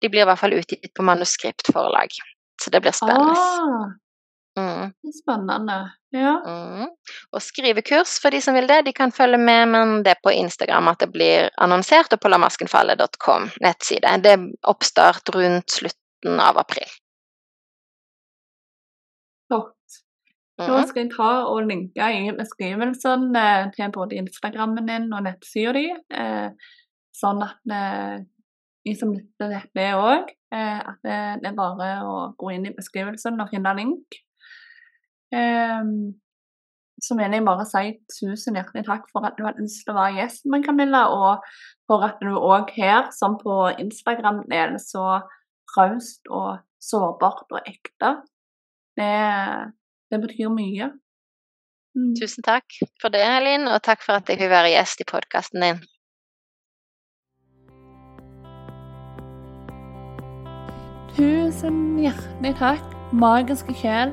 De 0.00 0.08
blir 0.08 0.22
i 0.22 0.24
hvert 0.24 0.40
fall 0.40 0.56
utgitt 0.56 0.94
på 0.96 1.04
manuskriptforlag, 1.04 2.08
så 2.60 2.72
det 2.72 2.80
blir 2.86 2.96
spennende. 2.96 3.36
Ah, 3.36 3.92
Mm, 4.56 4.92
spennende. 5.12 5.90
Ja. 6.10 6.40
mm. 6.46 6.88
Og 7.32 7.42
skrivekurs 7.44 8.16
for 8.22 8.32
de 8.32 8.40
som 8.40 8.56
vil 8.56 8.68
det, 8.70 8.86
de 8.86 8.92
kan 8.96 9.12
følge 9.12 9.38
med, 9.38 9.68
men 9.68 9.96
det 10.04 10.14
er 10.14 10.22
på 10.24 10.32
Instagram 10.32 10.88
at 10.92 11.02
det 11.04 11.10
blir 11.12 11.50
annonsert, 11.60 12.12
og 12.12 12.22
på 12.22 12.30
lamaskenfalle.com 12.32 13.50
nettside. 13.64 14.14
Det 14.24 14.32
er 14.32 14.46
oppstart 14.72 15.28
rundt 15.36 15.76
slutten 15.76 16.40
av 16.40 16.60
april. 16.62 16.88
Flott. 19.50 19.74
Nå 20.56 20.70
Da 20.72 20.86
skal 20.88 21.04
jeg 21.04 21.12
ta 21.12 21.32
og 21.50 21.66
linke 21.68 22.06
i 22.16 22.32
beskrivelsen 22.32 23.28
eh, 23.36 23.66
til 23.76 23.92
både 23.92 24.16
Instagrammen 24.22 24.88
din 24.88 25.10
og 25.12 25.26
nettsida 25.26 25.74
di, 25.76 25.90
eh, 25.92 26.72
sånn 27.12 27.44
at 27.44 27.76
eh, 27.76 28.24
de 28.86 28.94
som 28.96 29.12
lytter 29.12 29.36
til 29.42 29.52
dette 29.52 29.86
òg, 30.00 30.30
eh, 30.54 30.78
at 30.80 31.02
det, 31.04 31.18
det 31.42 31.50
er 31.50 31.58
bare 31.58 31.90
å 32.06 32.14
gå 32.40 32.54
inn 32.54 32.70
i 32.70 32.72
beskrivelsen 32.76 33.36
og 33.42 33.52
finne 33.52 33.74
link. 33.76 34.22
Ehm, 35.34 36.14
så 37.02 37.16
vil 37.16 37.32
jeg 37.34 37.44
bare 37.44 37.64
si 37.68 37.96
tusen 38.08 38.56
hjertelig 38.56 38.86
takk 38.86 39.08
for 39.12 39.26
at 39.28 39.36
du 39.36 39.44
hadde 39.44 39.64
lyst 39.64 39.82
til 39.84 39.92
å 39.92 39.98
være 39.98 40.20
gjesten 40.20 40.52
min, 40.52 40.64
Camilla, 40.64 41.06
og 41.12 41.44
for 41.88 42.06
at 42.06 42.22
du 42.22 42.32
òg 42.36 42.72
her, 42.76 43.10
som 43.12 43.36
på 43.40 43.66
Instagram, 43.76 44.44
deler 44.50 44.80
så 44.82 45.20
raust 45.76 46.30
og 46.30 46.62
sårbart 46.80 47.52
og 47.52 47.68
ekte. 47.68 48.14
Det, 48.96 49.10
det 50.12 50.22
betyr 50.22 50.52
mye. 50.52 50.94
Mm. 51.96 52.14
Tusen 52.16 52.44
takk 52.44 52.78
for 53.00 53.12
det, 53.12 53.24
Elin, 53.24 53.68
og 53.68 53.82
takk 53.84 54.02
for 54.04 54.20
at 54.20 54.28
jeg 54.28 54.40
vil 54.40 54.52
være 54.52 54.72
gjest 54.72 55.04
i 55.04 55.08
podkasten 55.08 55.64
din. 55.64 55.84
Tusen 61.16 61.96
hjertelig 62.00 62.52
takk, 62.58 62.90
magiske 63.16 63.72
sjel, 63.80 64.12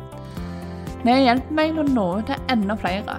Det 1.01 1.17
hjelper 1.17 1.55
meg 1.57 1.71
til 1.73 1.81
å 1.81 1.93
nå 1.95 2.07
ut 2.19 2.27
til 2.29 2.51
enda 2.53 2.75
flere. 2.77 3.15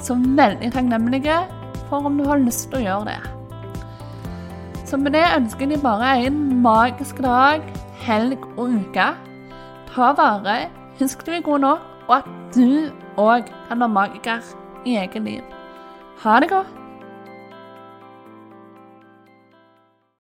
Så 0.00 0.14
veldig 0.16 0.70
takknemlige 0.72 1.40
for 1.88 2.06
om 2.08 2.16
du 2.16 2.24
har 2.28 2.40
lyst 2.40 2.70
til 2.70 2.80
å 2.80 2.84
gjøre 2.86 3.10
det. 3.10 3.18
Så 4.88 4.96
med 4.96 5.12
det 5.12 5.26
ønsker 5.36 5.68
jeg 5.68 5.82
bare 5.84 6.14
en 6.24 6.38
magisk 6.64 7.20
dag, 7.24 7.64
helg 8.06 8.46
og 8.56 8.72
uke. 8.78 9.10
Ta 9.90 10.12
vare, 10.16 10.56
husk 11.00 11.26
du 11.26 11.34
er 11.36 11.44
god 11.44 11.64
nok, 11.66 11.84
og 12.08 12.16
at 12.22 12.32
du 12.56 12.88
òg 13.20 13.50
kan 13.68 13.82
være 13.82 13.92
magiker 13.98 14.52
i 14.88 14.96
eget 14.96 15.22
liv. 15.26 15.44
Ha 16.24 16.40
det 16.40 16.48
godt. 16.54 16.77